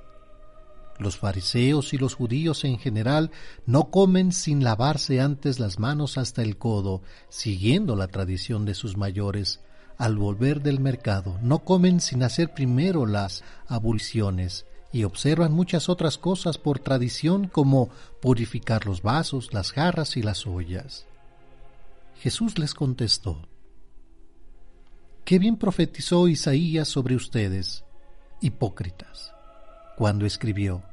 [1.01, 3.31] Los fariseos y los judíos en general
[3.65, 8.97] no comen sin lavarse antes las manos hasta el codo, siguiendo la tradición de sus
[8.97, 9.61] mayores.
[9.97, 16.19] Al volver del mercado, no comen sin hacer primero las abluciones y observan muchas otras
[16.19, 17.89] cosas por tradición como
[18.21, 21.07] purificar los vasos, las jarras y las ollas.
[22.19, 23.41] Jesús les contestó,
[25.25, 27.85] Qué bien profetizó Isaías sobre ustedes,
[28.39, 29.33] hipócritas,
[29.97, 30.83] cuando escribió,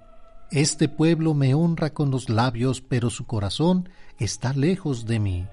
[0.51, 5.47] Este pueblo me honra con los labios, pero su corazón está lejos de mí.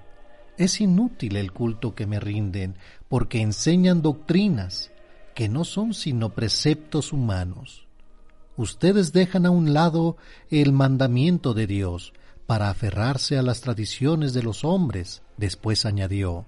[0.56, 2.76] Es inútil el culto que me rinden,
[3.08, 4.90] porque enseñan doctrinas
[5.34, 7.86] que no son sino preceptos humanos.
[8.56, 10.16] Ustedes dejan a un lado
[10.50, 12.14] el mandamiento de Dios
[12.46, 15.22] para aferrarse a las tradiciones de los hombres.
[15.36, 16.46] Después añadió,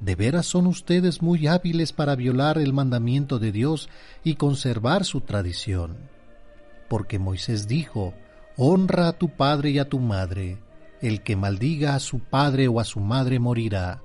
[0.00, 3.88] ¿De veras son ustedes muy hábiles para violar el mandamiento de Dios
[4.22, 5.96] y conservar su tradición?
[6.88, 8.14] Porque Moisés dijo,
[8.56, 10.58] Honra a tu padre y a tu madre.
[11.02, 14.00] El que maldiga a su padre o a su madre morirá.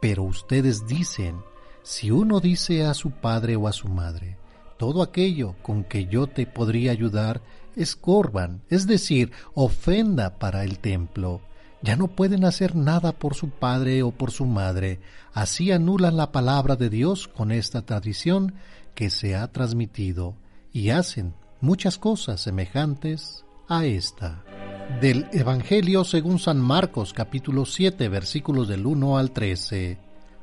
[0.00, 1.36] Pero ustedes dicen,
[1.82, 4.36] si uno dice a su padre o a su madre,
[4.76, 7.40] todo aquello con que yo te podría ayudar
[7.74, 11.40] es corban, es decir, ofenda para el templo.
[11.80, 15.00] Ya no pueden hacer nada por su padre o por su madre,
[15.32, 18.54] así anulan la palabra de Dios con esta tradición
[18.94, 20.34] que se ha transmitido
[20.72, 24.44] y hacen muchas cosas semejantes a esta.
[25.00, 29.98] Del Evangelio según San Marcos capítulo 7 versículos del 1 al 13.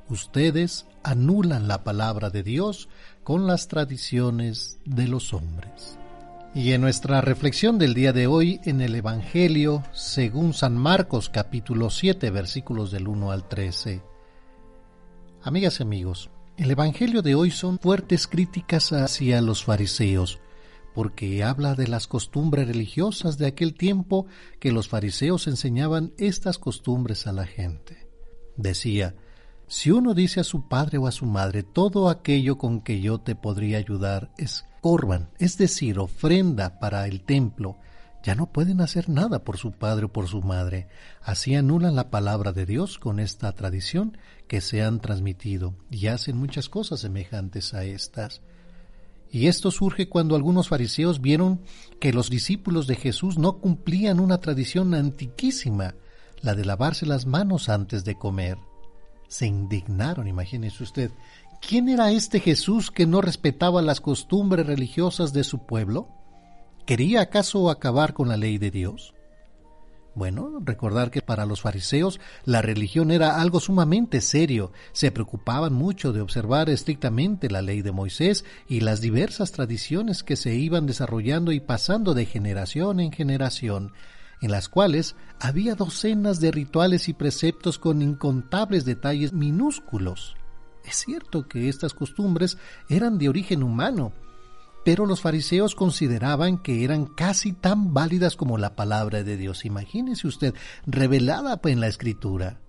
[0.09, 2.89] Ustedes anulan la palabra de Dios
[3.23, 5.97] con las tradiciones de los hombres.
[6.53, 11.89] Y en nuestra reflexión del día de hoy en el Evangelio según San Marcos capítulo
[11.89, 14.01] 7 versículos del 1 al 13.
[15.43, 20.39] Amigas y amigos, el Evangelio de hoy son fuertes críticas hacia los fariseos,
[20.95, 24.27] porque habla de las costumbres religiosas de aquel tiempo
[24.61, 28.07] que los fariseos enseñaban estas costumbres a la gente.
[28.55, 29.13] Decía,
[29.67, 33.19] si uno dice a su padre o a su madre, todo aquello con que yo
[33.19, 37.77] te podría ayudar es corban, es decir, ofrenda para el templo,
[38.23, 40.87] ya no pueden hacer nada por su padre o por su madre.
[41.21, 44.17] Así anulan la palabra de Dios con esta tradición
[44.47, 48.41] que se han transmitido y hacen muchas cosas semejantes a estas.
[49.31, 51.61] Y esto surge cuando algunos fariseos vieron
[51.99, 55.95] que los discípulos de Jesús no cumplían una tradición antiquísima,
[56.41, 58.57] la de lavarse las manos antes de comer.
[59.27, 61.11] Se indignaron, imagínese usted.
[61.67, 66.07] ¿Quién era este Jesús que no respetaba las costumbres religiosas de su pueblo?
[66.85, 69.14] ¿Quería acaso acabar con la ley de Dios?
[70.15, 74.71] Bueno, recordar que para los fariseos la religión era algo sumamente serio.
[74.93, 80.37] Se preocupaban mucho de observar estrictamente la ley de Moisés y las diversas tradiciones que
[80.37, 83.91] se iban desarrollando y pasando de generación en generación,
[84.41, 90.37] en las cuales había docenas de rituales y preceptos con incontables detalles minúsculos.
[90.85, 94.13] Es cierto que estas costumbres eran de origen humano,
[94.85, 99.65] pero los fariseos consideraban que eran casi tan válidas como la palabra de Dios.
[99.65, 100.53] Imagínese usted,
[100.85, 102.61] revelada en la escritura.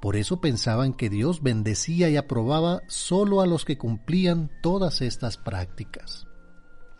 [0.00, 5.38] Por eso pensaban que Dios bendecía y aprobaba solo a los que cumplían todas estas
[5.38, 6.28] prácticas.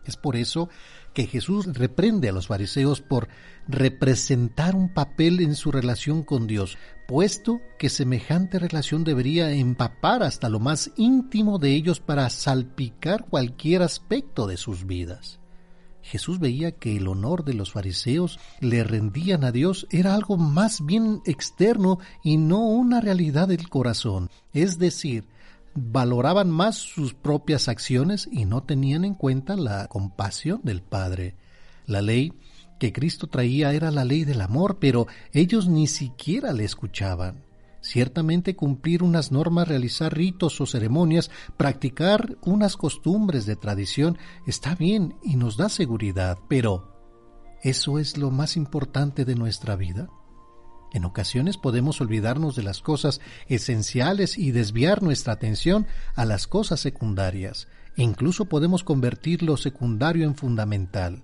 [0.04, 0.68] Es por eso
[1.14, 3.28] que Jesús reprende a los fariseos por
[3.68, 6.76] representar un papel en su relación con Dios,
[7.06, 13.82] puesto que semejante relación debería empapar hasta lo más íntimo de ellos para salpicar cualquier
[13.82, 15.38] aspecto de sus vidas.
[16.02, 20.84] Jesús veía que el honor de los fariseos le rendían a Dios era algo más
[20.86, 25.24] bien externo y no una realidad del corazón, es decir,
[25.74, 31.34] valoraban más sus propias acciones y no tenían en cuenta la compasión del Padre.
[31.86, 32.32] La ley
[32.78, 37.44] que Cristo traía era la ley del amor, pero ellos ni siquiera le escuchaban.
[37.80, 45.14] Ciertamente cumplir unas normas, realizar ritos o ceremonias, practicar unas costumbres de tradición está bien
[45.22, 46.96] y nos da seguridad, pero
[47.62, 50.08] ¿eso es lo más importante de nuestra vida?
[50.92, 56.80] En ocasiones podemos olvidarnos de las cosas esenciales y desviar nuestra atención a las cosas
[56.80, 57.68] secundarias.
[57.96, 61.22] E incluso podemos convertir lo secundario en fundamental.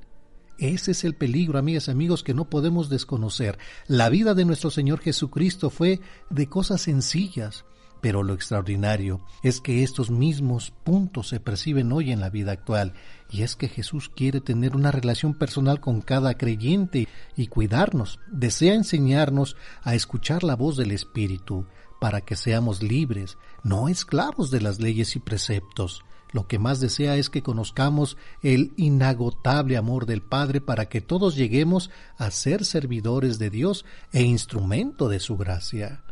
[0.63, 3.59] Ese es el peligro, amigas y amigos, que no podemos desconocer.
[3.89, 7.65] La vida de nuestro Señor Jesucristo fue de cosas sencillas,
[8.01, 12.95] pero lo extraordinario es que estos mismos puntos se perciben hoy en la vida actual,
[13.29, 18.75] y es que Jesús quiere tener una relación personal con cada creyente y cuidarnos, desea
[18.75, 21.67] enseñarnos a escuchar la voz del Espíritu,
[22.01, 26.05] para que seamos libres, no esclavos de las leyes y preceptos.
[26.33, 31.37] Lo que más desea es que conozcamos el inagotable amor del Padre para que todos
[31.37, 36.03] lleguemos a ser servidores de Dios e instrumento de su gracia.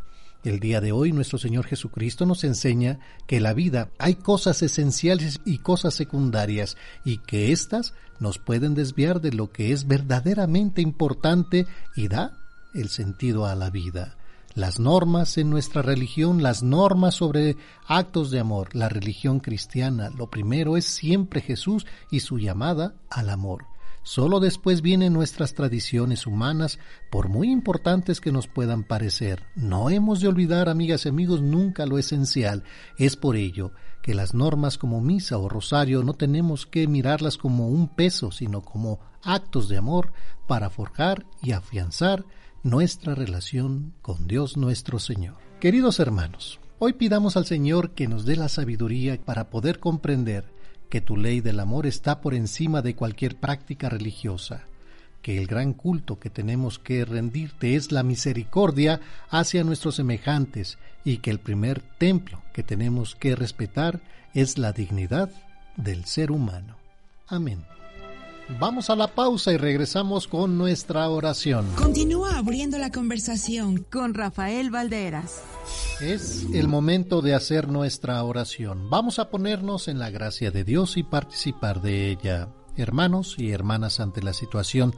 [0.43, 4.61] El día de hoy nuestro Señor Jesucristo nos enseña que en la vida hay cosas
[4.61, 10.81] esenciales y cosas secundarias y que éstas nos pueden desviar de lo que es verdaderamente
[10.81, 12.37] importante y da
[12.73, 14.17] el sentido a la vida
[14.53, 17.57] las normas en nuestra religión, las normas sobre
[17.87, 23.29] actos de amor, la religión cristiana, lo primero es siempre Jesús y su llamada al
[23.29, 23.65] amor.
[24.03, 26.79] Solo después vienen nuestras tradiciones humanas,
[27.11, 29.43] por muy importantes que nos puedan parecer.
[29.55, 32.63] No hemos de olvidar, amigas y amigos, nunca lo esencial.
[32.97, 37.67] Es por ello que las normas como misa o rosario no tenemos que mirarlas como
[37.67, 40.13] un peso, sino como actos de amor
[40.47, 42.25] para forjar y afianzar
[42.63, 45.35] nuestra relación con Dios nuestro Señor.
[45.59, 50.45] Queridos hermanos, hoy pidamos al Señor que nos dé la sabiduría para poder comprender
[50.89, 54.65] que tu ley del amor está por encima de cualquier práctica religiosa,
[55.23, 61.17] que el gran culto que tenemos que rendirte es la misericordia hacia nuestros semejantes y
[61.17, 64.01] que el primer templo que tenemos que respetar
[64.35, 65.31] es la dignidad
[65.77, 66.77] del ser humano.
[67.27, 67.63] Amén.
[68.59, 71.67] Vamos a la pausa y regresamos con nuestra oración.
[71.75, 75.43] Continúa abriendo la conversación con Rafael Valderas.
[75.99, 78.89] Es el momento de hacer nuestra oración.
[78.89, 82.49] Vamos a ponernos en la gracia de Dios y participar de ella.
[82.75, 84.95] Hermanos y hermanas, ante la situación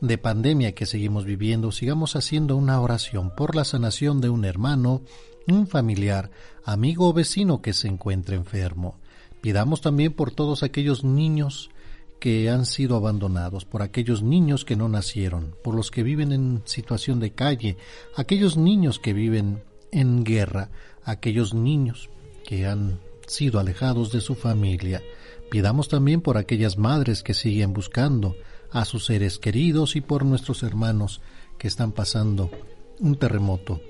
[0.00, 5.02] de pandemia que seguimos viviendo, sigamos haciendo una oración por la sanación de un hermano,
[5.46, 6.30] un familiar,
[6.64, 8.98] amigo o vecino que se encuentre enfermo.
[9.40, 11.70] Pidamos también por todos aquellos niños
[12.22, 16.62] que han sido abandonados, por aquellos niños que no nacieron, por los que viven en
[16.66, 17.76] situación de calle,
[18.14, 20.70] aquellos niños que viven en guerra,
[21.02, 22.10] aquellos niños
[22.46, 25.02] que han sido alejados de su familia.
[25.50, 28.36] Pidamos también por aquellas madres que siguen buscando
[28.70, 31.20] a sus seres queridos y por nuestros hermanos
[31.58, 32.52] que están pasando
[33.00, 33.80] un terremoto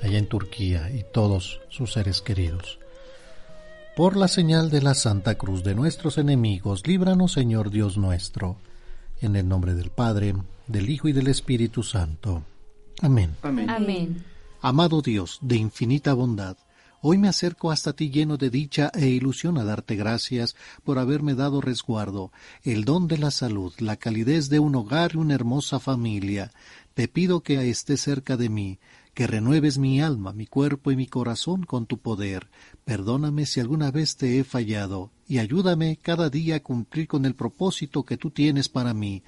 [0.00, 2.78] allá en Turquía y todos sus seres queridos.
[3.96, 8.56] Por la señal de la Santa Cruz de nuestros enemigos, líbranos Señor Dios nuestro,
[9.20, 10.34] en el nombre del Padre,
[10.66, 12.42] del Hijo y del Espíritu Santo.
[13.02, 13.36] Amén.
[13.42, 14.24] Amén.
[14.62, 16.56] Amado Dios, de infinita bondad,
[17.02, 21.34] hoy me acerco hasta ti lleno de dicha e ilusión a darte gracias por haberme
[21.34, 22.32] dado resguardo,
[22.62, 26.50] el don de la salud, la calidez de un hogar y una hermosa familia.
[26.94, 28.78] Te pido que estés cerca de mí,
[29.14, 32.48] que renueves mi alma, mi cuerpo y mi corazón con tu poder.
[32.84, 37.34] Perdóname si alguna vez te he fallado, y ayúdame cada día a cumplir con el
[37.34, 39.22] propósito que tú tienes para mí.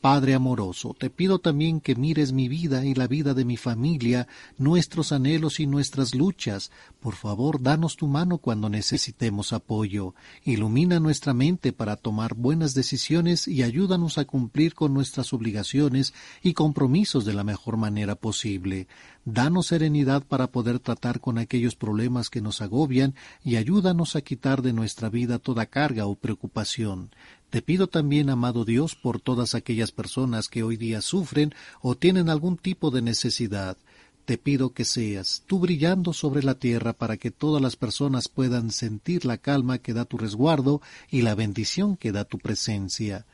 [0.00, 4.28] Padre amoroso, te pido también que mires mi vida y la vida de mi familia,
[4.56, 6.70] nuestros anhelos y nuestras luchas.
[7.00, 10.14] Por favor, danos tu mano cuando necesitemos apoyo.
[10.44, 16.14] Ilumina nuestra mente para tomar buenas decisiones y ayúdanos a cumplir con nuestras obligaciones
[16.44, 18.86] y compromisos de la mejor manera posible.
[19.30, 23.14] Danos serenidad para poder tratar con aquellos problemas que nos agobian
[23.44, 27.10] y ayúdanos a quitar de nuestra vida toda carga o preocupación.
[27.50, 31.52] Te pido también, amado Dios, por todas aquellas personas que hoy día sufren
[31.82, 33.76] o tienen algún tipo de necesidad.
[34.24, 38.70] Te pido que seas tú brillando sobre la tierra para que todas las personas puedan
[38.70, 40.80] sentir la calma que da tu resguardo
[41.10, 43.26] y la bendición que da tu presencia.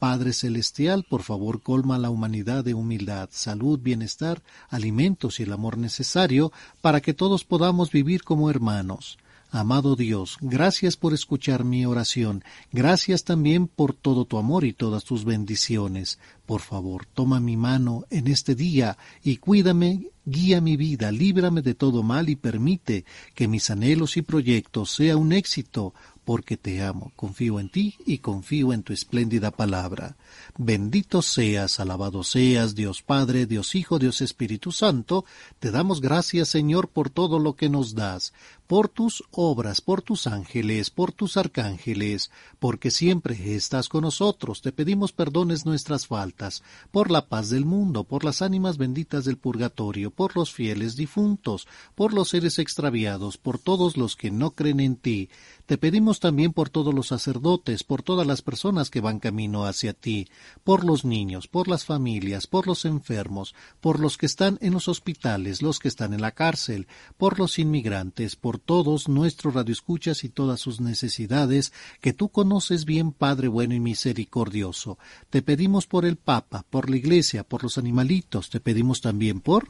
[0.00, 5.52] Padre Celestial, por favor colma a la humanidad de humildad, salud, bienestar, alimentos y el
[5.52, 9.18] amor necesario para que todos podamos vivir como hermanos.
[9.50, 15.04] Amado Dios, gracias por escuchar mi oración, gracias también por todo tu amor y todas
[15.04, 16.18] tus bendiciones.
[16.46, 21.74] Por favor, toma mi mano en este día y cuídame, guía mi vida, líbrame de
[21.74, 23.04] todo mal y permite
[23.34, 25.92] que mis anhelos y proyectos sea un éxito
[26.30, 30.14] porque te amo, confío en ti y confío en tu espléndida palabra.
[30.56, 35.24] Bendito seas, alabado seas, Dios Padre, Dios Hijo, Dios Espíritu Santo,
[35.58, 38.32] te damos gracias, Señor, por todo lo que nos das,
[38.68, 42.30] por tus obras, por tus ángeles, por tus arcángeles,
[42.60, 44.62] porque siempre estás con nosotros.
[44.62, 46.62] Te pedimos perdones nuestras faltas,
[46.92, 51.66] por la paz del mundo, por las ánimas benditas del purgatorio, por los fieles difuntos,
[51.96, 55.28] por los seres extraviados, por todos los que no creen en ti.
[55.70, 59.92] Te pedimos también por todos los sacerdotes, por todas las personas que van camino hacia
[59.92, 60.26] ti,
[60.64, 64.88] por los niños, por las familias, por los enfermos, por los que están en los
[64.88, 70.28] hospitales, los que están en la cárcel, por los inmigrantes, por todos nuestros radioescuchas y
[70.28, 74.98] todas sus necesidades, que tú conoces bien, Padre bueno y misericordioso.
[75.30, 79.68] Te pedimos por el Papa, por la Iglesia, por los animalitos, te pedimos también por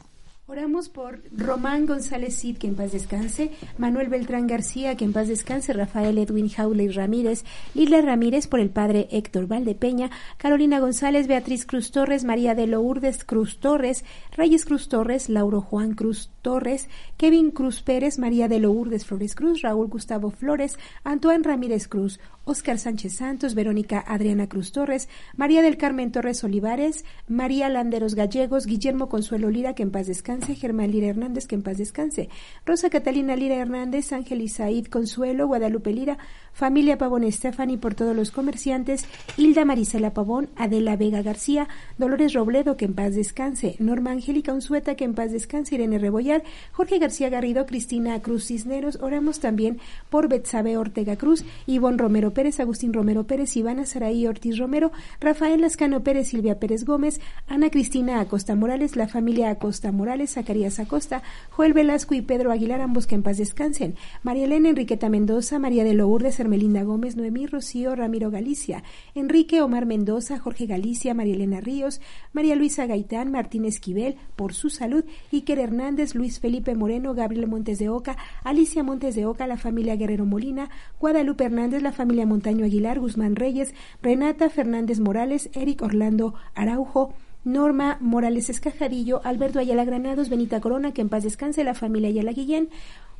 [0.51, 5.29] Oramos por Román González Cid, que en paz descanse, Manuel Beltrán García, que en paz
[5.29, 11.65] descanse, Rafael Edwin Jauley Ramírez, Lila Ramírez por el padre Héctor Valdepeña, Carolina González, Beatriz
[11.65, 14.03] Cruz Torres, María de Lourdes Cruz Torres,
[14.35, 19.61] Reyes Cruz Torres, Lauro Juan Cruz Torres, Kevin Cruz Pérez, María de Lourdes Flores Cruz,
[19.61, 25.07] Raúl Gustavo Flores, Antoine Ramírez Cruz, Óscar Sánchez Santos, Verónica Adriana Cruz Torres,
[25.37, 30.40] María del Carmen Torres Olivares, María Landeros Gallegos, Guillermo Consuelo Lira, que en paz descanse,
[30.47, 32.29] Germán Lira Hernández, que en paz descanse,
[32.65, 36.17] Rosa Catalina Lira Hernández, Ángel Isaid Consuelo, Guadalupe Lira,
[36.53, 39.05] Familia Pavón Estefani por todos los comerciantes,
[39.37, 41.67] Hilda Marisela Pavón, Adela Vega García,
[41.97, 46.43] Dolores Robledo, que en paz descanse, Norma Angélica Unzueta, que en paz descanse, Irene Rebollar,
[46.71, 49.79] Jorge García Garrido, Cristina Cruz Cisneros, oramos también
[50.09, 55.61] por Betsabe Ortega Cruz, Ivonne Romero Pérez, Agustín Romero Pérez, Ivana Saraí Ortiz Romero, Rafael
[55.61, 61.23] Lascano Pérez, Silvia Pérez Gómez, Ana Cristina Acosta Morales, la familia Acosta Morales, Zacarías Acosta,
[61.49, 65.83] Joel Velasco y Pedro Aguilar, ambos que en paz descansen, María Elena Enriqueta Mendoza, María
[65.83, 68.83] de Lourdes, Hermelinda Gómez, Noemí Rocío, Ramiro Galicia,
[69.15, 72.01] Enrique Omar Mendoza, Jorge Galicia, María Elena Ríos,
[72.33, 77.79] María Luisa Gaitán, Martín Esquivel, por su salud, Iker Hernández, Luis Felipe Moreno, Gabriel Montes
[77.79, 80.69] de Oca, Alicia Montes de Oca, la familia Guerrero Molina,
[80.99, 87.13] Guadalupe Hernández, la familia Montaño Aguilar, Guzmán Reyes, Renata Fernández Morales, Eric Orlando Araujo,
[87.43, 92.33] Norma Morales Escajarillo, Alberto Ayala Granados, Benita Corona, que en paz descanse, la familia Ayala
[92.33, 92.69] Guillén.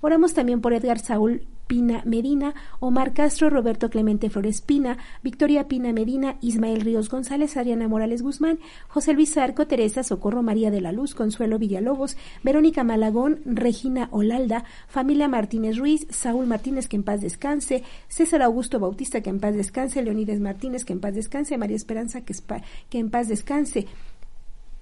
[0.02, 5.94] Oramos también por Edgar Saúl Pina Medina, Omar Castro, Roberto Clemente Flores Pina, Victoria Pina
[5.94, 8.60] Medina, Ismael Ríos González, Adriana Morales Guzmán,
[8.90, 14.66] José Luis Arco, Teresa Socorro María de la Luz, Consuelo Villalobos, Verónica Malagón, Regina Olalda,
[14.90, 19.56] familia Martínez Ruiz, Saúl Martínez, que en paz descanse, César Augusto Bautista, que en paz
[19.56, 23.88] descanse, Leonides Martínez, que en paz descanse, María Esperanza, que en paz descanse.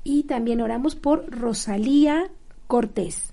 [0.04, 2.32] Y también oramos por Rosalía
[2.66, 3.32] Cortés.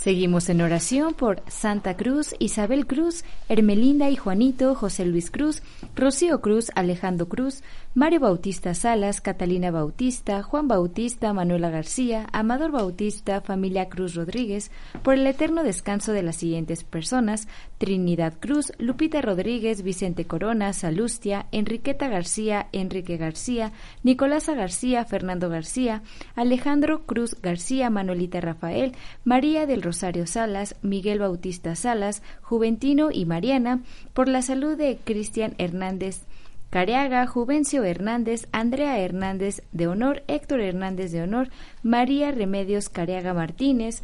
[0.00, 5.60] Seguimos en oración por Santa Cruz, Isabel Cruz, Hermelinda y Juanito, José Luis Cruz,
[5.96, 7.64] Rocío Cruz, Alejandro Cruz,
[7.94, 14.70] Mario Bautista Salas, Catalina Bautista, Juan Bautista, Manuela García, Amador Bautista, familia Cruz Rodríguez,
[15.02, 17.48] por el eterno descanso de las siguientes personas,
[17.78, 23.72] Trinidad Cruz, Lupita Rodríguez, Vicente Corona, Salustia, Enriqueta García, Enrique García,
[24.04, 26.02] Nicolasa García, Fernando García,
[26.36, 28.92] Alejandro Cruz García, Manuelita Rafael,
[29.24, 33.80] María del Rosario Salas, Miguel Bautista Salas, Juventino y Mariana,
[34.12, 36.26] por la salud de Cristian Hernández
[36.68, 41.48] Careaga, Juvencio Hernández, Andrea Hernández de Honor, Héctor Hernández de Honor,
[41.82, 44.02] María Remedios Careaga Martínez,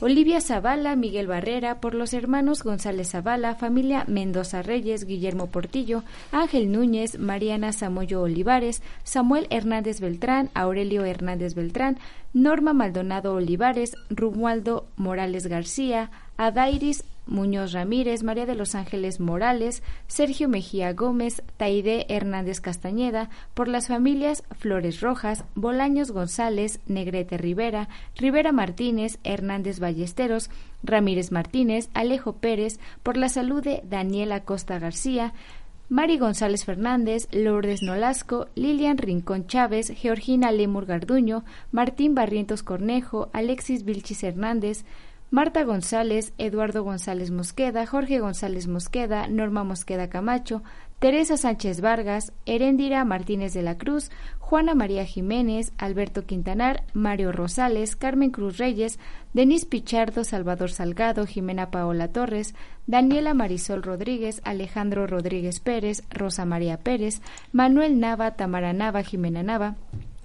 [0.00, 6.02] Olivia Zavala, Miguel Barrera, por los hermanos González Zavala, familia Mendoza Reyes, Guillermo Portillo,
[6.32, 11.98] Ángel Núñez, Mariana Samoyo Olivares, Samuel Hernández Beltrán, Aurelio Hernández Beltrán,
[12.32, 20.48] Norma Maldonado Olivares, Rumualdo Morales García, Adairis Muñoz Ramírez, María de los Ángeles Morales, Sergio
[20.48, 28.50] Mejía Gómez, Taide Hernández Castañeda, por las familias Flores Rojas, Bolaños González, Negrete Rivera, Rivera
[28.50, 30.50] Martínez, Hernández Ballesteros,
[30.82, 35.32] Ramírez Martínez, Alejo Pérez, por la salud de Daniela Costa García,
[35.88, 43.84] Mari González Fernández, Lourdes Nolasco, Lilian Rincón Chávez, Georgina Lemur Garduño, Martín Barrientos Cornejo, Alexis
[43.84, 44.84] Vilchis Hernández,
[45.32, 50.62] Marta González, Eduardo González Mosqueda, Jorge González Mosqueda, Norma Mosqueda Camacho,
[50.98, 54.10] Teresa Sánchez Vargas, Heréndira Martínez de la Cruz,
[54.40, 58.98] Juana María Jiménez, Alberto Quintanar, Mario Rosales, Carmen Cruz Reyes,
[59.32, 62.54] Denis Pichardo, Salvador Salgado, Jimena Paola Torres,
[62.86, 67.22] Daniela Marisol Rodríguez, Alejandro Rodríguez Pérez, Rosa María Pérez,
[67.52, 69.76] Manuel Nava, Tamara Nava, Jimena Nava,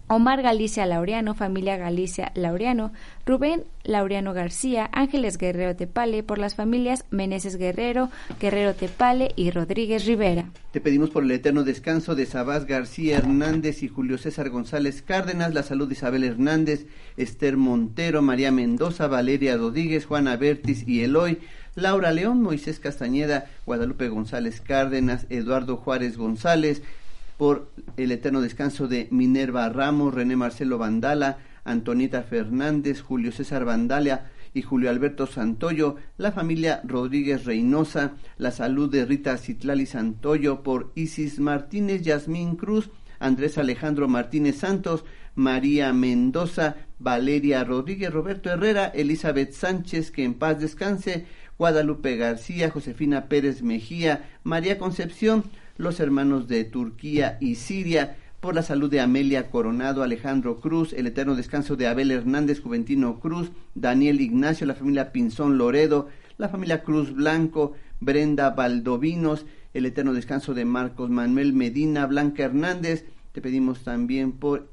[0.09, 2.93] Omar Galicia Laureano, familia Galicia Laureano,
[3.25, 8.09] Rubén Laureano García, Ángeles Guerrero Tepale, por las familias Meneses Guerrero,
[8.39, 10.45] Guerrero Tepale y Rodríguez Rivera.
[10.71, 15.53] Te pedimos por el eterno descanso de Sabás García Hernández y Julio César González Cárdenas,
[15.53, 16.85] la salud de Isabel Hernández,
[17.17, 21.39] Esther Montero, María Mendoza, Valeria Rodríguez, Juana Bertis y Eloy,
[21.75, 26.81] Laura León, Moisés Castañeda, Guadalupe González Cárdenas, Eduardo Juárez González,
[27.37, 34.31] por el eterno descanso de Minerva Ramos, René Marcelo Vandala, Antonita Fernández, Julio César Vandalia
[34.53, 40.91] y Julio Alberto Santoyo, la familia Rodríguez Reynosa, la salud de Rita Citlali Santoyo, por
[40.95, 42.89] Isis Martínez, Yasmín Cruz,
[43.19, 45.03] Andrés Alejandro Martínez Santos,
[45.35, 51.25] María Mendoza, Valeria Rodríguez, Roberto Herrera, Elizabeth Sánchez, que en paz descanse,
[51.59, 55.43] Guadalupe García, Josefina Pérez Mejía, María Concepción,
[55.77, 61.07] los hermanos de Turquía y Siria, por la salud de Amelia Coronado, Alejandro Cruz, el
[61.07, 66.83] eterno descanso de Abel Hernández, Juventino Cruz, Daniel Ignacio, la familia Pinzón Loredo, la familia
[66.83, 73.83] Cruz Blanco, Brenda Valdovinos, el eterno descanso de Marcos Manuel Medina, Blanca Hernández, te pedimos
[73.83, 74.69] también por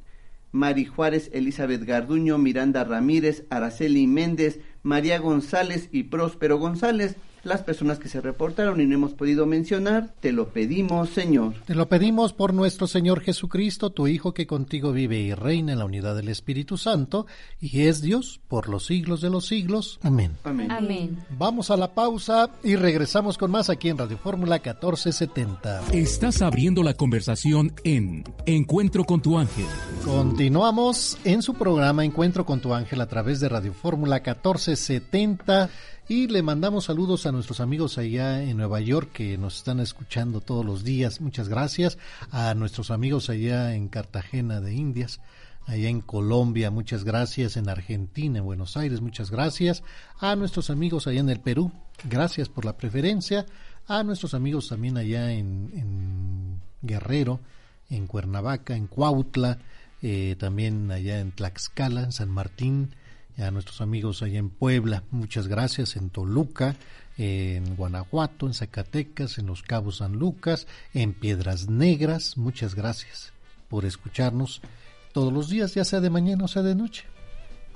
[0.53, 7.99] Mari Juárez, Elizabeth Garduño, Miranda Ramírez, Araceli Méndez, María González y Próspero González, las personas
[7.99, 11.55] que se reportaron y no hemos podido mencionar, te lo pedimos, Señor.
[11.67, 15.79] Te lo pedimos por nuestro Señor Jesucristo, tu Hijo que contigo vive y reina en
[15.79, 17.27] la unidad del Espíritu Santo,
[17.61, 19.99] y es Dios por los siglos de los siglos.
[20.03, 20.33] Amén.
[20.45, 20.71] Amén.
[20.71, 21.25] Amén.
[21.39, 25.83] Vamos a la pausa y regresamos con más aquí en Radio Fórmula 1470.
[25.93, 29.67] Estás abriendo la conversación en Encuentro con tu ángel.
[30.05, 35.71] Continuamos en su programa Encuentro con tu ángel a través de Radio Fórmula 1470
[36.09, 40.41] y le mandamos saludos a nuestros amigos allá en Nueva York que nos están escuchando
[40.41, 41.21] todos los días.
[41.21, 41.97] Muchas gracias.
[42.31, 45.21] A nuestros amigos allá en Cartagena de Indias,
[45.67, 47.57] allá en Colombia, muchas gracias.
[47.57, 49.83] En Argentina, en Buenos Aires, muchas gracias.
[50.19, 51.73] A nuestros amigos allá en el Perú,
[52.05, 53.47] gracias por la preferencia.
[53.87, 57.41] A nuestros amigos también allá en, en Guerrero,
[57.89, 59.59] en Cuernavaca, en Cuautla,
[60.03, 62.95] eh, también allá en Tlaxcala, en San Martín,
[63.39, 66.77] a nuestros amigos allá en Puebla, muchas gracias, en Toluca,
[67.17, 73.33] en Guanajuato, en Zacatecas, en Los Cabos San Lucas, en Piedras Negras, muchas gracias
[73.69, 74.61] por escucharnos
[75.13, 77.05] todos los días, ya sea de mañana o sea de noche.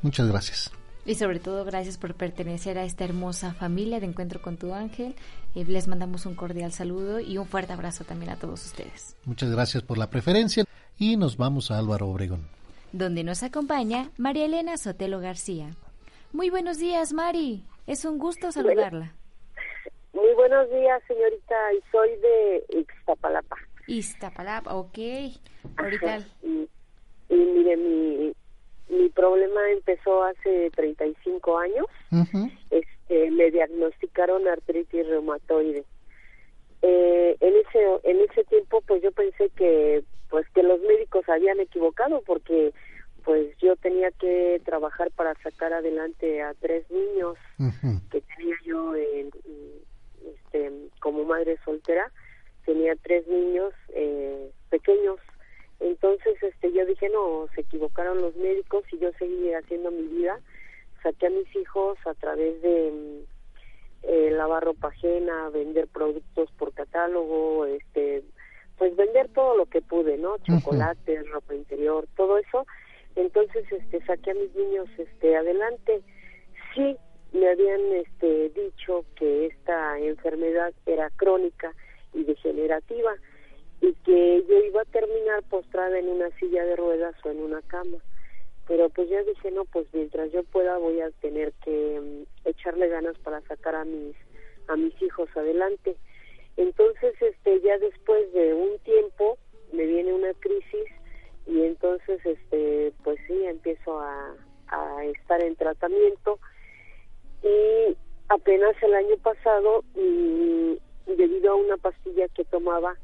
[0.03, 0.71] Muchas gracias.
[1.07, 5.15] Y sobre todo, gracias por pertenecer a esta hermosa familia de Encuentro con tu Ángel.
[5.55, 9.17] Eh, les mandamos un cordial saludo y un fuerte abrazo también a todos ustedes.
[9.25, 10.65] Muchas gracias por la preferencia
[10.99, 12.58] y nos vamos a Álvaro Obregón.
[12.93, 15.71] Donde nos acompaña María Elena Sotelo García.
[16.33, 17.65] Muy buenos días, Mari.
[17.87, 19.15] Es un gusto saludarla.
[20.13, 21.55] Muy buenos días, señorita.
[21.75, 23.57] Y soy de Ixtapalapa.
[23.87, 24.99] Iztapalapa, ok.
[25.77, 26.19] Ahorita.
[26.43, 26.69] Y,
[27.29, 28.33] y mire, mi,
[28.89, 31.87] mi problema empezó hace 35 años.
[32.71, 35.85] este, me diagnosticaron artritis reumatoide.
[36.83, 41.61] Eh, en ese en ese tiempo pues yo pensé que pues que los médicos habían
[41.61, 42.73] equivocado porque
[43.25, 47.37] pues yo tenía que trabajar para sacar adelante a tres niños
[48.11, 49.31] que tenía yo en,
[50.25, 52.11] este como madre soltera.
[52.65, 55.19] Tenía tres niños eh, pequeños.
[55.81, 60.41] Entonces este yo dije no se equivocaron los médicos y yo seguí haciendo mi vida.
[61.03, 63.25] Saqué a mis hijos a través de
[64.05, 68.25] eh, lavar ropa ajena vender productos por catálogo este
[68.79, 72.67] pues vender todo lo que pude no chocolates ropa interior todo eso.
[73.17, 76.01] Entonces este saqué a mis niños este adelante.
[76.75, 76.97] Sí
[77.33, 81.75] me habían este dicho que esta enfermedad era crónica
[82.15, 83.15] y degenerativa
[83.81, 87.61] y que yo iba a terminar postrada en una silla de ruedas o en una
[87.63, 87.99] cama.
[88.69, 92.89] Pero pues ya dije no pues mientras yo pueda voy a tener que mm, echarle
[92.89, 94.15] ganas para sacar a mis
[94.69, 95.97] a mis hijos adelante
[96.59, 99.39] entonces este ya después de un tiempo
[99.73, 100.89] me viene una crisis
[101.47, 104.35] y entonces este pues sí empiezo a,
[104.69, 106.39] a estar en tratamiento.
[107.43, 107.97] Y
[108.29, 110.73] apenas el año pasado mm,
[111.17, 112.97] debido a una pastilla que tomaba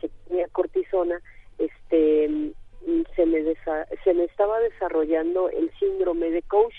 [0.00, 1.20] que tenía cortisona
[1.58, 6.74] este mm, se me desa- se me estaba desarrollando el síndrome de Coach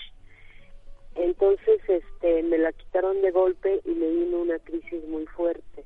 [1.18, 5.84] entonces este me la quitaron de golpe y me vino una crisis muy fuerte.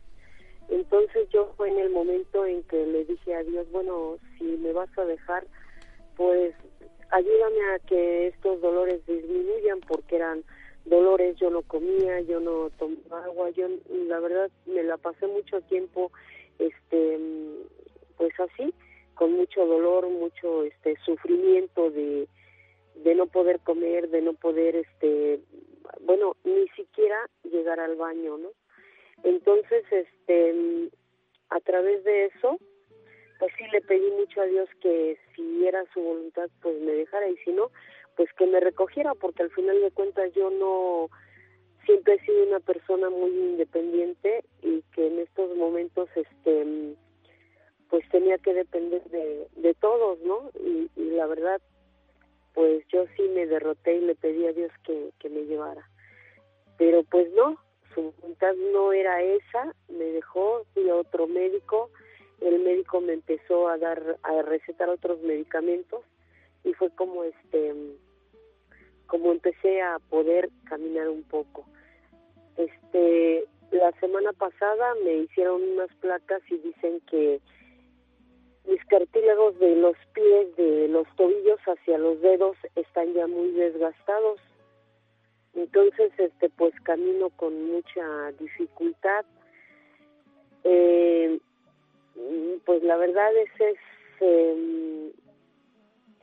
[0.69, 4.73] Entonces yo fue en el momento en que le dije a Dios bueno si me
[4.73, 5.47] vas a dejar
[6.17, 6.55] pues
[7.11, 10.45] ayúdame a que estos dolores disminuyan porque eran
[10.85, 15.61] dolores yo no comía yo no tomaba agua yo la verdad me la pasé mucho
[15.63, 16.11] tiempo
[16.59, 17.19] este
[18.17, 18.75] pues así
[19.15, 22.27] con mucho dolor, mucho este sufrimiento de,
[23.05, 25.41] de no poder comer, de no poder este
[26.01, 28.51] bueno, ni siquiera llegar al baño, ¿no?
[29.25, 30.91] Entonces, este
[31.51, 32.59] a través de eso,
[33.39, 37.29] pues sí le pedí mucho a Dios que si era su voluntad, pues me dejara
[37.29, 37.71] y si no,
[38.17, 41.11] pues que me recogiera, porque al final de cuentas yo no
[41.85, 46.95] siempre he sido una persona muy independiente y que en estos momentos este
[47.91, 50.51] pues tenía que depender de, de todos, ¿no?
[50.65, 51.61] Y, y la verdad,
[52.55, 55.89] pues yo sí me derroté y le pedí a Dios que, que me llevara.
[56.79, 57.57] Pero pues no,
[57.95, 61.91] su voluntad no era esa, me dejó, fui a otro médico,
[62.41, 66.03] el médico me empezó a dar, a recetar otros medicamentos
[66.65, 67.75] y fue como este,
[69.07, 71.65] como empecé a poder caminar un poco.
[72.57, 77.41] Este, la semana pasada me hicieron unas placas y dicen que
[78.67, 84.41] mis cartílagos de los pies, de los tobillos hacia los dedos están ya muy desgastados.
[85.55, 89.25] Entonces, este, pues camino con mucha dificultad.
[90.65, 91.39] Eh,
[92.65, 93.79] pues la verdad ese es
[94.21, 95.13] eh,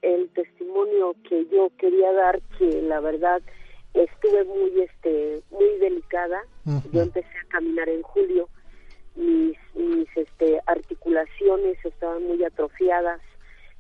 [0.02, 3.42] el testimonio que yo quería dar, que la verdad
[3.94, 6.42] estuve muy, este, muy delicada.
[6.94, 8.48] Yo empecé a caminar en julio
[9.20, 13.22] mis, mis este, articulaciones estaban muy atrofiadas,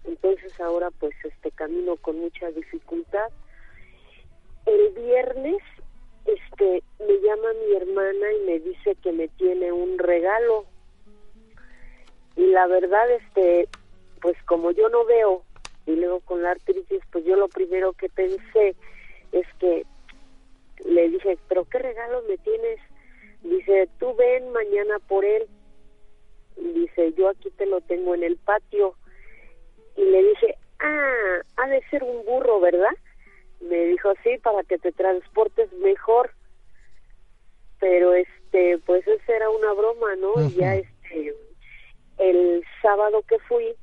[0.03, 3.29] entonces ahora pues este camino con mucha dificultad.
[4.65, 5.61] El viernes
[6.25, 10.65] este me llama mi hermana y me dice que me tiene un regalo.
[12.35, 13.67] Y la verdad este
[14.21, 15.43] pues como yo no veo
[15.85, 18.75] y luego con la artritis pues yo lo primero que pensé
[19.31, 19.85] es que
[20.85, 22.79] le dije, "¿Pero qué regalo me tienes?"
[23.41, 25.47] Dice, tú ven mañana por él.
[26.55, 28.95] Dice, yo aquí te lo tengo en el patio.
[29.95, 32.95] Y le dije, ah, ha de ser un burro, ¿verdad?
[33.61, 36.31] Me dijo, sí, para que te transportes mejor.
[37.79, 40.33] Pero este, pues esa era una broma, ¿no?
[40.45, 41.33] Y ya este,
[42.17, 43.73] el sábado que fui,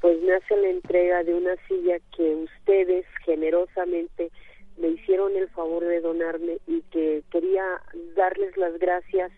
[0.00, 4.30] pues me hace la entrega de una silla que ustedes generosamente
[4.76, 7.64] me hicieron el favor de donarme y que quería
[8.14, 9.32] darles las gracias,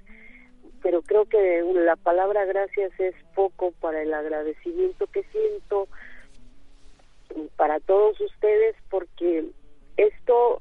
[0.82, 5.88] pero creo que la palabra gracias es poco para el agradecimiento que siento
[7.56, 9.44] para todos ustedes porque
[9.96, 10.60] esto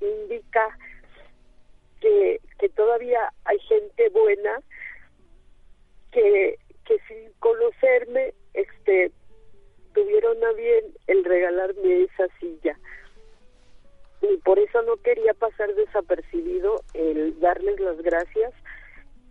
[0.00, 0.76] indica
[2.00, 4.60] que, que todavía hay gente buena
[6.10, 9.12] que, que sin conocerme este
[9.94, 12.78] tuvieron a bien el regalarme esa silla
[14.32, 18.52] y por eso no quería pasar desapercibido el darles las gracias,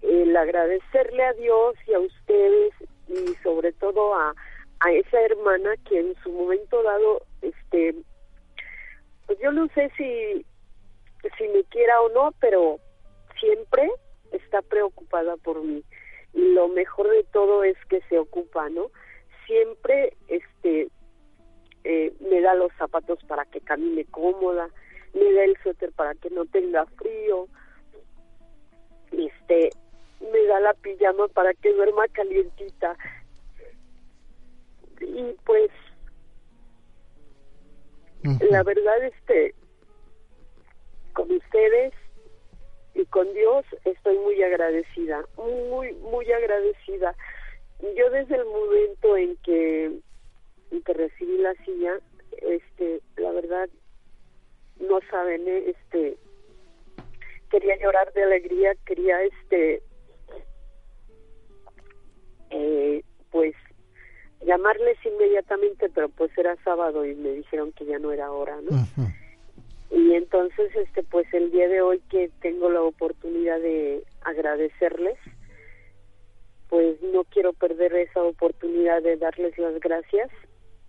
[0.02, 2.74] el agradecerle a Dios y a ustedes
[3.08, 4.36] y sobre todo a,
[4.80, 7.96] a esa hermana que en su momento dado, este,
[9.26, 10.46] pues yo no sé si,
[11.38, 12.80] si me quiera o no, pero
[13.40, 13.90] siempre
[14.32, 15.84] está preocupada por mí.
[16.34, 18.88] Y lo mejor de todo es que se ocupa, ¿no?
[19.46, 20.90] Siempre, este,
[21.84, 24.70] eh, me da los zapatos para que camine cómoda,
[25.14, 27.48] me da el suéter para que no tenga frío,
[29.12, 29.70] este,
[30.20, 32.98] me da la pijama para que duerma calientita.
[35.02, 35.70] Y pues,
[38.50, 39.54] la verdad, este,
[41.14, 41.94] con ustedes
[42.96, 47.16] y con Dios estoy muy agradecida, muy, muy agradecida.
[47.98, 49.86] Yo desde el momento en que,
[50.72, 52.00] en que recibí la silla,
[52.42, 53.70] este, la verdad,
[54.80, 56.18] no saben, eh, este,
[57.50, 59.82] quería llorar de alegría, quería, este,
[62.50, 63.54] eh, pues,
[64.46, 68.86] llamarles inmediatamente, pero pues era sábado y me dijeron que ya no era hora, ¿no?
[69.92, 75.18] Y entonces, este, pues el día de hoy que tengo la oportunidad de agradecerles,
[76.68, 80.32] pues no quiero perder esa oportunidad de darles las gracias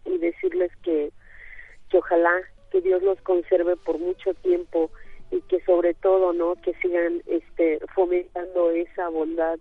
[0.06, 1.12] y decirles que,
[1.90, 2.40] que ojalá
[2.74, 4.90] que Dios los conserve por mucho tiempo
[5.30, 6.56] y que sobre todo, ¿no?
[6.56, 9.60] Que sigan, este, fomentando esa bondad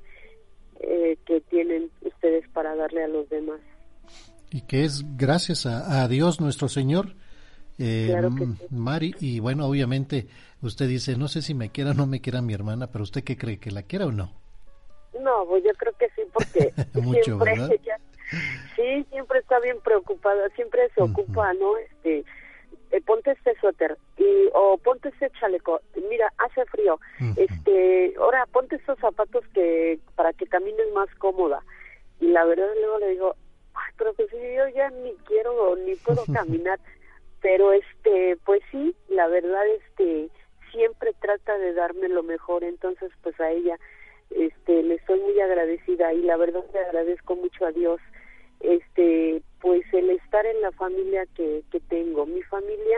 [0.79, 3.59] eh, que tienen ustedes para darle a los demás.
[4.49, 7.09] Y que es gracias a, a Dios nuestro Señor
[7.77, 8.31] eh, Claro
[8.71, 10.25] Mari, y bueno, obviamente
[10.63, 13.23] usted dice, no sé si me quiera o no me quiera mi hermana, pero usted
[13.23, 14.31] qué cree, que la quiera o no?
[15.21, 17.99] No, pues yo creo que sí, porque Mucho, siempre ella,
[18.75, 21.77] sí, siempre está bien preocupada, siempre se ocupa, ¿no?
[21.77, 22.25] Este,
[22.93, 25.81] eh, ponte este suéter y o ponte este chaleco.
[26.09, 26.99] Mira, hace frío.
[27.35, 31.63] Este, ahora ponte estos zapatos que para que camines más cómoda.
[32.19, 33.35] y la verdad luego le digo,
[33.73, 36.79] ay, pero pues yo ya ni quiero ni puedo caminar,
[37.41, 40.29] pero este, pues sí, la verdad este
[40.71, 43.79] siempre trata de darme lo mejor, entonces pues a ella
[44.29, 47.99] este le estoy muy agradecida y la verdad le agradezco mucho a Dios
[48.59, 52.25] este pues el estar en la familia que, que tengo.
[52.25, 52.97] Mi familia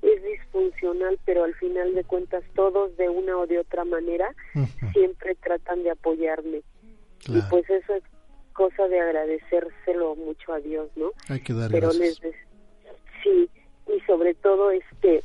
[0.00, 4.32] es disfuncional, pero al final de cuentas todos de una o de otra manera
[4.92, 6.62] siempre tratan de apoyarme.
[7.26, 8.04] Y pues eso es
[8.52, 11.10] cosa de agradecérselo mucho a Dios, ¿no?
[11.28, 12.20] Hay que dar pero gracias.
[12.22, 12.34] les
[13.24, 13.50] sí,
[13.92, 15.20] y sobre todo este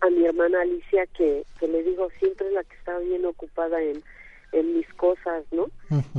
[0.00, 3.80] a mi hermana Alicia que, que le digo siempre es la que está bien ocupada
[3.80, 4.02] en,
[4.50, 5.68] en mis cosas, ¿no?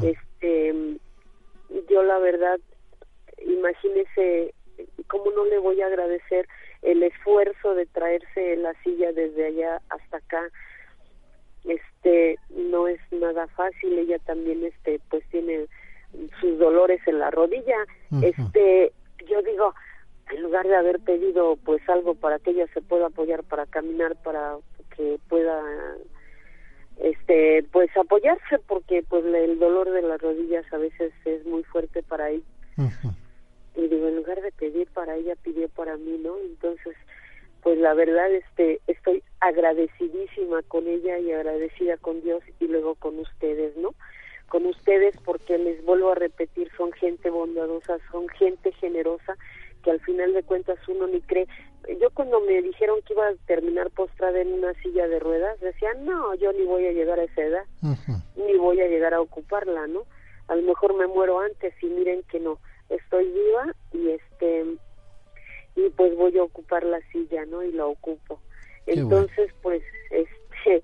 [0.01, 0.97] Este
[1.89, 2.57] yo la verdad
[3.47, 4.53] imagínese
[5.07, 6.47] cómo no le voy a agradecer
[6.81, 10.49] el esfuerzo de traerse la silla desde allá hasta acá
[11.63, 15.67] este no es nada fácil ella también este pues tiene
[16.39, 17.77] sus dolores en la rodilla.
[18.21, 18.91] Este
[19.27, 19.73] yo digo
[20.31, 24.15] en lugar de haber pedido pues algo para que ella se pueda apoyar para caminar
[24.23, 24.57] para
[24.95, 25.61] que pueda
[26.97, 32.03] este pues apoyarse porque pues el dolor de las rodillas a veces es muy fuerte
[32.03, 32.45] para ella
[33.77, 36.95] y digo en lugar de pedir para ella pidió para mí no entonces
[37.61, 43.19] pues la verdad este estoy agradecidísima con ella y agradecida con Dios y luego con
[43.19, 43.93] ustedes no
[44.49, 49.37] con ustedes porque les vuelvo a repetir son gente bondadosa son gente generosa
[49.83, 51.47] que al final de cuentas uno ni cree.
[52.01, 55.93] Yo cuando me dijeron que iba a terminar postrada en una silla de ruedas decía
[55.93, 57.65] no yo ni voy a llegar a esa edad
[58.35, 60.03] ni voy a llegar a ocuparla no
[60.47, 62.57] a lo mejor me muero antes y miren que no
[62.89, 64.65] estoy viva y este
[65.75, 68.41] y pues voy a ocupar la silla no y la ocupo.
[68.85, 69.81] Qué entonces pues
[70.11, 70.83] este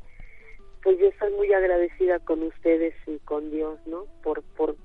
[0.84, 4.76] pues yo estoy muy agradecida con ustedes y con Dios no por por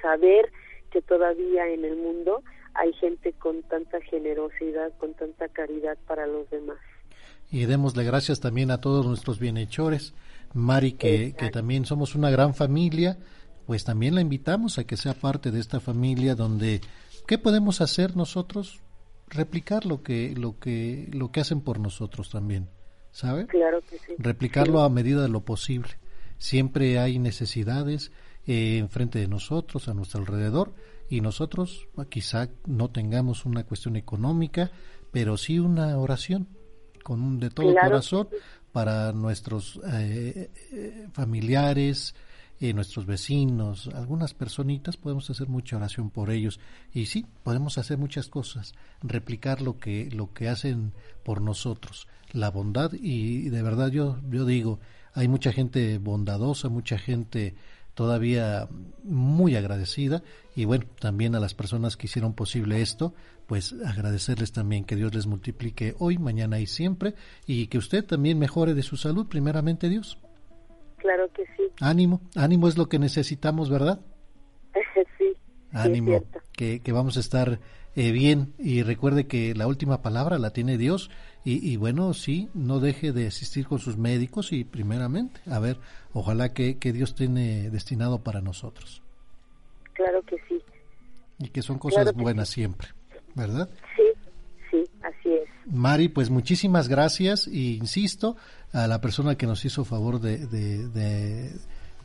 [0.00, 0.50] saber
[0.90, 2.42] que todavía en el mundo
[2.74, 6.78] hay gente con tanta generosidad con tanta caridad para los demás.
[7.50, 10.14] Y démosle gracias también a todos nuestros bienhechores.
[10.54, 13.18] Mari, que, que también somos una gran familia,
[13.68, 16.80] pues también la invitamos a que sea parte de esta familia donde,
[17.26, 18.80] ¿qué podemos hacer nosotros?
[19.26, 22.70] Replicar lo que, lo que, lo que hacen por nosotros también,
[23.12, 23.46] ¿sabe?
[23.46, 25.90] claro que sí Replicarlo a medida de lo posible.
[26.38, 28.10] Siempre hay necesidades
[28.46, 30.72] eh, enfrente de nosotros, a nuestro alrededor,
[31.10, 34.70] y nosotros quizá no tengamos una cuestión económica,
[35.12, 36.48] pero sí una oración
[37.04, 37.88] con un de todo Claro.
[37.90, 38.28] corazón
[38.72, 42.14] para nuestros eh, eh, familiares,
[42.60, 46.58] nuestros vecinos, algunas personitas, podemos hacer mucha oración por ellos.
[46.92, 50.92] Y sí, podemos hacer muchas cosas, replicar lo que lo que hacen
[51.24, 54.80] por nosotros, la bondad y de verdad yo yo digo,
[55.14, 57.54] hay mucha gente bondadosa, mucha gente
[57.94, 58.68] todavía
[59.02, 60.22] muy agradecida.
[60.54, 63.14] Y bueno, también a las personas que hicieron posible esto,
[63.46, 67.14] pues agradecerles también que Dios les multiplique hoy, mañana y siempre
[67.46, 70.18] y que usted también mejore de su salud, primeramente Dios.
[70.98, 71.64] Claro que sí.
[71.80, 74.00] Ánimo, ánimo es lo que necesitamos, ¿verdad?
[75.18, 75.34] sí
[75.72, 77.58] Ánimo, que, que vamos a estar
[77.96, 78.54] eh, bien.
[78.58, 81.10] Y recuerde que la última palabra la tiene Dios.
[81.44, 85.78] Y, y bueno, sí, no deje de asistir con sus médicos y primeramente, a ver,
[86.12, 89.02] ojalá que, que Dios tiene destinado para nosotros.
[89.94, 90.62] Claro que sí.
[91.38, 92.88] Y que son cosas Claro que buenas siempre,
[93.34, 93.68] ¿verdad?
[93.96, 94.02] sí
[94.70, 98.36] sí así es Mari, pues muchísimas gracias y insisto
[98.72, 101.50] a la persona que nos hizo favor de, de, de,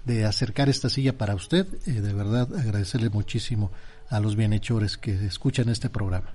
[0.06, 3.72] de acercar esta silla para usted, eh, de verdad agradecerle muchísimo
[4.10, 6.34] a los bienhechores que escuchan este programa.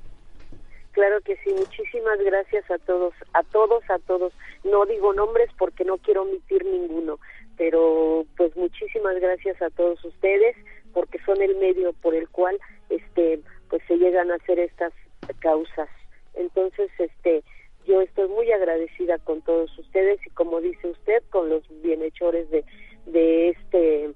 [0.93, 4.33] Claro que sí, muchísimas gracias a todos, a todos, a todos.
[4.65, 7.19] No digo nombres porque no quiero omitir ninguno,
[7.57, 10.57] pero pues muchísimas gracias a todos ustedes
[10.95, 14.93] porque son el medio por el cual este pues se llegan a hacer estas
[15.41, 15.89] causas.
[16.39, 17.43] Entonces, este
[17.87, 22.65] yo estoy muy agradecida con todos ustedes y como dice usted con los bienhechores de
[23.07, 24.11] de este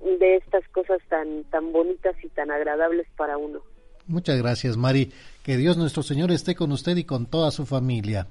[0.00, 3.60] de estas cosas tan tan bonitas y tan agradables para uno.
[4.06, 5.12] Muchas gracias, Mari.
[5.42, 8.26] Que Dios nuestro Señor esté con usted y con toda su familia.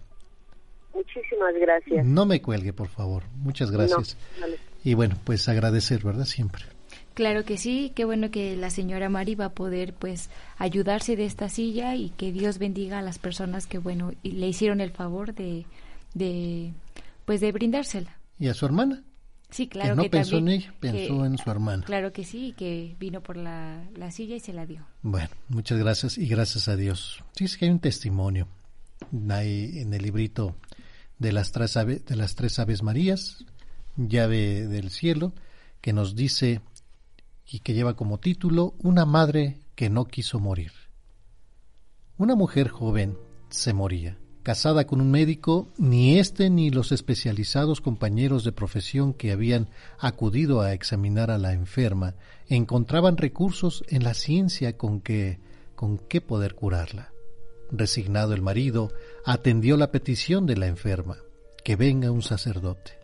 [0.94, 2.06] Muchísimas gracias.
[2.06, 3.24] No me cuelgue, por favor.
[3.38, 4.18] Muchas gracias.
[4.36, 4.58] No, vale.
[4.84, 6.26] Y bueno, pues agradecer, ¿verdad?
[6.26, 6.64] Siempre.
[7.22, 11.26] Claro que sí, qué bueno que la señora Mari va a poder pues ayudarse de
[11.26, 15.36] esta silla y que Dios bendiga a las personas que bueno le hicieron el favor
[15.36, 15.68] de,
[16.16, 16.74] de
[17.26, 18.18] pues de brindársela.
[18.40, 19.04] ¿Y a su hermana?
[19.52, 21.84] Sí, claro que no que pensó en también- ella, pensó que- en su hermana.
[21.84, 24.84] Claro que sí, que vino por la, la silla y se la dio.
[25.04, 27.24] Bueno, muchas gracias y gracias a Dios.
[27.36, 28.48] Sí, es que hay un testimonio
[29.30, 30.56] hay en el librito
[31.20, 33.46] de las tres ave- de las tres aves Marías,
[33.96, 35.34] llave del cielo,
[35.82, 36.62] que nos dice
[37.52, 40.72] y que lleva como título Una madre que no quiso morir.
[42.18, 43.18] Una mujer joven
[43.50, 44.18] se moría.
[44.42, 49.70] Casada con un médico, ni éste ni los especializados compañeros de profesión que habían
[50.00, 52.16] acudido a examinar a la enferma
[52.48, 55.40] encontraban recursos en la ciencia con que
[55.76, 57.12] con qué poder curarla.
[57.70, 58.92] Resignado el marido,
[59.26, 61.18] atendió la petición de la enferma,
[61.64, 63.01] que venga un sacerdote.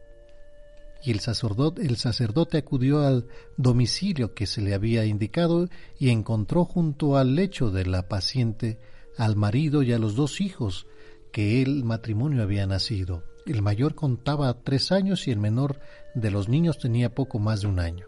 [1.04, 5.68] Y el sacerdote, acudió al domicilio que se le había indicado
[6.00, 8.80] y encontró junto al lecho de la paciente
[9.18, 10.88] al marido y a los dos hijos
[11.32, 13.24] que el matrimonio había nacido.
[13.46, 15.80] El mayor contaba tres años y el menor
[16.16, 18.06] de los niños tenía poco más de un año.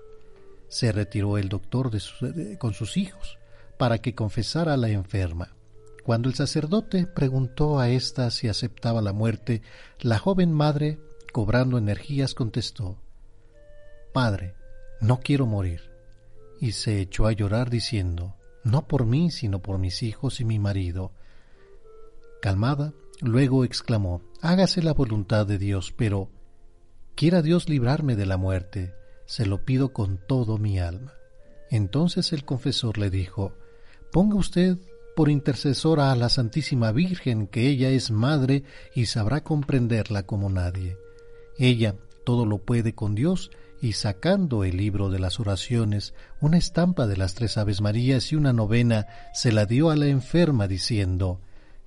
[0.68, 1.92] Se retiró el doctor
[2.60, 3.38] con sus hijos
[3.78, 5.56] para que confesara a la enferma.
[6.04, 9.62] Cuando el sacerdote preguntó a ésta si aceptaba la muerte,
[10.00, 11.00] la joven madre,
[11.32, 12.98] cobrando energías, contestó
[14.14, 14.56] Padre,
[15.02, 15.82] no quiero morir.
[16.60, 20.60] Y se echó a llorar diciendo No por mí, sino por mis hijos y mi
[20.60, 21.14] marido.
[22.42, 26.30] Calmada, luego exclamó Hágase la voluntad de Dios, pero
[27.16, 28.94] quiera Dios librarme de la muerte,
[29.26, 31.14] se lo pido con todo mi alma.
[31.70, 33.54] Entonces el confesor le dijo
[34.12, 34.78] Ponga usted
[35.16, 38.64] por intercesora a la Santísima Virgen, que ella es madre
[38.96, 40.98] y sabrá comprenderla como nadie.
[41.60, 47.06] Ella todo lo puede con Dios y sacando el libro de las oraciones, una estampa
[47.06, 51.42] de las tres Aves Marías y una novena, se la dio a la enferma diciendo,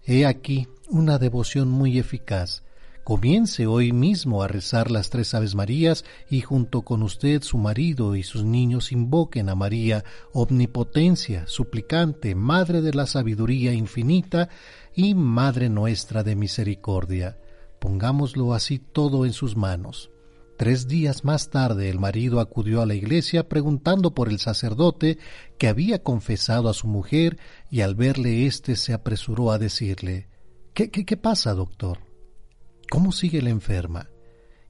[0.04, 2.64] He aquí una devoción muy eficaz.
[3.04, 8.14] Comience hoy mismo a rezar las tres Aves Marías y junto con usted su marido
[8.14, 14.50] y sus niños invoquen a María, omnipotencia, suplicante, Madre de la sabiduría infinita
[14.94, 17.38] y Madre nuestra de misericordia.
[17.82, 20.12] Pongámoslo así todo en sus manos.
[20.56, 25.18] Tres días más tarde el marido acudió a la iglesia preguntando por el sacerdote
[25.58, 27.38] que había confesado a su mujer
[27.72, 30.28] y al verle éste se apresuró a decirle
[30.74, 31.98] ¿Qué, qué, qué pasa, doctor?
[32.88, 34.10] ¿Cómo sigue la enferma?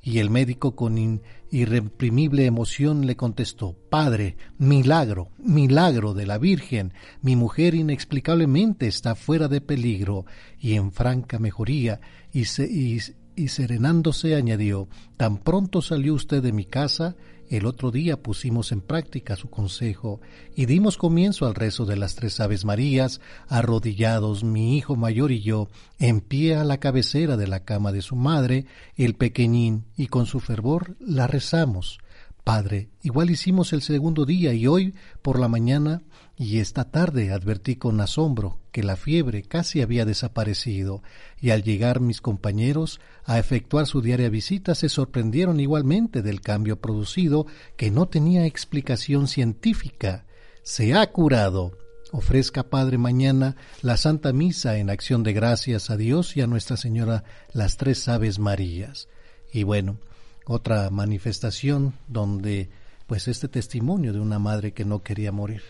[0.01, 1.21] Y el médico con
[1.51, 9.47] irreprimible emoción le contestó Padre, milagro, milagro de la Virgen, mi mujer inexplicablemente está fuera
[9.47, 10.25] de peligro
[10.59, 12.01] y en franca mejoría,
[12.33, 12.99] y, se, y,
[13.37, 17.17] y serenándose añadió Tan pronto salió usted de mi casa,
[17.49, 20.21] el otro día pusimos en práctica su consejo
[20.57, 25.43] y dimos comienzo al rezo de las tres Aves Marías, arrodillados mi hijo mayor y
[25.43, 25.69] yo,
[25.99, 28.65] en pie a la cabecera de la cama de su madre,
[28.97, 31.99] el pequeñín, y con su fervor la rezamos.
[32.43, 36.03] Padre, igual hicimos el segundo día y hoy por la mañana
[36.37, 41.03] y esta tarde advertí con asombro que la fiebre casi había desaparecido,
[41.41, 46.81] y al llegar mis compañeros a efectuar su diaria visita se sorprendieron igualmente del cambio
[46.81, 47.47] producido
[47.77, 50.25] que no tenía explicación científica.
[50.63, 51.79] Se ha curado.
[52.13, 56.77] Ofrezca, Padre, mañana la Santa Misa en acción de gracias a Dios y a Nuestra
[56.77, 59.09] Señora las Tres Aves Marías.
[59.53, 59.99] Y bueno,
[60.47, 62.71] otra manifestación donde
[63.07, 65.63] pues este testimonio de una madre que no quería morir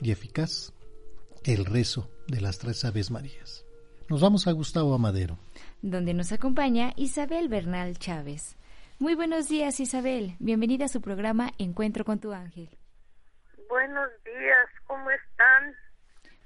[0.00, 0.72] y eficaz,
[1.44, 3.64] el rezo de las tres Aves Marías.
[4.08, 5.38] Nos vamos a Gustavo Amadero.
[5.82, 8.56] Donde nos acompaña Isabel Bernal Chávez.
[8.98, 12.70] Muy buenos días Isabel, bienvenida a su programa Encuentro con tu ángel.
[13.68, 15.74] Buenos días, ¿cómo están?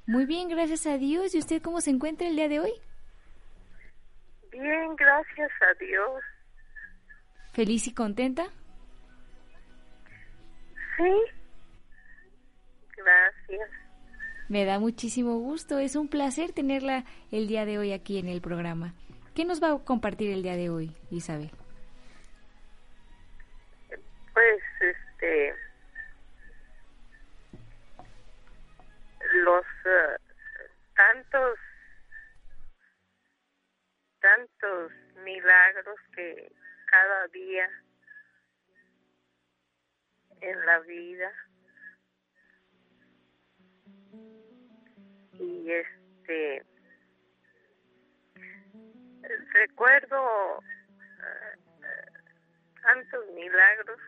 [0.07, 1.35] Muy bien, gracias a Dios.
[1.35, 2.73] ¿Y usted cómo se encuentra el día de hoy?
[4.51, 6.23] Bien, gracias a Dios.
[7.53, 8.47] ¿Feliz y contenta?
[10.97, 11.13] Sí.
[12.97, 13.80] Gracias.
[14.51, 18.41] Me da muchísimo gusto, es un placer tenerla el día de hoy aquí en el
[18.41, 18.95] programa.
[19.33, 21.53] ¿Qué nos va a compartir el día de hoy, Isabel?
[24.35, 25.55] Pues, este,
[29.35, 30.19] los uh,
[30.97, 31.59] tantos,
[34.19, 34.93] tantos
[35.25, 36.51] milagros que
[36.87, 37.71] cada día
[40.41, 41.33] en la vida
[45.41, 46.65] y este
[49.55, 50.63] recuerdo uh,
[52.83, 53.99] tantos milagros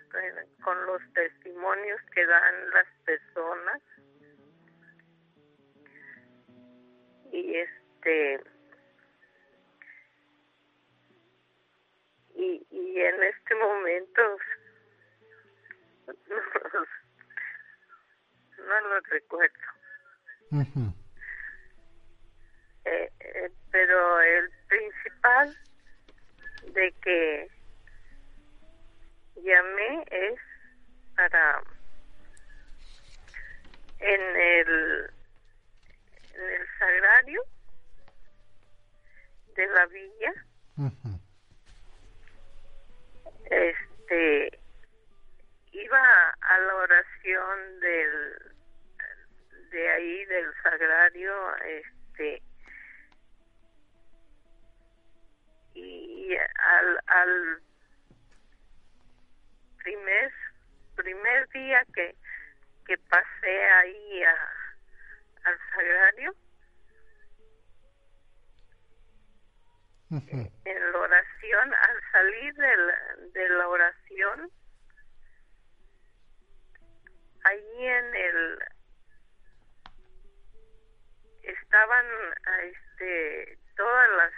[0.62, 3.82] con los testimonios que dan las personas.
[7.32, 8.40] Y este
[12.34, 14.36] y, y en este momento
[18.58, 19.54] no los, recuerdo
[22.84, 25.56] eh, eh, pero el principal
[26.74, 27.48] de que
[29.36, 30.38] llamé es
[31.16, 31.62] para
[34.00, 35.10] en el,
[36.34, 37.42] en el sagrario
[39.54, 40.32] de la villa,
[43.50, 44.58] este,
[45.72, 48.54] iba a la oración del,
[49.70, 52.42] de ahí del sagrario, este,
[55.74, 57.62] y al, al
[59.78, 60.32] primer
[60.96, 62.14] primer día que
[62.86, 64.36] que pasé ahí a,
[65.44, 66.34] al sagrario
[70.64, 74.50] en la oración al salir de la, de la oración
[77.44, 78.58] ahí en el
[81.42, 82.06] estaban
[82.62, 84.32] este todas las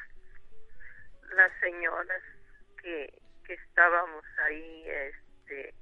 [1.36, 2.22] las señoras
[2.82, 3.12] que,
[3.44, 5.74] que estábamos ahí este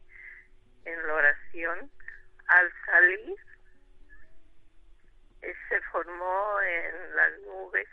[0.84, 1.90] en la oración
[2.46, 3.36] al salir
[5.42, 7.88] eh, se formó en las nubes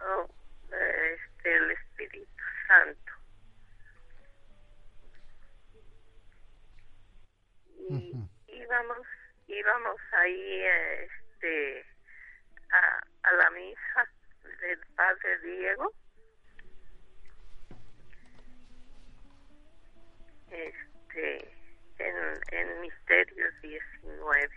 [0.00, 0.28] oh,
[0.72, 3.12] eh, este el Espíritu Santo.
[7.88, 8.14] Y
[8.46, 9.06] íbamos
[9.48, 11.86] íbamos ahí este
[12.70, 14.11] a, a la misa
[14.62, 15.92] del padre Diego.
[20.50, 21.62] Este
[21.98, 22.16] en,
[22.52, 24.48] en Misterios 19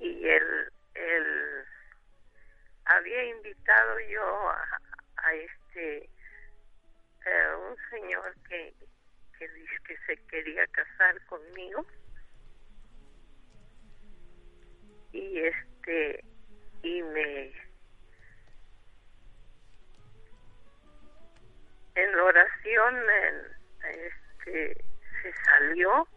[0.00, 1.64] y él, él
[2.84, 6.10] había invitado yo a, este
[7.56, 8.74] un señor que
[9.38, 11.86] que dice que se quería casar conmigo
[15.14, 16.24] y este
[16.82, 17.52] y me
[21.94, 23.54] en la oración en-
[23.90, 24.84] este
[25.22, 26.08] se salió.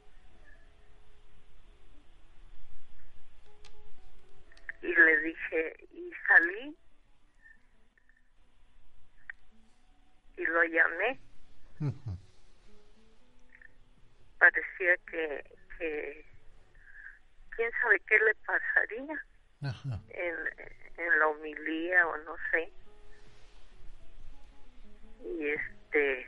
[4.81, 6.77] Y le dije y salí.
[10.37, 11.19] Y lo llamé.
[14.39, 15.43] Parecía que
[15.77, 16.25] que
[17.57, 19.25] quién sabe qué le pasaría
[19.63, 19.99] Ajá.
[20.09, 20.35] en,
[20.97, 22.71] en la homilía o no sé
[25.25, 26.27] y este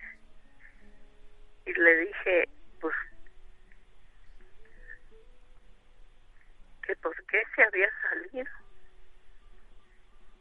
[1.66, 2.50] y le dije
[2.82, 2.96] pues
[6.82, 8.52] que por qué se había salido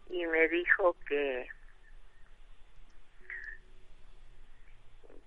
[0.08, 1.46] y me dijo que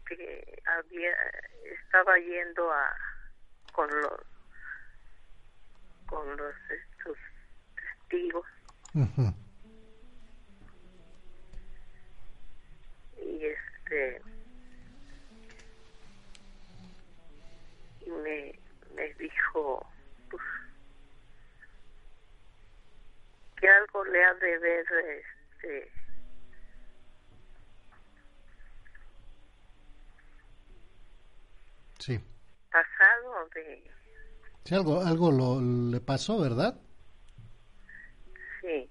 [0.08, 1.16] que había
[1.64, 2.98] estaba yendo a
[3.74, 4.31] con los
[6.12, 7.18] con los estos
[8.10, 8.46] testigos
[13.18, 14.22] y este
[18.02, 18.60] y me,
[18.94, 19.90] me dijo
[20.30, 20.44] pues
[23.56, 24.86] que algo le ha de ver
[25.64, 25.92] este
[32.00, 32.20] Sí.
[32.72, 33.92] pasado de
[34.64, 36.80] Sí, algo, algo lo, le pasó, ¿verdad?
[38.62, 38.90] sí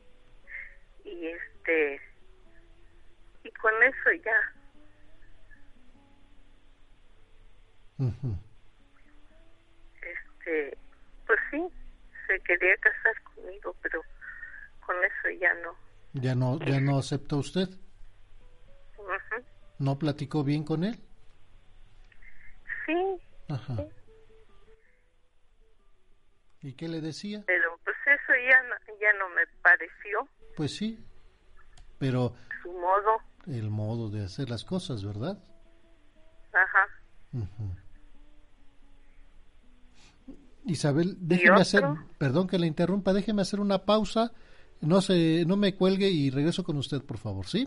[1.05, 2.01] y este
[3.45, 4.41] y con eso ya
[8.05, 8.37] Ujú.
[10.03, 10.79] este
[11.27, 11.63] pues sí
[12.27, 14.03] se quería casar conmigo pero
[14.87, 15.77] con eso ya no
[16.15, 17.69] Ya no, ya no aceptó usted.
[18.99, 19.45] Ujú.
[19.79, 20.99] ¿No platicó bien con él?
[22.87, 23.85] sí Ajá.
[26.63, 27.43] ¿Y qué le decía?
[27.47, 30.99] pero pues eso ya no, ya no me pareció Pues sí,
[31.99, 35.39] pero su modo el modo de hacer las cosas, ¿verdad?
[36.53, 36.87] ajá.
[40.67, 41.85] Isabel, déjeme hacer,
[42.19, 44.33] perdón que le interrumpa, déjeme hacer una pausa,
[44.81, 47.67] no se, no me cuelgue y regreso con usted, por favor, ¿sí?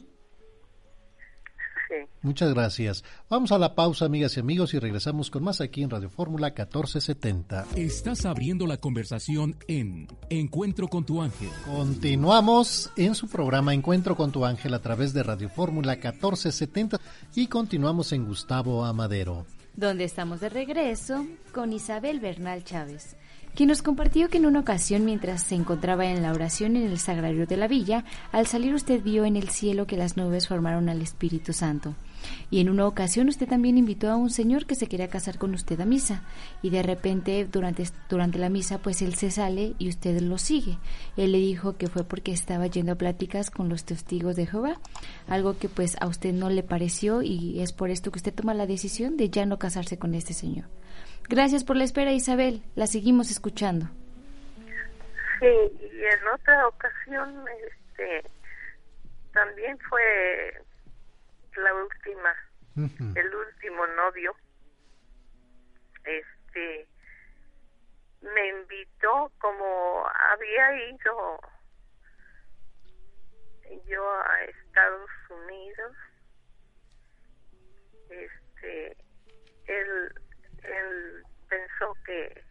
[2.02, 3.04] Sí Muchas gracias.
[3.30, 6.48] Vamos a la pausa, amigas y amigos, y regresamos con más aquí en Radio Fórmula
[6.48, 7.66] 1470.
[7.76, 11.50] Estás abriendo la conversación en Encuentro con tu ángel.
[11.66, 17.00] Continuamos en su programa Encuentro con tu ángel a través de Radio Fórmula 1470
[17.36, 19.46] y continuamos en Gustavo Amadero.
[19.76, 23.16] donde estamos de regreso con Isabel Bernal Chávez,
[23.56, 26.98] quien nos compartió que en una ocasión mientras se encontraba en la oración en el
[26.98, 30.90] sagrario de la villa, al salir usted vio en el cielo que las nubes formaron
[30.90, 31.96] al Espíritu Santo.
[32.50, 35.54] Y en una ocasión usted también invitó a un señor que se quería casar con
[35.54, 36.24] usted a misa
[36.62, 40.78] y de repente durante, durante la misa pues él se sale y usted lo sigue.
[41.18, 44.80] Él le dijo que fue porque estaba yendo a pláticas con los testigos de Jehová,
[45.28, 48.54] algo que pues a usted no le pareció y es por esto que usted toma
[48.54, 50.66] la decisión de ya no casarse con este señor.
[51.30, 53.88] Gracias por la espera Isabel, la seguimos escuchando.
[55.40, 58.24] Sí, y en otra ocasión, este,
[59.34, 60.64] también fue
[61.58, 62.36] la última,
[63.16, 64.36] el último novio,
[66.04, 66.88] este,
[68.22, 71.40] me invitó como había ido
[73.88, 75.96] yo a Estados Unidos,
[78.10, 78.98] este,
[79.68, 80.14] él,
[80.64, 82.44] él pensó que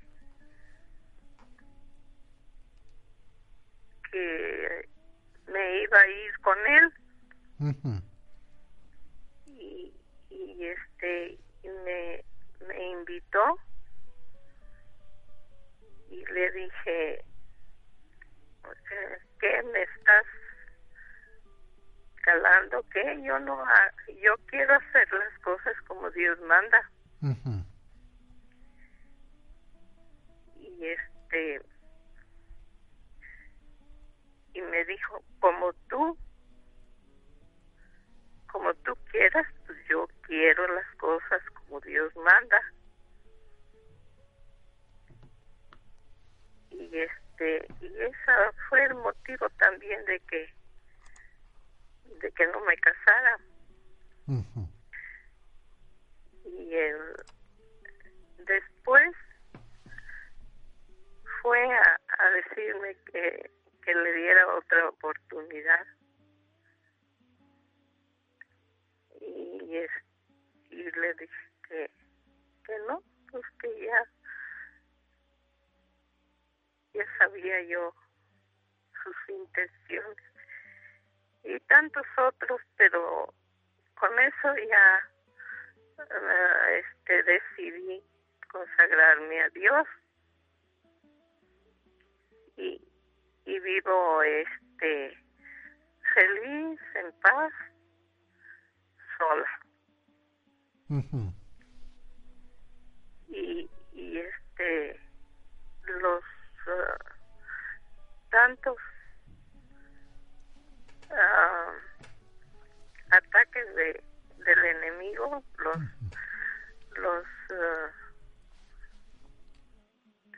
[4.11, 4.89] que
[5.47, 6.93] me iba a ir con él.
[9.47, 9.95] Y,
[10.31, 12.25] y este me,
[12.67, 13.59] me invitó.
[16.11, 17.25] Y le dije
[19.41, 20.25] ¿qué me estás
[22.23, 22.85] calando?
[22.93, 23.21] ¿Qué?
[23.23, 23.59] Yo no
[24.23, 26.91] yo quiero hacer las cosas como Dios manda
[30.83, 31.63] y este
[34.55, 36.19] y me dijo como tú
[38.51, 42.61] como tú quieras pues yo quiero las cosas como Dios manda
[46.71, 48.33] y este y ese
[48.69, 50.53] fue el motivo también de que
[52.21, 53.39] de que no me casara.
[56.45, 56.97] Y el
[58.47, 59.13] después
[61.43, 63.51] fue a, a decirme que,
[63.85, 65.87] que le diera otra oportunidad.
[69.21, 69.53] Y
[70.73, 71.91] y le dije que,
[72.67, 74.05] que no pues que ya
[76.95, 77.95] ya sabía yo
[79.03, 80.17] sus intenciones
[81.45, 83.35] y tantos otros pero
[83.99, 85.11] con eso ya
[85.99, 88.03] eh, este decidí
[88.51, 89.87] consagrarme a Dios
[92.57, 92.81] y,
[93.45, 95.17] y vivo este
[96.15, 97.53] feliz en paz
[99.19, 99.49] sola.
[103.29, 105.01] Y, y este
[105.85, 106.25] los
[106.69, 106.99] ah,
[108.31, 108.77] tantos
[111.11, 111.73] ah,
[113.11, 114.05] ataques de
[114.45, 115.79] del enemigo los
[116.97, 117.91] los ah,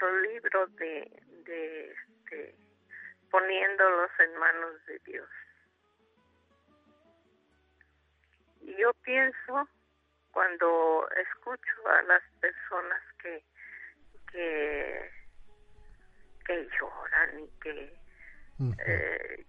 [0.00, 2.54] los libros de de este
[3.30, 5.28] poniéndolos en manos de Dios.
[8.60, 9.68] Y yo pienso
[10.30, 13.42] cuando escucho a las personas que
[14.30, 15.10] que
[16.46, 17.98] que lloran y que
[18.86, 19.46] eh,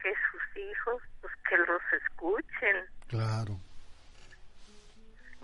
[0.00, 2.86] que sus hijos pues que los escuchen.
[3.08, 3.56] Claro.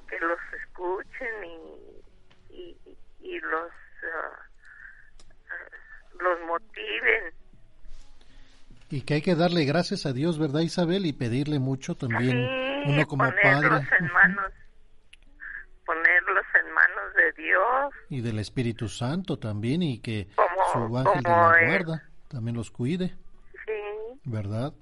[0.09, 2.03] que los escuchen y
[2.51, 3.73] y, y los
[4.13, 4.49] ah,
[6.21, 7.35] los motiven.
[8.91, 11.05] Y que hay que darle gracias a Dios, ¿verdad, Isabel?
[11.07, 12.33] Y pedirle mucho también
[12.85, 13.97] Sí, uno como ponerlos padre.
[14.01, 14.53] en manos.
[15.85, 17.95] Ponerlos en manos de Dios.
[18.11, 22.71] Y del Espíritu Santo también y que Como- su ángel de la guarda también los
[22.71, 23.15] cuide,
[23.67, 24.21] sí.
[24.25, 24.73] ¿verdad?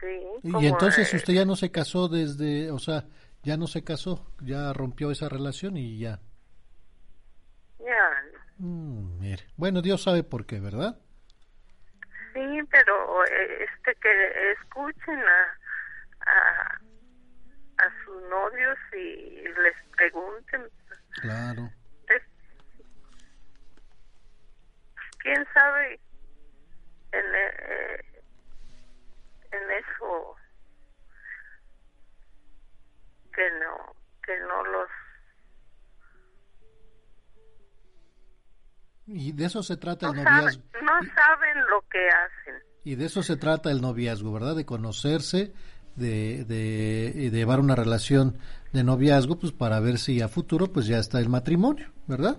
[0.00, 3.04] sí Y entonces eh, usted ya no se casó desde, o sea,
[3.42, 6.20] ya no se casó, ya rompió esa relación y ya.
[7.80, 8.22] ya
[8.58, 10.98] Mm, mire, bueno, Dios sabe por qué, ¿verdad?
[12.32, 15.58] sí pero eh, este que escuchen a
[16.24, 16.80] a,
[17.84, 20.68] a sus novios y les pregunten
[21.20, 21.70] Claro.
[22.08, 22.22] es-
[25.18, 26.00] quién sabe
[27.12, 28.04] en eh,
[29.50, 30.36] en eso
[33.34, 34.88] que no que no los
[39.06, 40.62] Y de eso se trata el no saben, noviazgo.
[40.82, 44.54] no saben lo que hacen Y de eso se trata el noviazgo, ¿verdad?
[44.56, 45.52] De conocerse,
[45.96, 48.38] de, de, llevar una relación
[48.72, 52.38] de noviazgo, pues para ver si a futuro pues ya está el matrimonio, ¿verdad?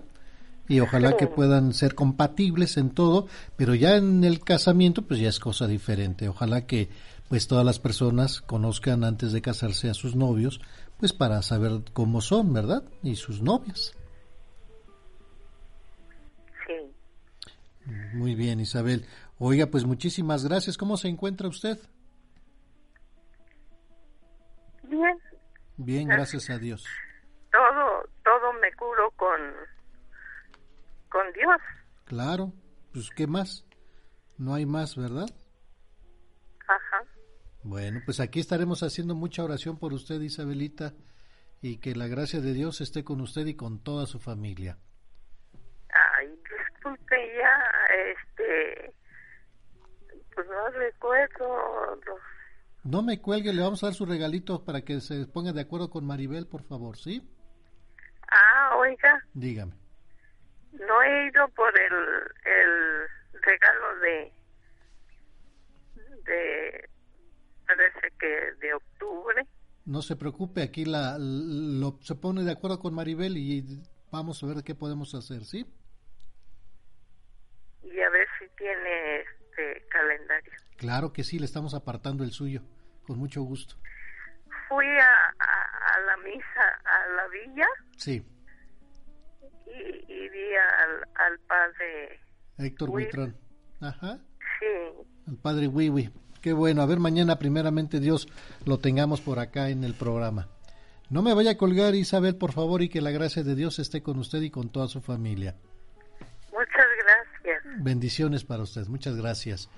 [0.66, 1.16] Y ojalá Sí.
[1.18, 5.66] que puedan ser compatibles en todo, pero ya en el casamiento pues ya es cosa
[5.66, 6.28] diferente.
[6.28, 6.88] Ojalá que
[7.28, 10.60] pues todas las personas conozcan antes de casarse a sus novios,
[10.98, 12.82] pues para saber cómo son, ¿verdad?
[13.02, 13.92] Y sus novias.
[17.86, 19.06] Muy bien, Isabel.
[19.38, 20.76] Oiga, pues muchísimas gracias.
[20.76, 21.78] ¿Cómo se encuentra usted?
[24.82, 25.18] bien
[25.76, 26.86] Bien, gracias a Dios.
[27.50, 29.40] Todo, todo me curo con,
[31.08, 31.56] con Dios.
[32.04, 32.52] Claro,
[32.92, 33.66] pues ¿qué más?
[34.38, 35.28] No hay más, ¿verdad?
[36.66, 37.04] Ajá.
[37.62, 40.92] Bueno, pues aquí estaremos haciendo mucha oración por usted, Isabelita,
[41.62, 44.78] y que la gracia de Dios esté con usted y con toda su familia.
[46.18, 47.63] Ay, disculpe ya,
[48.12, 48.94] este,
[50.34, 52.20] pues no recuerdo los
[52.84, 55.90] No me cuelgue, le vamos a dar su regalito para que se ponga de acuerdo
[55.90, 57.22] con Maribel, por favor, ¿sí?
[58.30, 59.72] Ah, oiga, Dígame.
[60.72, 63.06] no he ido por el, el
[63.42, 64.32] regalo de,
[66.24, 66.88] de,
[67.66, 69.46] parece que de octubre.
[69.86, 73.64] No se preocupe, aquí la, lo, se pone de acuerdo con Maribel y
[74.10, 75.66] vamos a ver qué podemos hacer, ¿sí?
[77.84, 80.52] Y a ver si tiene este calendario.
[80.76, 82.62] Claro que sí, le estamos apartando el suyo,
[83.06, 83.76] con mucho gusto.
[84.68, 88.24] Fui a, a, a la misa a la villa Sí,
[89.66, 92.20] y, y vi al, al padre.
[92.58, 93.02] Héctor Uy.
[93.04, 93.36] Buitrón.
[93.80, 94.18] Ajá,
[94.60, 96.10] Sí, el padre Wiwi.
[96.40, 98.28] Qué bueno, a ver, mañana primeramente Dios
[98.66, 100.48] lo tengamos por acá en el programa.
[101.10, 104.02] No me vaya a colgar, Isabel, por favor, y que la gracia de Dios esté
[104.02, 105.56] con usted y con toda su familia.
[107.44, 107.84] Gracias.
[107.84, 109.68] Bendiciones para usted, muchas gracias.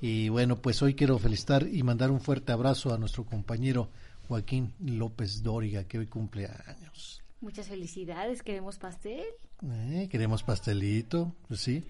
[0.00, 3.88] Y bueno, pues hoy quiero felicitar y mandar un fuerte abrazo a nuestro compañero
[4.28, 7.22] Joaquín López Dóriga, que hoy cumple años.
[7.40, 9.24] Muchas felicidades, queremos pastel.
[9.62, 11.84] Eh, queremos pastelito, pues sí.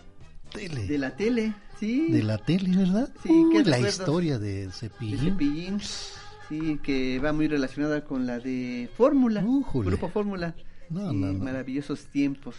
[0.53, 0.87] tele.
[0.87, 2.07] De la tele, sí.
[2.09, 3.09] De la tele, ¿verdad?
[3.23, 5.31] Sí, Uy, la historia de De Cepillín.
[5.33, 5.79] Cepillín.
[6.47, 9.43] Sí, que va muy relacionada con la de Fórmula.
[9.73, 10.55] Grupo Fórmula.
[10.89, 11.43] No, Sí, no, no.
[11.43, 12.55] Maravillosos tiempos.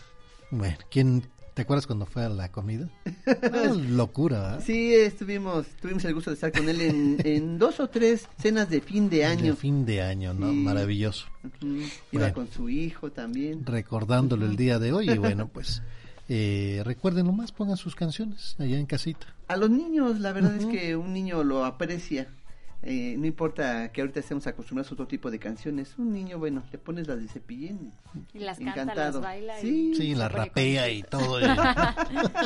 [0.51, 1.23] Bueno, ¿quién
[1.59, 2.89] te acuerdas cuando fue a la comida?
[3.27, 4.63] Ah, locura, ¿verdad?
[4.65, 8.71] Sí, estuvimos, tuvimos el gusto de estar con él en, en dos o tres cenas
[8.71, 9.43] de fin de año.
[9.43, 10.51] De fin de año, ¿no?
[10.51, 10.57] Sí.
[10.57, 11.27] Maravilloso.
[11.43, 11.67] Ujú.
[11.67, 12.35] Iba Bueno.
[12.35, 13.67] con su hijo también.
[13.67, 15.83] Recordándolo el día de hoy y bueno, pues
[16.29, 19.27] eh, recuerden nomás, pongan sus canciones allá en casita.
[19.49, 22.29] A los niños, la verdad es que un niño lo aprecia.
[22.81, 25.99] Eh, no importa que ahorita estemos acostumbrados a otro tipo de canciones.
[25.99, 27.91] Un niño, bueno, le pones las de cepillín.
[28.33, 29.21] Y las canta, Encantado.
[29.21, 29.59] las baila.
[29.59, 31.41] y- Sí, Sí, la rapea y todo.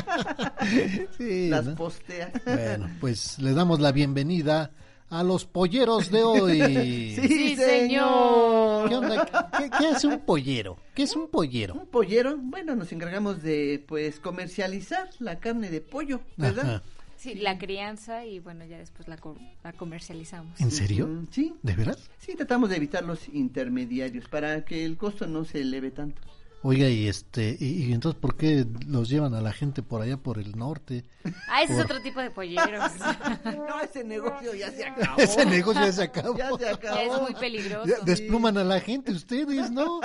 [1.19, 1.75] Sí, las ¿no?
[1.75, 2.33] postea.
[2.47, 4.71] Bueno, pues le damos la bienvenida
[5.11, 7.17] a los polleros de hoy.
[7.23, 8.89] Sí, señor.
[8.89, 9.51] ¿Qué onda?
[9.59, 10.79] ¿Qué, qué es un pollero?
[10.95, 11.75] ¿Qué es un pollero?
[11.75, 16.77] Un pollero, bueno, nos encargamos de pues comercializar la carne de pollo, ¿verdad?
[16.77, 16.83] Ajá.
[17.23, 20.61] Sí, la crianza y bueno, ya después la, co- la comercializamos.
[20.61, 21.07] ¿En serio?
[21.07, 22.11] Mm, Sí, ¿De veras?
[22.19, 26.21] sí, tratamos de evitar los intermediarios para que el costo no se eleve tanto.
[26.65, 30.17] Oiga, y este, y, y entonces ¿por qué los llevan a la gente por allá
[30.17, 31.05] por el norte?
[31.49, 32.93] Ah, ese Por- es otro tipo de polleros.
[33.45, 35.19] No, ese negocio ya se acabó.
[35.19, 36.37] Ese negocio ya se acabó.
[36.39, 36.97] Ya se acabó.
[36.97, 37.87] Ya es muy peligroso.
[37.89, 40.01] Ya Despluman a la gente ustedes, ¿no?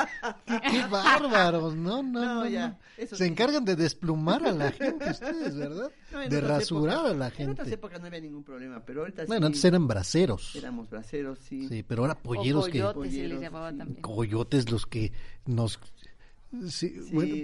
[0.46, 2.48] Qué, qué bárbaros, no, no, No, no.
[2.48, 2.78] ya, no.
[2.98, 3.30] eso Se sí.
[3.32, 5.92] encargan de desplumar a la gente ustedes, ¿verdad?
[6.12, 7.74] No, de rasurar épocas- a la En otras gente.
[7.76, 10.56] épocas no había ningún problema, pero ahorita Bueno, sí antes eran braceros.
[10.56, 11.68] éramos braceros, sí.
[11.68, 13.78] Sí, pero ahora polleros o que coyotes se les llamaba sí.
[13.78, 14.02] también.
[14.02, 15.12] coyotes los que
[15.46, 15.80] nos
[16.70, 17.10] sí, Sí.
[17.14, 17.36] bueno,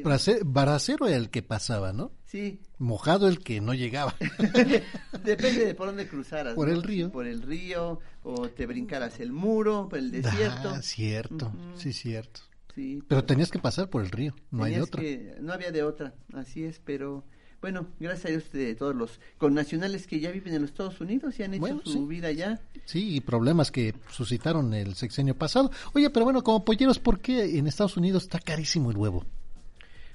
[0.46, 2.12] bracero era el que pasaba, ¿no?
[2.26, 4.16] Sí, Mojado el que no llegaba.
[5.24, 6.56] depende de por dónde cruzaras.
[6.56, 6.74] Por ¿no?
[6.74, 7.12] el río.
[7.12, 10.70] Por el río, o te brincaras el muro, por el desierto.
[10.70, 12.42] Ah, cierto, sí, cierto.
[12.76, 15.00] Sí, Pero tenías que pasar por el río, no hay otra.
[15.02, 17.24] que- no había de otra, así es, pero
[17.64, 21.40] bueno, gracias a Dios de todos los connacionales que ya viven en los Estados Unidos
[21.40, 22.06] y han hecho Bueno, su sí.
[22.06, 22.60] vida allá.
[22.86, 25.72] Sí, y problemas que suscitaron el sexenio pasado.
[25.94, 29.26] Oye, pero bueno, como polleros, ¿por qué en Estados Unidos está carísimo el huevo?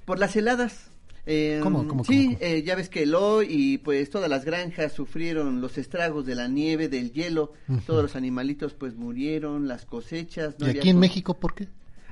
[0.05, 0.91] Por las heladas.
[1.27, 4.45] Eh, ¿Cómo, cómo, sí, cómo, eh, ya ves que el hoy y pues todas las
[4.47, 7.53] granjas sufrieron los estragos de la nieve, del hielo,
[7.87, 10.55] todos los animalitos pues murieron, las cosechas.
[10.59, 11.69] no ¿Y aquí en co- México por qué?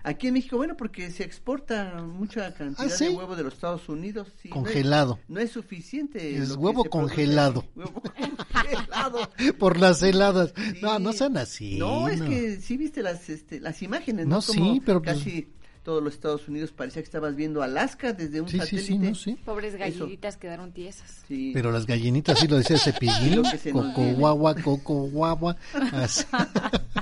[0.08, 3.06] Aquí en México, bueno, porque se exporta mucha cantidad Ah, ¿sí?
[3.06, 4.28] de huevo de los Estados Unidos.
[4.40, 5.18] sí, no es- Congelado.
[5.26, 6.36] No es, suficiente.
[6.38, 7.64] Es huevo congelado.
[7.74, 9.28] Huevo congelado.
[9.58, 10.52] Por las heladas.
[10.56, 10.78] Sí.
[10.80, 11.76] No, no sean así.
[11.78, 14.42] No, es que sí viste las, este, las imágenes, No, ¿no?
[14.42, 15.48] sí, pero pues- Casi
[15.86, 18.86] todos los Estados Unidos parecía que estabas viendo Alaska desde un Sí, satélite.
[18.86, 19.38] sí, no, sí.
[19.44, 19.78] Pobres Eso.
[19.78, 21.22] gallinitas quedaron tiesas.
[21.28, 21.52] Sí.
[21.54, 25.56] Pero las gallinitas, sí lo decía Cepillín, Lo que coco guagua, coco guagua,
[25.92, 26.24] así.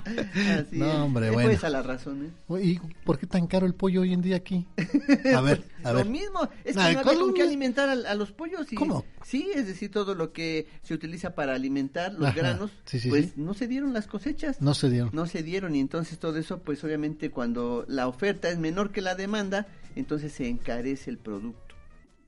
[0.05, 0.95] Así No, es.
[0.97, 1.49] hombre, bueno.
[1.49, 2.63] Pues a la razón, ¿eh?
[2.63, 4.67] ¿Y por qué tan caro el pollo hoy en día aquí?
[5.35, 6.07] A ver, a lo ver.
[6.07, 8.71] mismo, es que no había ¿cuál con lo mi- alimentar a, a los pollos.
[8.73, 9.05] Y, ¿Cómo?
[9.25, 13.09] Sí, es decir, todo lo que se utiliza para alimentar los Ajá, granos, sí, sí,
[13.09, 13.33] pues sí.
[13.37, 14.61] no se dieron las cosechas.
[14.61, 15.11] No se dieron.
[15.15, 19.01] No se dieron y entonces todo eso, pues obviamente cuando la oferta es menor que
[19.01, 21.63] la demanda, entonces se encarece el producto.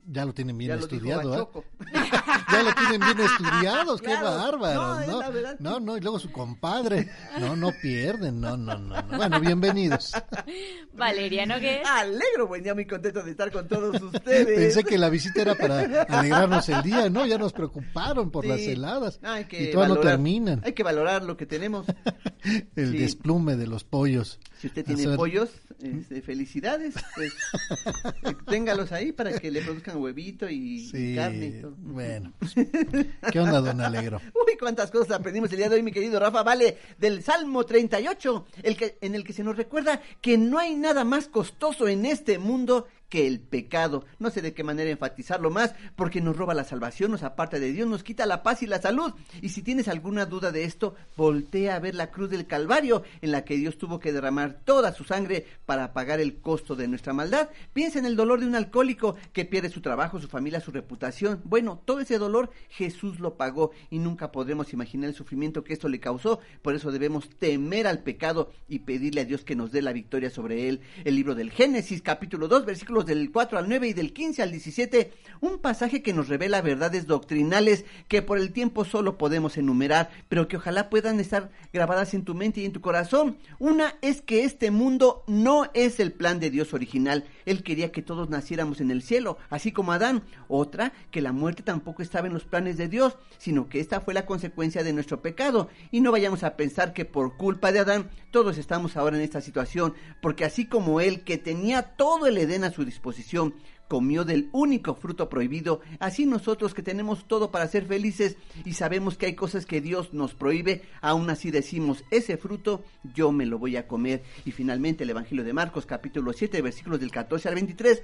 [0.09, 1.85] Ya lo tienen bien Ya lo dijo estudiado, ¿eh?
[2.49, 5.19] Ya lo tienen bien estudiados, qué bárbaros, No, es ¿no?
[5.19, 5.55] la verdad.
[5.59, 7.09] No, no, y luego su compadre.
[7.41, 9.01] No, no pierden, no, no, no.
[9.01, 9.17] no.
[9.17, 10.13] Bueno, bienvenidos.
[10.93, 11.81] Valeria, ¿no qué?
[11.85, 14.45] Alegro, buen día, muy contento de estar con todos ustedes.
[14.57, 17.25] Pensé que la visita era para alegrarnos el día, ¿no?
[17.25, 18.49] Ya nos preocuparon por Sí.
[18.49, 19.19] las heladas.
[19.23, 20.61] Hay que y todavía no valorar- terminan.
[20.63, 21.85] Hay que valorar lo que tenemos.
[22.77, 22.97] El Sí.
[22.97, 24.39] desplume de los pollos.
[24.59, 25.49] Si usted tiene Hacer- pollos,
[25.81, 26.95] este, felicidades.
[27.15, 27.31] Pues,
[28.47, 31.45] téngalos ahí para que le produzcan huevito y Sí, carne.
[31.47, 31.75] y todo.
[31.77, 32.33] bueno.
[32.39, 32.53] pues,
[33.31, 34.19] ¿Qué onda, don Alegro?
[34.33, 38.45] Uy, cuántas cosas aprendimos el día de hoy, mi querido Rafa Vale, del Salmo 38,
[38.63, 42.05] el que, en el que se nos recuerda que no hay nada más costoso en
[42.05, 44.05] este mundo que el pecado.
[44.19, 47.71] No sé de qué manera enfatizarlo más, porque nos roba la salvación, nos aparta de
[47.71, 49.13] Dios, nos quita la paz y la salud.
[49.41, 53.31] Y si tienes alguna duda de esto, voltea a ver la cruz del Calvario, en
[53.31, 57.13] la que Dios tuvo que derramar toda su sangre para pagar el costo de nuestra
[57.13, 57.49] maldad.
[57.73, 61.41] Piensa en el dolor de un alcohólico que pierde su trabajo, su familia, su reputación.
[61.45, 65.87] Bueno, todo ese dolor Jesús lo pagó y nunca podremos imaginar el sufrimiento que esto
[65.87, 66.39] le causó.
[66.61, 70.29] Por eso debemos temer al pecado y pedirle a Dios que nos dé la victoria
[70.29, 70.81] sobre él.
[71.05, 72.65] El libro del Génesis, capítulo 2,
[73.03, 75.11] del 4 al 9 y del 15 al 17,
[75.41, 80.47] un pasaje que nos revela verdades doctrinales que por el tiempo solo podemos enumerar, pero
[80.47, 83.37] que ojalá puedan estar grabadas en tu mente y en tu corazón.
[83.59, 87.25] Una es que este mundo no es el plan de Dios original.
[87.47, 90.21] Él quería que todos naciéramos en el cielo, así como Adán.
[90.49, 94.13] Otra, que la muerte tampoco estaba en los planes de Dios, sino que esta fue
[94.13, 95.69] la consecuencia de nuestro pecado.
[95.89, 99.39] Y no vayamos a pensar que por culpa de Adán todos estamos ahora en esta
[99.39, 103.55] situación, porque así como él, que tenía todo el Edén a su disposición,
[103.87, 109.17] comió del único fruto prohibido, así nosotros que tenemos todo para ser felices y sabemos
[109.17, 112.83] que hay cosas que Dios nos prohíbe, aún así decimos, ese fruto
[113.15, 114.23] yo me lo voy a comer.
[114.45, 118.03] Y finalmente el Evangelio de Marcos capítulo 7 versículos del 14 al 23,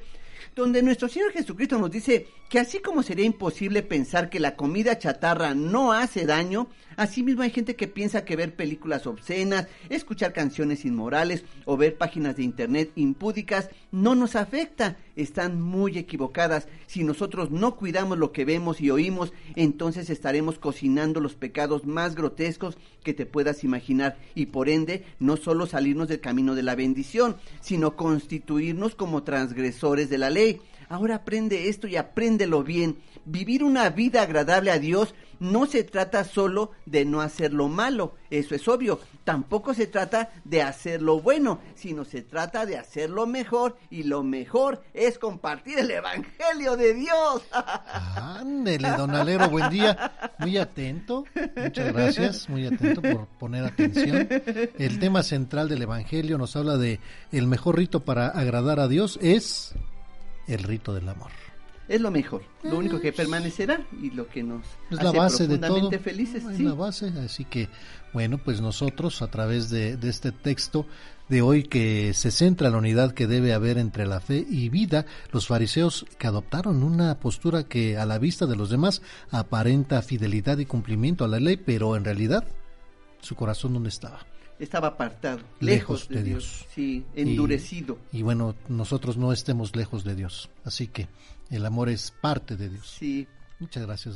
[0.55, 4.97] donde nuestro Señor Jesucristo nos dice que así como sería imposible pensar que la comida
[4.99, 10.85] chatarra no hace daño, asimismo hay gente que piensa que ver películas obscenas, escuchar canciones
[10.85, 14.97] inmorales o ver páginas de internet impúdicas no nos afecta.
[15.15, 16.67] Están muy equivocadas.
[16.87, 22.15] Si nosotros no cuidamos lo que vemos y oímos, entonces estaremos cocinando los pecados más
[22.15, 26.75] grotescos que te puedas imaginar y por ende no solo salirnos del camino de la
[26.75, 30.59] bendición, sino constituirnos como transgresores de la ley.
[30.89, 32.97] Ahora aprende esto y apréndelo bien.
[33.25, 38.15] Vivir una vida agradable a Dios no se trata solo de no hacer lo malo,
[38.29, 38.99] eso es obvio.
[39.25, 44.03] Tampoco se trata de hacer lo bueno, sino se trata de hacer lo mejor y
[44.03, 47.43] lo mejor es compartir el Evangelio de Dios.
[48.15, 50.31] Ándele, don Alegro, buen día.
[50.39, 54.27] Muy atento, muchas gracias, muy atento por poner atención.
[54.77, 57.01] El tema central del Evangelio nos habla de
[57.33, 59.75] el mejor rito para agradar a Dios es
[60.47, 61.42] el rito del amor.
[61.89, 65.57] Es lo mejor, lo único que permanecerá y lo que nos Es la base de
[65.57, 65.67] todo.
[65.67, 66.43] profundamente felices.
[66.45, 66.63] Es sí.
[66.63, 67.67] la base, así que
[68.13, 70.85] bueno, pues nosotros a través de, de este texto
[71.27, 74.69] de hoy que se centra en la unidad que debe haber entre la fe y
[74.69, 80.01] vida, los fariseos que adoptaron una postura que a la vista de los demás aparenta
[80.01, 82.45] fidelidad y cumplimiento a la ley, pero en realidad
[83.21, 84.25] su corazón dónde estaba?
[84.59, 86.43] Estaba apartado, Lejos lejos, de, de Dios.
[86.43, 86.67] Dios.
[86.75, 87.97] Sí, Y- endurecido.
[88.13, 91.07] Y, bueno, nosotros no estemos lejos de Dios, así que
[91.55, 92.95] el amor es parte de Dios.
[92.99, 93.27] Sí.
[93.59, 94.15] Muchas gracias.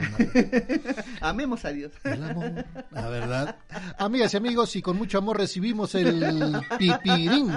[1.22, 1.92] Amemos a Dios.
[2.04, 3.56] El amor, la verdad.
[3.98, 7.50] Amigas y amigos, y con mucho amor recibimos el pipirín.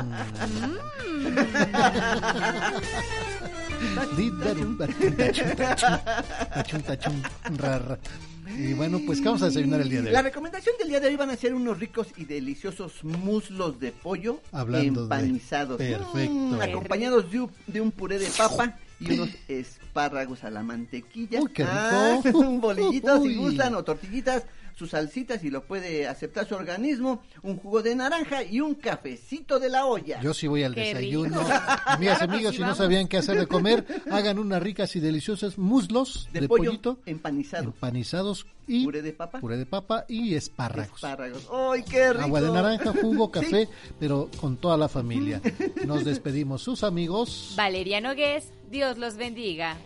[8.59, 10.25] Y bueno, pues, ¿qué vamos a desayunar el día de La hoy?
[10.25, 14.41] recomendación del día de hoy van a ser unos ricos y deliciosos muslos de pollo
[14.53, 15.79] Hablando de- empanizados.
[15.79, 16.33] Perfecto.
[16.35, 21.41] Mm, acompañados de un, de un puré de papa y unos espárragos a la mantequilla.
[21.41, 21.75] Uy, qué rico.
[21.75, 27.23] Ah, un bolillito si gustan o tortillitas, sus salsitas si lo puede aceptar su organismo,
[27.43, 30.21] un jugo de naranja y un cafecito de la olla.
[30.21, 31.41] Yo sí voy al Qué desayuno.
[31.41, 35.01] y Claro amigos, sí, si no sabían qué hacer de comer, hagan unas ricas y
[35.01, 37.65] deliciosas muslos de, de, pollo pollito empanizado.
[37.65, 39.41] empanizados y Puré de papa.
[39.41, 40.95] puré de papa y espárragos.
[40.97, 41.49] Espárragos.
[41.53, 42.25] ¡Ay, qué rico!
[42.25, 43.41] Agua de naranja, jugo, Sí.
[43.41, 43.69] café,
[43.99, 45.41] pero con toda la familia.
[45.87, 47.55] Nos despedimos, sus amigos.
[47.57, 49.77] Valeria Nogués, Dios los bendiga.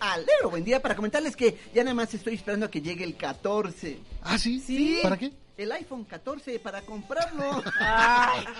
[0.00, 3.16] Alero, buen día para comentarles que ya nada más estoy esperando a que llegue el
[3.16, 3.98] 14.
[4.22, 4.60] ¿Ah, sí?
[4.60, 4.98] Sí.
[5.02, 5.32] ¿Para qué?
[5.62, 7.62] el iPhone 14 para comprarlo.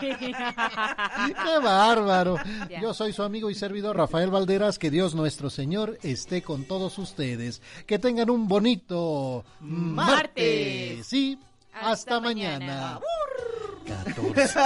[0.01, 2.37] ¡Qué bárbaro!
[2.81, 4.79] Yo soy su amigo y servidor Rafael Valderas.
[4.79, 7.63] Que Dios nuestro Señor esté con todos ustedes.
[7.87, 11.07] Que tengan un bonito martes.
[11.07, 11.39] Sí,
[11.73, 13.01] hasta, mañana.
[13.87, 14.61] 14.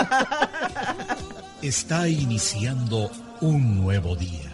[1.62, 4.53] Está iniciando un nuevo día.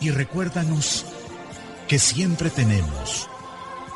[0.00, 1.04] Y recuérdanos
[1.88, 3.28] que siempre tenemos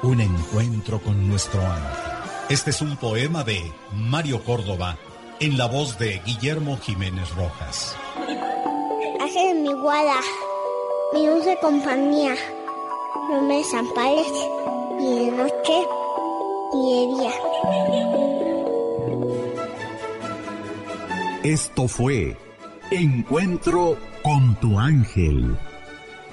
[0.03, 2.11] un encuentro con nuestro ángel.
[2.49, 3.61] Este es un poema de
[3.93, 4.97] Mario Córdoba
[5.41, 7.97] en la voz de Guillermo Jiménez Rojas.
[9.21, 10.21] Ángel mi guarda,
[11.13, 12.35] mi dulce compañía,
[13.31, 14.33] no me desampares
[14.99, 15.87] ni de noche
[16.73, 17.33] ni de día.
[21.43, 22.37] Esto fue
[22.91, 25.57] Encuentro con tu ángel.